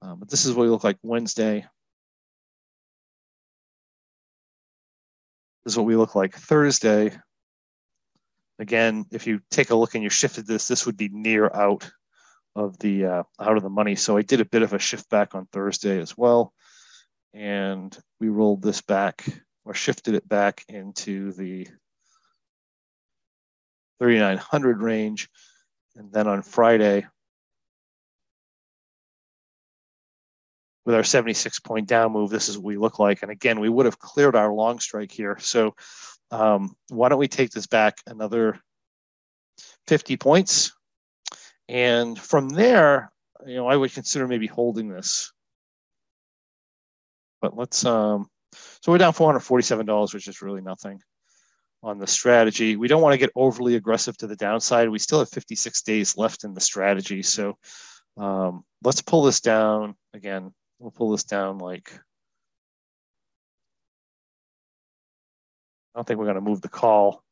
Um, 0.00 0.20
but 0.20 0.30
this 0.30 0.44
is 0.44 0.54
what 0.54 0.62
we 0.62 0.68
look 0.68 0.84
like 0.84 0.98
Wednesday. 1.02 1.66
This 5.64 5.72
is 5.72 5.76
what 5.78 5.86
we 5.86 5.96
look 5.96 6.14
like 6.14 6.36
Thursday. 6.36 7.12
Again, 8.58 9.06
if 9.10 9.26
you 9.26 9.40
take 9.50 9.70
a 9.70 9.74
look 9.74 9.94
and 9.94 10.04
you 10.04 10.10
shifted 10.10 10.46
this, 10.46 10.68
this 10.68 10.86
would 10.86 10.96
be 10.96 11.08
near 11.08 11.50
out 11.52 11.90
of 12.54 12.78
the 12.78 13.06
uh, 13.06 13.22
out 13.40 13.56
of 13.56 13.62
the 13.62 13.70
money. 13.70 13.96
So 13.96 14.16
I 14.16 14.22
did 14.22 14.40
a 14.40 14.44
bit 14.44 14.62
of 14.62 14.72
a 14.72 14.78
shift 14.78 15.08
back 15.10 15.34
on 15.34 15.46
Thursday 15.46 15.98
as 15.98 16.16
well, 16.16 16.52
and 17.34 17.96
we 18.20 18.28
rolled 18.28 18.62
this 18.62 18.80
back 18.80 19.24
or 19.64 19.74
shifted 19.74 20.14
it 20.14 20.28
back 20.28 20.64
into 20.68 21.32
the 21.32 21.66
3900 23.98 24.82
range, 24.82 25.28
and 25.96 26.12
then 26.12 26.26
on 26.26 26.42
Friday. 26.42 27.06
With 30.86 30.94
our 30.94 31.02
76 31.02 31.60
point 31.60 31.88
down 31.88 32.12
move, 32.12 32.28
this 32.28 32.50
is 32.50 32.58
what 32.58 32.66
we 32.66 32.76
look 32.76 32.98
like. 32.98 33.22
And 33.22 33.30
again, 33.30 33.58
we 33.58 33.70
would 33.70 33.86
have 33.86 33.98
cleared 33.98 34.36
our 34.36 34.52
long 34.52 34.80
strike 34.80 35.10
here. 35.10 35.38
So 35.40 35.74
um, 36.30 36.76
why 36.90 37.08
don't 37.08 37.18
we 37.18 37.28
take 37.28 37.50
this 37.50 37.66
back 37.66 37.98
another 38.06 38.60
50 39.86 40.18
points? 40.18 40.72
And 41.70 42.18
from 42.18 42.50
there, 42.50 43.10
you 43.46 43.56
know, 43.56 43.66
I 43.66 43.76
would 43.76 43.94
consider 43.94 44.28
maybe 44.28 44.46
holding 44.46 44.88
this. 44.90 45.32
But 47.44 47.58
let's, 47.58 47.84
um, 47.84 48.26
so 48.80 48.90
we're 48.90 48.96
down 48.96 49.12
$447, 49.12 50.14
which 50.14 50.28
is 50.28 50.40
really 50.40 50.62
nothing 50.62 51.02
on 51.82 51.98
the 51.98 52.06
strategy. 52.06 52.76
We 52.76 52.88
don't 52.88 53.02
want 53.02 53.12
to 53.12 53.18
get 53.18 53.32
overly 53.36 53.74
aggressive 53.74 54.16
to 54.16 54.26
the 54.26 54.34
downside. 54.34 54.88
We 54.88 54.98
still 54.98 55.18
have 55.18 55.28
56 55.28 55.82
days 55.82 56.16
left 56.16 56.44
in 56.44 56.54
the 56.54 56.60
strategy. 56.62 57.22
So 57.22 57.58
um, 58.16 58.64
let's 58.82 59.02
pull 59.02 59.24
this 59.24 59.42
down 59.42 59.94
again. 60.14 60.54
We'll 60.78 60.90
pull 60.90 61.10
this 61.10 61.24
down 61.24 61.58
like 61.58 61.92
I 65.94 65.98
don't 65.98 66.06
think 66.06 66.18
we're 66.18 66.24
going 66.24 66.36
to 66.36 66.40
move 66.40 66.62
the 66.62 66.70
call. 66.70 67.22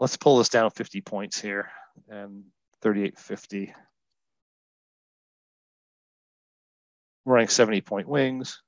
Let's 0.00 0.16
pull 0.16 0.38
this 0.38 0.48
down 0.48 0.72
50 0.72 1.02
points 1.02 1.40
here 1.40 1.70
and 2.08 2.42
38.50. 2.82 3.72
We're 7.24 7.34
Running 7.34 7.48
70 7.48 7.80
point 7.82 8.08
wings. 8.08 8.60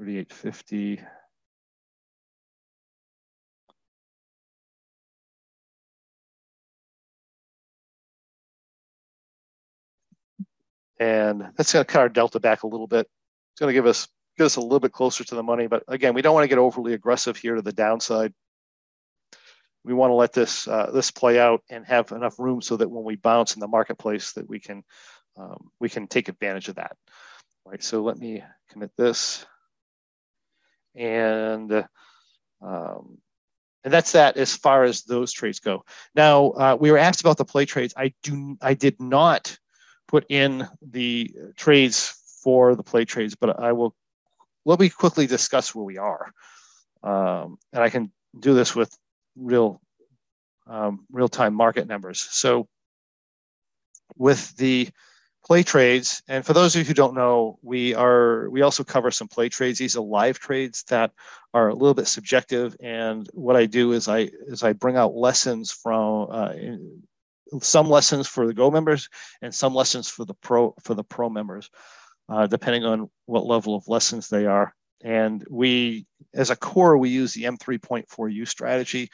38.50. 0.00 1.04
And 11.00 11.48
that's 11.56 11.72
going 11.72 11.84
to 11.84 11.90
cut 11.90 12.00
our 12.00 12.08
delta 12.08 12.40
back 12.40 12.62
a 12.62 12.66
little 12.66 12.86
bit. 12.86 13.08
It's 13.52 13.60
going 13.60 13.68
to 13.68 13.74
give 13.74 13.86
us 13.86 14.08
get 14.36 14.44
us 14.44 14.56
a 14.56 14.60
little 14.60 14.80
bit 14.80 14.92
closer 14.92 15.24
to 15.24 15.34
the 15.34 15.42
money. 15.42 15.66
But 15.66 15.84
again, 15.88 16.14
we 16.14 16.22
don't 16.22 16.34
want 16.34 16.44
to 16.44 16.48
get 16.48 16.58
overly 16.58 16.94
aggressive 16.94 17.36
here 17.36 17.56
to 17.56 17.62
the 17.62 17.72
downside. 17.72 18.32
We 19.84 19.94
want 19.94 20.10
to 20.10 20.14
let 20.14 20.32
this 20.32 20.66
uh, 20.66 20.90
this 20.92 21.10
play 21.10 21.38
out 21.38 21.62
and 21.70 21.84
have 21.86 22.12
enough 22.12 22.38
room 22.38 22.60
so 22.62 22.76
that 22.76 22.90
when 22.90 23.04
we 23.04 23.16
bounce 23.16 23.54
in 23.54 23.60
the 23.60 23.68
marketplace, 23.68 24.32
that 24.32 24.48
we 24.48 24.60
can 24.60 24.82
um, 25.36 25.70
we 25.80 25.88
can 25.88 26.06
take 26.08 26.28
advantage 26.28 26.68
of 26.68 26.76
that. 26.76 26.96
All 27.64 27.72
right. 27.72 27.82
So 27.82 28.02
let 28.02 28.18
me 28.18 28.42
commit 28.70 28.90
this, 28.96 29.46
and 30.98 31.72
um, 32.60 33.18
and 33.84 33.92
that's 33.92 34.12
that 34.12 34.36
as 34.36 34.54
far 34.54 34.84
as 34.84 35.04
those 35.04 35.32
trades 35.32 35.60
go. 35.60 35.84
Now 36.14 36.50
uh, 36.50 36.76
we 36.78 36.90
were 36.90 36.98
asked 36.98 37.20
about 37.20 37.38
the 37.38 37.44
play 37.44 37.64
trades. 37.64 37.94
I 37.96 38.12
do 38.22 38.58
I 38.60 38.74
did 38.74 39.00
not 39.00 39.56
put 40.08 40.26
in 40.28 40.68
the 40.82 41.32
trades 41.56 42.14
for 42.42 42.74
the 42.74 42.82
play 42.82 43.04
trades, 43.04 43.36
but 43.36 43.60
I 43.60 43.72
will 43.72 43.94
let 44.64 44.80
me 44.80 44.88
quickly 44.88 45.26
discuss 45.26 45.74
where 45.74 45.84
we 45.84 45.98
are. 45.98 46.32
Um, 47.02 47.58
and 47.72 47.82
I 47.82 47.88
can 47.88 48.10
do 48.38 48.54
this 48.54 48.74
with 48.74 48.94
real 49.36 49.80
um, 50.66 51.06
real-time 51.10 51.54
market 51.54 51.86
numbers. 51.86 52.20
So 52.20 52.68
with 54.16 54.54
the 54.56 54.88
play 55.48 55.62
trades, 55.62 56.22
and 56.28 56.44
for 56.44 56.52
those 56.52 56.76
of 56.76 56.80
you 56.80 56.84
who 56.84 56.94
don't 56.94 57.14
know, 57.14 57.58
we 57.62 57.94
are 57.94 58.48
we 58.50 58.62
also 58.62 58.84
cover 58.84 59.10
some 59.10 59.28
play 59.28 59.48
trades. 59.48 59.78
These 59.78 59.96
are 59.96 60.02
live 60.02 60.38
trades 60.38 60.84
that 60.84 61.10
are 61.54 61.68
a 61.68 61.74
little 61.74 61.94
bit 61.94 62.06
subjective. 62.06 62.76
And 62.80 63.28
what 63.32 63.56
I 63.56 63.66
do 63.66 63.92
is 63.92 64.08
I 64.08 64.30
is 64.46 64.62
I 64.62 64.74
bring 64.74 64.96
out 64.96 65.14
lessons 65.14 65.72
from 65.72 66.28
uh, 66.30 66.52
some 67.60 67.88
lessons 67.88 68.28
for 68.28 68.46
the 68.46 68.54
Go 68.54 68.70
members 68.70 69.08
and 69.42 69.54
some 69.54 69.74
lessons 69.74 70.08
for 70.08 70.24
the 70.24 70.34
pro 70.34 70.74
for 70.84 70.94
the 70.94 71.04
pro 71.04 71.28
members 71.30 71.70
uh, 72.28 72.46
depending 72.46 72.84
on 72.84 73.10
what 73.26 73.46
level 73.46 73.74
of 73.74 73.88
lessons 73.88 74.28
they 74.28 74.46
are. 74.46 74.74
And 75.02 75.44
we, 75.48 76.06
as 76.34 76.50
a 76.50 76.56
core, 76.56 76.98
we 76.98 77.08
use 77.08 77.32
the 77.32 77.44
M3.4U 77.44 78.46
strategy, 78.48 79.10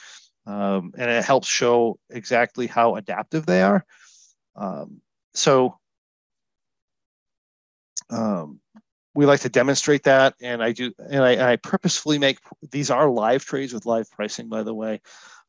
um, 0.46 0.92
and 0.96 1.10
it 1.10 1.24
helps 1.24 1.46
show 1.46 1.98
exactly 2.10 2.66
how 2.66 2.96
adaptive 2.96 3.46
they 3.46 3.62
are. 3.62 3.84
Um, 4.56 5.00
so 5.34 5.78
um, 8.10 8.60
we 9.14 9.26
like 9.26 9.40
to 9.40 9.48
demonstrate 9.48 10.04
that, 10.04 10.34
and 10.42 10.62
I 10.62 10.72
do, 10.72 10.92
and 10.98 11.22
I, 11.22 11.52
I, 11.52 11.56
purposefully 11.56 12.18
make 12.18 12.38
these 12.72 12.90
are 12.90 13.08
live 13.08 13.44
trades 13.44 13.72
with 13.72 13.86
live 13.86 14.10
pricing, 14.10 14.48
by 14.48 14.62
the 14.64 14.74
way. 14.74 15.00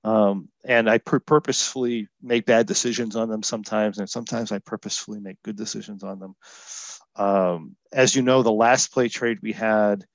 Um, 0.03 0.49
and 0.64 0.88
I 0.88 0.99
pur- 0.99 1.20
purposefully 1.20 2.08
make 2.22 2.45
bad 2.45 2.68
decisions 2.68 3.16
on 3.16 3.28
them 3.28 3.41
sometimes, 3.41 3.97
and 3.97 4.08
sometimes 4.08 4.51
I 4.51 4.60
purposefully 4.60 5.20
make 5.20 5.41
good 5.43 5.56
decisions 5.58 6.03
on 6.03 6.20
them. 6.20 6.36
Um, 7.16 7.76
as 7.91 8.16
you 8.16 8.22
know, 8.22 8.43
the 8.43 8.51
last 8.51 8.91
play 8.93 9.10
trade 9.10 9.39
we 9.41 9.51
had, 9.51 10.06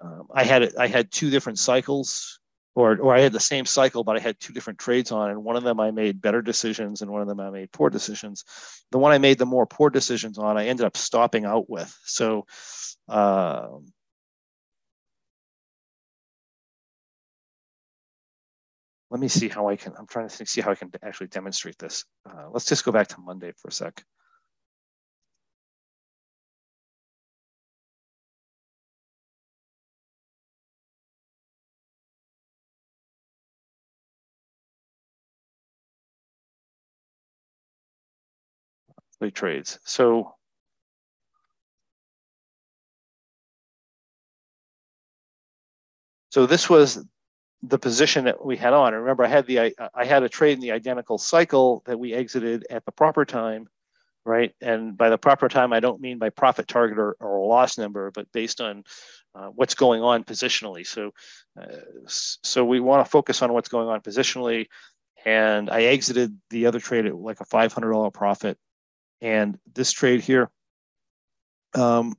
um, 0.00 0.26
I 0.34 0.42
had 0.42 0.74
I 0.76 0.88
had 0.88 1.12
two 1.12 1.30
different 1.30 1.60
cycles, 1.60 2.40
or 2.74 2.98
or 2.98 3.14
I 3.14 3.20
had 3.20 3.32
the 3.32 3.40
same 3.40 3.66
cycle, 3.66 4.04
but 4.04 4.16
I 4.16 4.20
had 4.20 4.38
two 4.40 4.52
different 4.52 4.78
trades 4.78 5.12
on, 5.12 5.30
and 5.30 5.44
one 5.44 5.56
of 5.56 5.62
them 5.64 5.80
I 5.80 5.90
made 5.90 6.20
better 6.20 6.42
decisions, 6.42 7.02
and 7.02 7.10
one 7.10 7.22
of 7.22 7.28
them 7.28 7.40
I 7.40 7.50
made 7.50 7.72
poor 7.72 7.90
decisions. 7.90 8.44
The 8.90 8.98
one 8.98 9.12
I 9.12 9.18
made 9.18 9.38
the 9.38 9.46
more 9.46 9.66
poor 9.66 9.90
decisions 9.90 10.38
on, 10.38 10.56
I 10.56 10.66
ended 10.66 10.86
up 10.86 10.96
stopping 10.96 11.44
out 11.44 11.68
with. 11.70 11.96
So. 12.04 12.46
Uh, 13.08 13.68
let 19.10 19.20
me 19.20 19.28
see 19.28 19.48
how 19.48 19.68
I 19.68 19.76
can, 19.76 19.92
I'm 19.96 20.06
trying 20.08 20.28
to 20.28 20.46
see 20.46 20.60
how 20.60 20.72
I 20.72 20.74
can 20.74 20.90
actually 21.02 21.28
demonstrate 21.28 21.78
this. 21.78 22.04
Uh, 22.28 22.48
let's 22.50 22.64
just 22.64 22.84
go 22.84 22.90
back 22.90 23.06
to 23.08 23.20
Monday 23.20 23.52
for 23.56 23.68
a 23.68 23.72
sec. 23.72 24.02
Trades. 39.30 39.78
So 39.84 40.34
so 46.30 46.46
this 46.46 46.68
was 46.68 47.04
the 47.62 47.78
position 47.78 48.24
that 48.26 48.44
we 48.44 48.56
had 48.56 48.72
on. 48.72 48.94
remember, 48.94 49.24
I 49.24 49.28
had 49.28 49.46
the 49.46 49.74
I 49.94 50.04
had 50.04 50.22
a 50.22 50.28
trade 50.28 50.54
in 50.54 50.60
the 50.60 50.72
identical 50.72 51.18
cycle 51.18 51.82
that 51.86 51.98
we 51.98 52.12
exited 52.12 52.66
at 52.70 52.84
the 52.84 52.92
proper 52.92 53.24
time, 53.24 53.68
right? 54.24 54.54
And 54.60 54.96
by 54.96 55.08
the 55.10 55.18
proper 55.18 55.48
time, 55.48 55.72
I 55.72 55.80
don't 55.80 56.00
mean 56.00 56.18
by 56.18 56.30
profit 56.30 56.68
target 56.68 56.98
or, 56.98 57.16
or 57.20 57.46
loss 57.46 57.78
number, 57.78 58.10
but 58.10 58.30
based 58.32 58.60
on 58.60 58.84
uh, 59.34 59.48
what's 59.48 59.74
going 59.74 60.02
on 60.02 60.24
positionally. 60.24 60.86
So, 60.86 61.12
uh, 61.60 61.66
so 62.06 62.64
we 62.64 62.80
want 62.80 63.04
to 63.04 63.10
focus 63.10 63.42
on 63.42 63.52
what's 63.52 63.68
going 63.68 63.88
on 63.88 64.00
positionally. 64.00 64.66
And 65.24 65.70
I 65.70 65.84
exited 65.84 66.36
the 66.50 66.66
other 66.66 66.80
trade 66.80 67.06
at 67.06 67.16
like 67.16 67.40
a 67.40 67.46
$500 67.46 68.12
profit 68.12 68.58
and 69.24 69.58
this 69.74 69.90
trade 69.90 70.20
here, 70.20 70.50
um, 71.74 72.14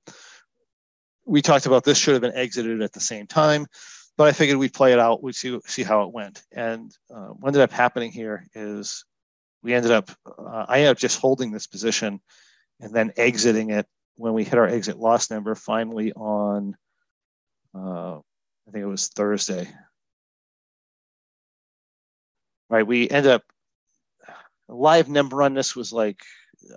we 1.24 1.44
talked 1.44 1.68
about 1.68 1.84
this 1.84 2.00
should 2.00 2.14
have 2.14 2.22
been 2.22 2.36
exited 2.36 2.82
at 2.82 2.94
the 2.94 3.00
same 3.00 3.28
time, 3.28 3.68
but 4.18 4.28
I 4.28 4.32
figured 4.32 4.58
we'd 4.58 4.74
play 4.74 4.92
it 4.92 4.98
out. 4.98 5.22
We'd 5.22 5.36
see 5.36 5.60
see 5.66 5.84
how 5.84 6.02
it 6.02 6.14
went. 6.14 6.42
And 6.52 6.92
uh, 7.14 7.28
what 7.28 7.50
ended 7.50 7.62
up 7.62 7.72
happening 7.72 8.12
here 8.12 8.48
is 8.56 9.06
we 9.62 9.76
ended 9.76 9.92
up 9.92 10.10
uh, 10.26 10.66
I 10.68 10.80
ended 10.80 10.92
up 10.92 10.98
just 10.98 11.20
holding 11.20 11.52
this 11.52 11.68
position 11.68 12.20
and 12.80 12.92
then 12.92 13.14
exiting 13.18 13.70
it 13.70 13.86
when 14.18 14.34
we 14.34 14.44
hit 14.44 14.58
our 14.58 14.68
exit 14.68 14.98
loss 14.98 15.30
number 15.30 15.54
finally 15.54 16.12
on 16.14 16.76
uh, 17.76 18.18
I 18.18 18.72
think 18.72 18.82
it 18.82 18.88
was 18.88 19.10
Thursday. 19.10 19.70
Right, 22.68 22.88
we 22.88 23.08
end 23.08 23.28
up 23.28 23.44
live 24.68 25.08
number 25.08 25.44
on 25.44 25.54
this 25.54 25.76
was 25.76 25.94
like 25.94 26.20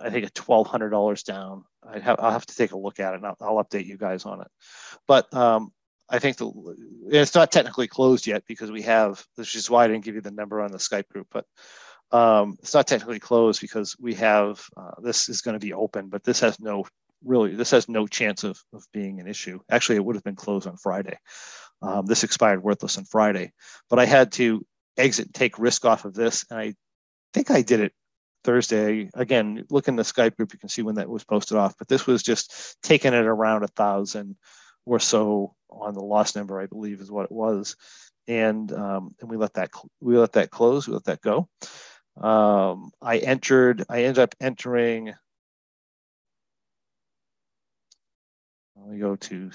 I 0.01 0.09
think 0.09 0.25
a 0.25 0.29
twelve 0.29 0.67
hundred 0.67 0.89
dollars 0.89 1.23
down. 1.23 1.63
I 1.83 1.99
have 1.99 2.19
I'll 2.19 2.31
have 2.31 2.45
to 2.45 2.55
take 2.55 2.71
a 2.71 2.77
look 2.77 2.99
at 2.99 3.13
it 3.13 3.17
and 3.17 3.25
I'll, 3.25 3.37
I'll 3.41 3.63
update 3.63 3.85
you 3.85 3.97
guys 3.97 4.25
on 4.25 4.41
it. 4.41 4.47
But 5.07 5.33
um, 5.33 5.71
I 6.09 6.19
think 6.19 6.37
the 6.37 6.51
it's 7.07 7.35
not 7.35 7.51
technically 7.51 7.87
closed 7.87 8.27
yet 8.27 8.43
because 8.47 8.71
we 8.71 8.81
have 8.83 9.23
this 9.37 9.55
is 9.55 9.69
why 9.69 9.85
I 9.85 9.87
didn't 9.87 10.05
give 10.05 10.15
you 10.15 10.21
the 10.21 10.31
number 10.31 10.61
on 10.61 10.71
the 10.71 10.77
Skype 10.77 11.07
group, 11.09 11.27
but 11.31 11.45
um, 12.11 12.57
it's 12.59 12.73
not 12.73 12.87
technically 12.87 13.19
closed 13.19 13.61
because 13.61 13.95
we 13.99 14.15
have 14.15 14.63
uh, 14.75 14.99
this 15.01 15.29
is 15.29 15.41
going 15.41 15.53
to 15.53 15.65
be 15.65 15.73
open, 15.73 16.09
but 16.09 16.23
this 16.23 16.39
has 16.39 16.59
no 16.59 16.85
really 17.23 17.55
this 17.55 17.71
has 17.71 17.87
no 17.87 18.07
chance 18.07 18.43
of, 18.43 18.59
of 18.73 18.85
being 18.91 19.19
an 19.19 19.27
issue. 19.27 19.59
Actually, 19.69 19.97
it 19.97 20.05
would 20.05 20.15
have 20.15 20.23
been 20.23 20.35
closed 20.35 20.67
on 20.67 20.77
Friday. 20.77 21.17
Um, 21.81 22.05
this 22.05 22.23
expired 22.23 22.63
worthless 22.63 22.97
on 22.97 23.05
Friday, 23.05 23.53
but 23.89 23.99
I 23.99 24.05
had 24.05 24.31
to 24.33 24.65
exit 24.97 25.33
take 25.33 25.59
risk 25.59 25.85
off 25.85 26.05
of 26.05 26.13
this, 26.13 26.45
and 26.49 26.59
I 26.59 26.73
think 27.33 27.51
I 27.51 27.61
did 27.61 27.79
it 27.79 27.93
Thursday. 28.43 29.09
Again, 29.13 29.65
look 29.69 29.87
in 29.87 29.95
the 29.95 30.03
Skype 30.03 30.35
group, 30.35 30.53
you 30.53 30.59
can 30.59 30.69
see 30.69 30.81
when 30.81 30.95
that 30.95 31.09
was 31.09 31.23
posted 31.23 31.57
off. 31.57 31.75
But 31.77 31.87
this 31.87 32.07
was 32.07 32.23
just 32.23 32.77
taking 32.81 33.13
it 33.13 33.25
around 33.25 33.63
a 33.63 33.67
thousand 33.67 34.35
or 34.85 34.99
so 34.99 35.53
on 35.69 35.93
the 35.93 36.01
loss 36.01 36.35
number, 36.35 36.59
I 36.59 36.65
believe, 36.65 37.01
is 37.01 37.11
what 37.11 37.25
it 37.25 37.31
was, 37.31 37.75
and 38.27 38.71
um, 38.71 39.11
and 39.21 39.29
we 39.29 39.37
let 39.37 39.53
that 39.53 39.71
we 40.01 40.17
let 40.17 40.33
that 40.33 40.51
close, 40.51 40.87
we 40.87 40.93
let 40.93 41.05
that 41.05 41.21
go. 41.21 41.47
Um, 42.17 42.91
I 43.01 43.17
entered. 43.17 43.85
I 43.89 44.03
ended 44.03 44.19
up 44.19 44.35
entering. 44.41 45.13
Let 48.75 48.89
me 48.89 48.99
go 48.99 49.15
to 49.15 49.51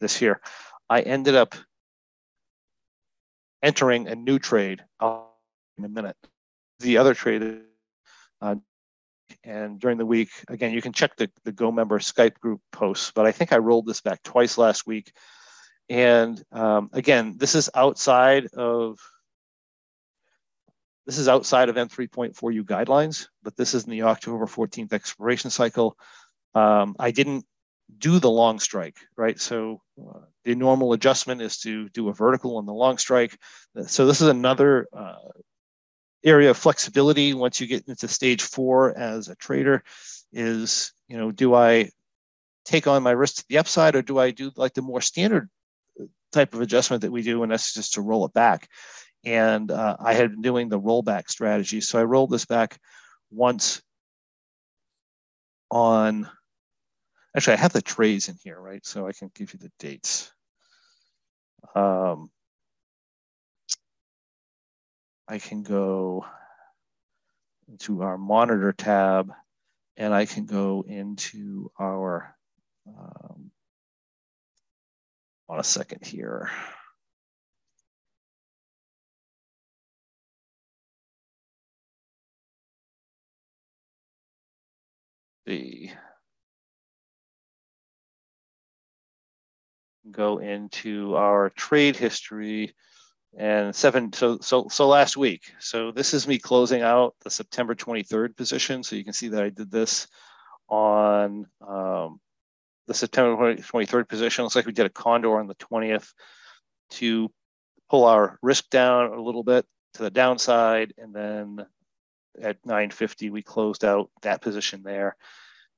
this 0.00 0.16
here. 0.16 0.40
I 0.88 1.00
ended 1.00 1.34
up 1.34 1.54
entering 3.62 4.06
a 4.08 4.14
new 4.14 4.38
trade 4.38 4.82
in 5.02 5.84
a 5.84 5.88
minute 5.88 6.16
the 6.80 6.98
other 6.98 7.14
trade. 7.14 7.60
Uh, 8.40 8.56
and 9.44 9.80
during 9.80 9.98
the 9.98 10.06
week, 10.06 10.30
again, 10.48 10.72
you 10.72 10.82
can 10.82 10.92
check 10.92 11.16
the, 11.16 11.30
the 11.44 11.52
Go 11.52 11.70
member 11.72 11.98
Skype 11.98 12.38
group 12.40 12.60
posts, 12.72 13.12
but 13.14 13.26
I 13.26 13.32
think 13.32 13.52
I 13.52 13.58
rolled 13.58 13.86
this 13.86 14.00
back 14.00 14.22
twice 14.22 14.58
last 14.58 14.86
week. 14.86 15.12
And 15.88 16.42
um, 16.52 16.90
again, 16.92 17.34
this 17.36 17.54
is 17.54 17.70
outside 17.74 18.46
of 18.54 18.98
this 21.06 21.18
is 21.18 21.28
outside 21.28 21.68
of 21.68 21.76
M3.4U 21.76 22.62
guidelines, 22.62 23.28
but 23.44 23.56
this 23.56 23.74
is 23.74 23.84
in 23.84 23.90
the 23.90 24.02
October 24.02 24.46
14th 24.46 24.92
expiration 24.92 25.50
cycle. 25.50 25.96
Um, 26.56 26.96
I 26.98 27.12
didn't 27.12 27.44
do 27.96 28.18
the 28.18 28.30
long 28.30 28.58
strike, 28.58 28.96
right? 29.16 29.38
So 29.38 29.80
uh, 30.00 30.20
the 30.44 30.56
normal 30.56 30.92
adjustment 30.94 31.42
is 31.42 31.58
to 31.58 31.88
do 31.90 32.08
a 32.08 32.12
vertical 32.12 32.56
on 32.56 32.66
the 32.66 32.72
long 32.72 32.98
strike. 32.98 33.38
So 33.86 34.06
this 34.06 34.20
is 34.20 34.26
another 34.26 34.88
uh, 34.92 35.14
area 36.24 36.50
of 36.50 36.56
flexibility 36.56 37.34
once 37.34 37.60
you 37.60 37.66
get 37.66 37.86
into 37.88 38.08
stage 38.08 38.42
four 38.42 38.96
as 38.96 39.28
a 39.28 39.36
trader 39.36 39.82
is, 40.32 40.92
you 41.08 41.16
know, 41.16 41.30
do 41.30 41.54
I 41.54 41.90
take 42.64 42.86
on 42.86 43.02
my 43.02 43.12
risk 43.12 43.36
to 43.36 43.44
the 43.48 43.58
upside 43.58 43.94
or 43.94 44.02
do 44.02 44.18
I 44.18 44.30
do 44.32 44.50
like 44.56 44.74
the 44.74 44.82
more 44.82 45.00
standard 45.00 45.48
type 46.32 46.52
of 46.52 46.60
adjustment 46.60 47.02
that 47.02 47.12
we 47.12 47.22
do 47.22 47.42
and 47.42 47.52
that's 47.52 47.72
just 47.72 47.94
to 47.94 48.02
roll 48.02 48.24
it 48.26 48.32
back. 48.32 48.68
And 49.24 49.70
uh, 49.70 49.96
I 50.00 50.14
had 50.14 50.30
been 50.32 50.42
doing 50.42 50.68
the 50.68 50.80
rollback 50.80 51.28
strategy. 51.28 51.80
So 51.80 51.98
I 51.98 52.04
rolled 52.04 52.30
this 52.30 52.44
back 52.44 52.78
once 53.30 53.82
on, 55.70 56.28
actually 57.36 57.54
I 57.54 57.60
have 57.60 57.72
the 57.72 57.82
trays 57.82 58.28
in 58.28 58.36
here, 58.42 58.60
right? 58.60 58.84
So 58.84 59.06
I 59.06 59.12
can 59.12 59.30
give 59.34 59.52
you 59.52 59.58
the 59.58 59.72
dates. 59.78 60.32
Um, 61.74 62.30
I 65.28 65.38
can 65.38 65.62
go 65.62 66.24
to 67.80 68.02
our 68.02 68.16
monitor 68.16 68.72
tab 68.72 69.32
and 69.96 70.14
I 70.14 70.26
can 70.26 70.46
go 70.46 70.84
into 70.86 71.70
our, 71.78 72.36
um, 72.86 73.50
on 75.48 75.58
a 75.58 75.64
second 75.64 76.04
here. 76.06 76.50
The 85.46 85.90
go 90.10 90.38
into 90.38 91.16
our 91.16 91.50
trade 91.50 91.96
history 91.96 92.74
and 93.36 93.76
seven 93.76 94.12
so 94.12 94.38
so 94.40 94.66
so 94.68 94.88
last 94.88 95.16
week. 95.16 95.52
So 95.60 95.92
this 95.92 96.14
is 96.14 96.26
me 96.26 96.38
closing 96.38 96.82
out 96.82 97.14
the 97.22 97.30
september 97.30 97.74
23rd 97.74 98.36
position. 98.36 98.82
So 98.82 98.96
you 98.96 99.04
can 99.04 99.12
see 99.12 99.28
that 99.28 99.42
i 99.42 99.50
did 99.50 99.70
this 99.70 100.08
on 100.68 101.46
um, 101.66 102.18
the 102.86 102.94
september 102.94 103.54
23rd 103.54 104.08
position. 104.08 104.44
Looks 104.44 104.56
like 104.56 104.66
we 104.66 104.72
did 104.72 104.86
a 104.86 104.90
condor 104.90 105.38
on 105.38 105.46
the 105.46 105.54
20th 105.56 106.12
to 106.92 107.30
pull 107.90 108.04
our 108.04 108.38
risk 108.42 108.70
down 108.70 109.12
a 109.12 109.20
little 109.20 109.44
bit 109.44 109.66
to 109.94 110.02
the 110.02 110.10
downside. 110.10 110.94
And 110.96 111.14
then 111.14 111.66
at 112.40 112.56
950 112.64 113.30
we 113.30 113.42
closed 113.42 113.84
out 113.84 114.10
that 114.22 114.40
position 114.40 114.82
there. 114.82 115.14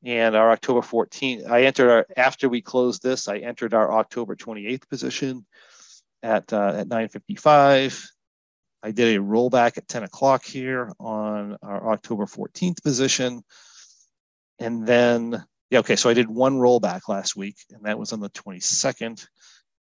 And 0.04 0.36
our 0.36 0.52
october 0.52 0.80
14th 0.80 1.50
i 1.50 1.64
entered 1.64 1.90
our 1.90 2.06
after 2.16 2.48
we 2.48 2.62
closed 2.62 3.02
this 3.02 3.26
i 3.26 3.38
entered 3.38 3.74
our 3.74 3.92
october 3.92 4.36
28th 4.36 4.88
position 4.88 5.44
at, 6.22 6.52
uh, 6.52 6.74
at 6.76 6.88
9.55. 6.88 8.06
I 8.82 8.90
did 8.92 9.16
a 9.16 9.22
rollback 9.22 9.76
at 9.76 9.88
10 9.88 10.04
o'clock 10.04 10.44
here 10.44 10.92
on 11.00 11.56
our 11.62 11.92
October 11.92 12.26
14th 12.26 12.82
position. 12.82 13.42
And 14.58 14.86
then, 14.86 15.44
yeah, 15.70 15.80
okay, 15.80 15.96
so 15.96 16.10
I 16.10 16.14
did 16.14 16.28
one 16.28 16.58
rollback 16.58 17.08
last 17.08 17.36
week, 17.36 17.56
and 17.70 17.84
that 17.84 17.98
was 17.98 18.12
on 18.12 18.20
the 18.20 18.30
22nd, 18.30 19.26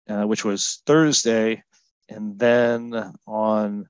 uh, 0.09 0.27
which 0.27 0.45
was 0.45 0.83
Thursday. 0.87 1.63
And 2.09 2.39
then 2.39 3.13
on 3.27 3.87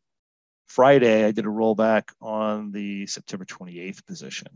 Friday, 0.67 1.25
I 1.25 1.31
did 1.31 1.47
a 1.47 1.49
rollback 1.49 2.05
on 2.21 2.73
the 2.73 3.07
September 3.07 3.45
28th 3.45 4.05
position. 4.07 4.49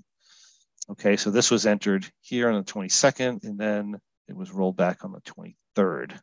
Okay, 0.90 1.16
so 1.16 1.30
this 1.30 1.50
was 1.50 1.66
entered 1.66 2.06
here 2.20 2.50
on 2.50 2.56
the 2.56 2.72
22nd, 2.72 3.44
and 3.44 3.58
then 3.58 4.00
it 4.28 4.36
was 4.36 4.50
rolled 4.50 4.76
back 4.76 5.04
on 5.04 5.12
the 5.12 5.20
23rd. 5.20 6.18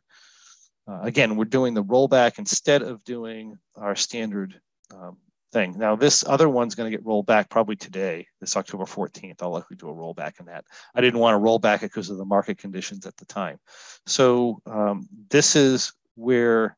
Uh, 0.88 1.00
again, 1.02 1.36
we're 1.36 1.44
doing 1.44 1.74
the 1.74 1.84
rollback 1.84 2.38
instead 2.38 2.82
of 2.82 3.04
doing 3.04 3.58
our 3.76 3.94
standard 3.94 4.58
um, 4.94 5.18
thing. 5.52 5.78
Now, 5.78 5.96
this 5.96 6.24
other 6.26 6.48
one's 6.48 6.74
going 6.74 6.90
to 6.90 6.96
get 6.96 7.04
rolled 7.04 7.26
back 7.26 7.50
probably 7.50 7.76
today, 7.76 8.26
this 8.40 8.56
October 8.56 8.84
14th. 8.84 9.42
I'll 9.42 9.50
likely 9.50 9.76
do 9.76 9.90
a 9.90 9.94
rollback 9.94 10.40
in 10.40 10.46
that. 10.46 10.64
I 10.94 11.02
didn't 11.02 11.20
want 11.20 11.34
to 11.34 11.38
roll 11.38 11.58
back 11.58 11.82
it 11.82 11.90
because 11.90 12.08
of 12.08 12.16
the 12.16 12.24
market 12.24 12.56
conditions 12.56 13.06
at 13.06 13.16
the 13.18 13.26
time. 13.26 13.58
So 14.06 14.62
um, 14.64 15.06
this 15.28 15.56
is 15.56 15.92
where 16.14 16.76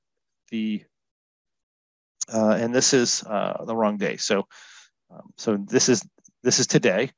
the, 0.51 0.83
uh, 2.33 2.57
and 2.61 2.75
this 2.75 2.93
is 2.93 3.23
uh, 3.25 3.65
the 3.65 3.77
wrong 3.77 3.97
day. 3.97 4.17
So, 4.17 4.47
um, 5.13 5.33
so 5.37 5.57
this 5.57 5.89
is 5.89 6.07
this 6.43 6.59
is 6.59 6.67
today. 6.67 7.11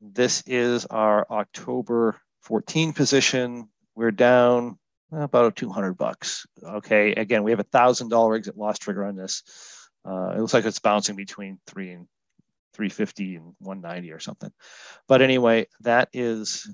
This 0.00 0.42
is 0.46 0.86
our 0.86 1.26
October 1.30 2.16
14 2.42 2.92
position. 2.92 3.68
We're 3.94 4.10
down 4.10 4.78
about 5.22 5.56
200 5.56 5.94
bucks. 5.94 6.46
Okay. 6.62 7.12
Again, 7.12 7.42
we 7.42 7.50
have 7.50 7.60
a 7.60 7.64
thousand 7.64 8.08
dollar 8.08 8.34
exit 8.34 8.56
loss 8.56 8.78
trigger 8.78 9.04
on 9.04 9.16
this. 9.16 9.42
Uh, 10.06 10.34
it 10.36 10.40
looks 10.40 10.54
like 10.54 10.64
it's 10.64 10.78
bouncing 10.78 11.16
between 11.16 11.58
three 11.66 11.92
and 11.92 12.06
350 12.74 13.36
and 13.36 13.54
190 13.60 14.12
or 14.12 14.20
something. 14.20 14.52
But 15.08 15.22
anyway, 15.22 15.66
that 15.80 16.08
is, 16.12 16.68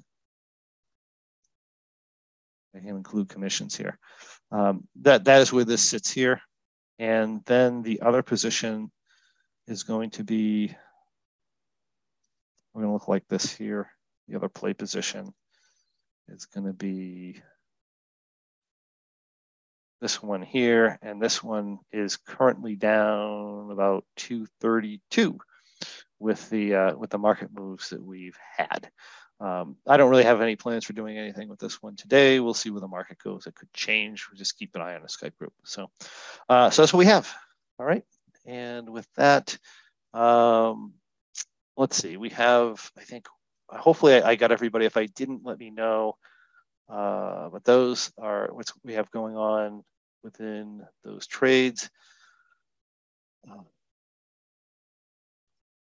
I 2.75 2.81
can 2.81 2.97
include 2.97 3.29
commissions 3.29 3.77
here. 3.77 3.99
Um, 4.51 4.89
that, 5.03 5.25
that 5.25 5.43
is 5.43 5.53
where 5.53 5.65
this 5.65 5.83
sits 5.83 6.11
here. 6.11 6.41
And 6.99 7.43
then 7.47 7.83
the 7.83 8.01
other 8.03 8.23
position 8.23 8.91
is 9.67 9.85
going 9.85 10.11
to 10.11 10.25
be, 10.25 10.75
we're 12.73 12.83
going 12.83 12.91
to 12.91 12.95
look 12.95 13.09
like 13.09 13.27
this 13.29 13.53
here. 13.53 13.89
The 14.29 14.37
other 14.37 14.49
play 14.49 14.75
position 14.75 15.33
is 16.29 16.47
going 16.47 16.67
to 16.67 16.73
be 16.73 17.41
this 20.01 20.23
one 20.23 20.43
here, 20.43 20.99
and 21.03 21.21
this 21.21 21.43
one 21.43 21.79
is 21.93 22.17
currently 22.17 22.77
down 22.77 23.71
about 23.71 24.05
232 24.17 25.39
with 26.19 26.49
the 26.51 26.75
uh, 26.75 26.97
with 26.97 27.11
the 27.11 27.19
market 27.19 27.51
moves 27.53 27.91
that 27.91 28.03
we've 28.03 28.39
had. 28.57 28.91
Um, 29.41 29.77
I 29.87 29.97
don't 29.97 30.11
really 30.11 30.25
have 30.25 30.43
any 30.43 30.57
plans 30.57 30.85
for 30.85 30.93
doing 30.93 31.17
anything 31.17 31.49
with 31.49 31.59
this 31.59 31.83
one 31.83 31.97
today. 31.97 32.41
We'll 32.41 32.53
see 32.53 32.71
where 32.71 32.83
the 32.83 32.89
market 32.89 33.19
goes. 33.19 33.47
It 33.47 33.55
could 33.55 33.73
change. 33.73 34.27
We'll 34.31 34.39
just 34.39 34.59
keep 34.59 34.75
an 34.75 34.83
eye 34.83 34.95
on 34.95 35.03
the 35.03 35.09
Skype 35.09 35.37
group. 35.39 35.55
So, 35.65 35.91
uh, 36.49 36.69
so 36.69 36.83
that's 36.83 36.93
what 36.93 36.99
we 36.99 37.07
have. 37.07 37.33
All 37.79 37.87
right. 37.87 38.05
And 38.45 38.91
with 38.91 39.09
that, 39.17 39.57
um, 40.13 40.93
let's 41.77 41.97
see. 41.97 42.19
We 42.19 42.29
have, 42.31 42.91
I 42.99 43.03
think, 43.03 43.27
hopefully 43.69 44.15
I, 44.15 44.31
I, 44.31 44.35
got 44.37 44.53
everybody. 44.53 44.85
If 44.85 44.99
I 44.99 45.07
didn't, 45.07 45.45
let 45.45 45.59
me 45.59 45.71
know. 45.71 46.17
Uh, 46.91 47.49
but 47.51 47.65
those 47.65 48.13
are 48.19 48.49
what 48.53 48.71
we 48.85 48.95
have 48.95 49.11
going 49.11 49.37
on 49.37 49.85
within 50.23 50.83
those 51.05 51.27
trades. 51.27 51.89
Uh, 53.51 53.63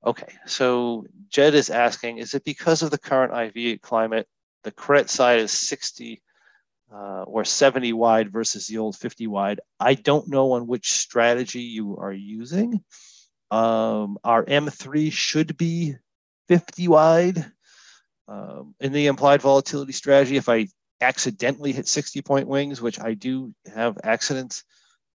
Okay, 0.05 0.33
so 0.47 1.07
Jed 1.29 1.55
is 1.55 1.71
asking, 1.71 2.19
is 2.19 2.35
it 2.35 2.45
because 2.45 2.83
of 2.83 2.91
the 2.91 2.99
current 2.99 3.57
IV 3.57 3.81
climate, 3.83 4.27
the 4.65 4.73
credit 4.73 5.09
side 5.09 5.39
is 5.39 5.53
60 5.53 6.21
uh, 6.93 7.23
or 7.23 7.45
70 7.45 7.93
wide 7.93 8.33
versus 8.33 8.67
the 8.67 8.79
old 8.79 8.97
50 8.97 9.29
wide? 9.29 9.61
I 9.79 9.95
don't 9.95 10.29
know 10.29 10.53
on 10.53 10.67
which 10.67 10.91
strategy 10.91 11.61
you 11.61 11.99
are 11.99 12.13
using. 12.13 12.83
Um, 13.53 14.19
our 14.25 14.45
M3 14.45 15.13
should 15.13 15.57
be 15.57 15.95
50 16.49 16.89
wide. 16.89 17.53
Um, 18.27 18.75
in 18.81 18.93
the 18.93 19.07
implied 19.07 19.43
volatility 19.43 19.93
strategy, 19.93 20.37
if 20.37 20.49
I 20.49 20.67
accidentally 21.03 21.73
hit 21.73 21.89
60 21.89 22.23
point 22.23 22.49
wings, 22.49 22.81
which 22.81 23.01
I 23.01 23.15
do 23.15 23.55
have 23.75 23.99
accidents, 24.05 24.65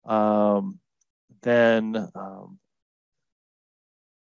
um, 0.05 0.79
then 1.41 1.95
um, 2.15 2.59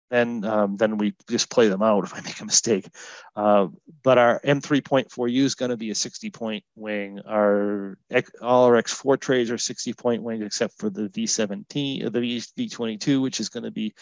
then 0.09 0.43
um, 0.43 0.77
then 0.77 0.97
we 0.97 1.13
just 1.29 1.49
play 1.49 1.67
them 1.67 1.83
out 1.83 2.03
if 2.03 2.13
I 2.13 2.21
make 2.21 2.39
a 2.39 2.45
mistake. 2.45 2.87
Uh, 3.35 3.67
but 4.03 4.17
our 4.17 4.39
M3.4U 4.41 5.43
is 5.43 5.55
going 5.55 5.71
to 5.71 5.77
be 5.77 5.91
a 5.91 5.95
60 5.95 6.29
point 6.31 6.63
wing. 6.75 7.19
Our 7.27 7.97
all 8.41 8.65
our 8.65 8.81
X4 8.81 9.19
trades 9.19 9.51
are 9.51 9.57
60 9.57 9.93
point 9.93 10.23
wings 10.23 10.43
except 10.43 10.77
for 10.79 10.89
the 10.89 11.09
V17, 11.09 12.05
uh, 12.05 12.09
the 12.09 12.19
V22, 12.19 13.21
which 13.21 13.39
is 13.39 13.49
going 13.49 13.63
to 13.63 13.71
be 13.71 13.93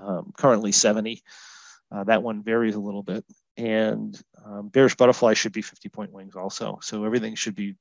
um, 0.00 0.32
currently 0.36 0.72
70. 0.72 1.22
Uh, 1.90 2.04
that 2.04 2.22
one 2.22 2.42
varies 2.42 2.74
a 2.74 2.80
little 2.80 3.02
bit. 3.02 3.24
And 3.56 4.20
um, 4.44 4.68
Bearish 4.68 4.96
Butterfly 4.96 5.34
should 5.34 5.52
be 5.52 5.62
50 5.62 5.88
point 5.88 6.12
wings 6.12 6.36
also. 6.36 6.78
So 6.82 7.04
everything 7.04 7.34
should 7.34 7.54
be 7.54 7.76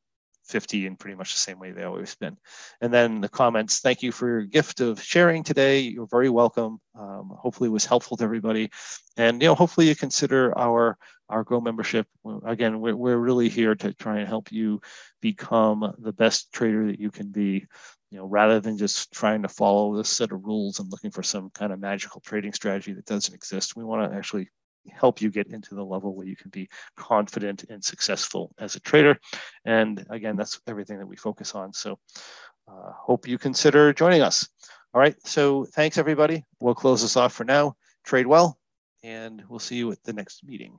50 0.45 0.85
in 0.85 0.95
pretty 0.95 1.15
much 1.15 1.33
the 1.33 1.39
same 1.39 1.59
way 1.59 1.71
they 1.71 1.83
always 1.83 2.15
been. 2.15 2.37
And 2.81 2.93
then 2.93 3.21
the 3.21 3.29
comments, 3.29 3.79
thank 3.79 4.03
you 4.03 4.11
for 4.11 4.27
your 4.27 4.41
gift 4.43 4.81
of 4.81 5.01
sharing 5.01 5.43
today. 5.43 5.79
You're 5.79 6.07
very 6.07 6.29
welcome. 6.29 6.79
Um, 6.95 7.31
hopefully 7.35 7.69
it 7.69 7.73
was 7.73 7.85
helpful 7.85 8.17
to 8.17 8.23
everybody. 8.23 8.69
And, 9.17 9.41
you 9.41 9.47
know, 9.47 9.55
hopefully 9.55 9.87
you 9.87 9.95
consider 9.95 10.57
our, 10.57 10.97
our 11.29 11.43
Grow 11.43 11.61
membership. 11.61 12.07
Again, 12.45 12.81
we're, 12.81 12.95
we're 12.95 13.17
really 13.17 13.49
here 13.49 13.75
to 13.75 13.93
try 13.93 14.19
and 14.19 14.27
help 14.27 14.51
you 14.51 14.81
become 15.21 15.93
the 15.99 16.13
best 16.13 16.51
trader 16.51 16.87
that 16.87 16.99
you 16.99 17.09
can 17.09 17.31
be 17.31 17.65
you 18.13 18.19
know, 18.19 18.27
rather 18.27 18.59
than 18.59 18.77
just 18.77 19.11
trying 19.11 19.41
to 19.41 19.47
follow 19.47 19.97
this 19.97 20.07
set 20.07 20.31
of 20.31 20.45
rules 20.45 20.79
and 20.79 20.91
looking 20.91 21.09
for 21.09 21.23
some 21.23 21.49
kind 21.49 21.73
of 21.73 21.79
magical 21.79 22.21
trading 22.21 22.53
strategy 22.53 22.93
that 22.93 23.07
doesn't 23.07 23.33
exist, 23.33 23.75
we 23.75 23.83
want 23.83 24.11
to 24.11 24.15
actually 24.15 24.49
help 24.91 25.21
you 25.21 25.29
get 25.29 25.47
into 25.47 25.75
the 25.75 25.83
level 25.83 26.15
where 26.15 26.27
you 26.27 26.35
can 26.35 26.49
be 26.49 26.69
confident 26.95 27.65
and 27.69 27.83
successful 27.83 28.51
as 28.57 28.75
a 28.75 28.79
trader. 28.79 29.19
And 29.65 30.05
again, 30.09 30.35
that's 30.35 30.59
everything 30.67 30.99
that 30.99 31.07
we 31.07 31.15
focus 31.15 31.55
on. 31.55 31.73
So 31.73 31.99
uh, 32.67 32.91
hope 32.91 33.27
you 33.27 33.37
consider 33.37 33.93
joining 33.93 34.21
us. 34.21 34.47
All 34.93 35.01
right. 35.01 35.15
So 35.25 35.65
thanks, 35.65 35.97
everybody. 35.97 36.45
We'll 36.59 36.75
close 36.75 37.01
this 37.01 37.17
off 37.17 37.33
for 37.33 37.43
now. 37.43 37.75
Trade 38.03 38.27
well, 38.27 38.57
and 39.03 39.43
we'll 39.47 39.59
see 39.59 39.77
you 39.77 39.91
at 39.91 40.03
the 40.03 40.13
next 40.13 40.43
meeting. 40.43 40.77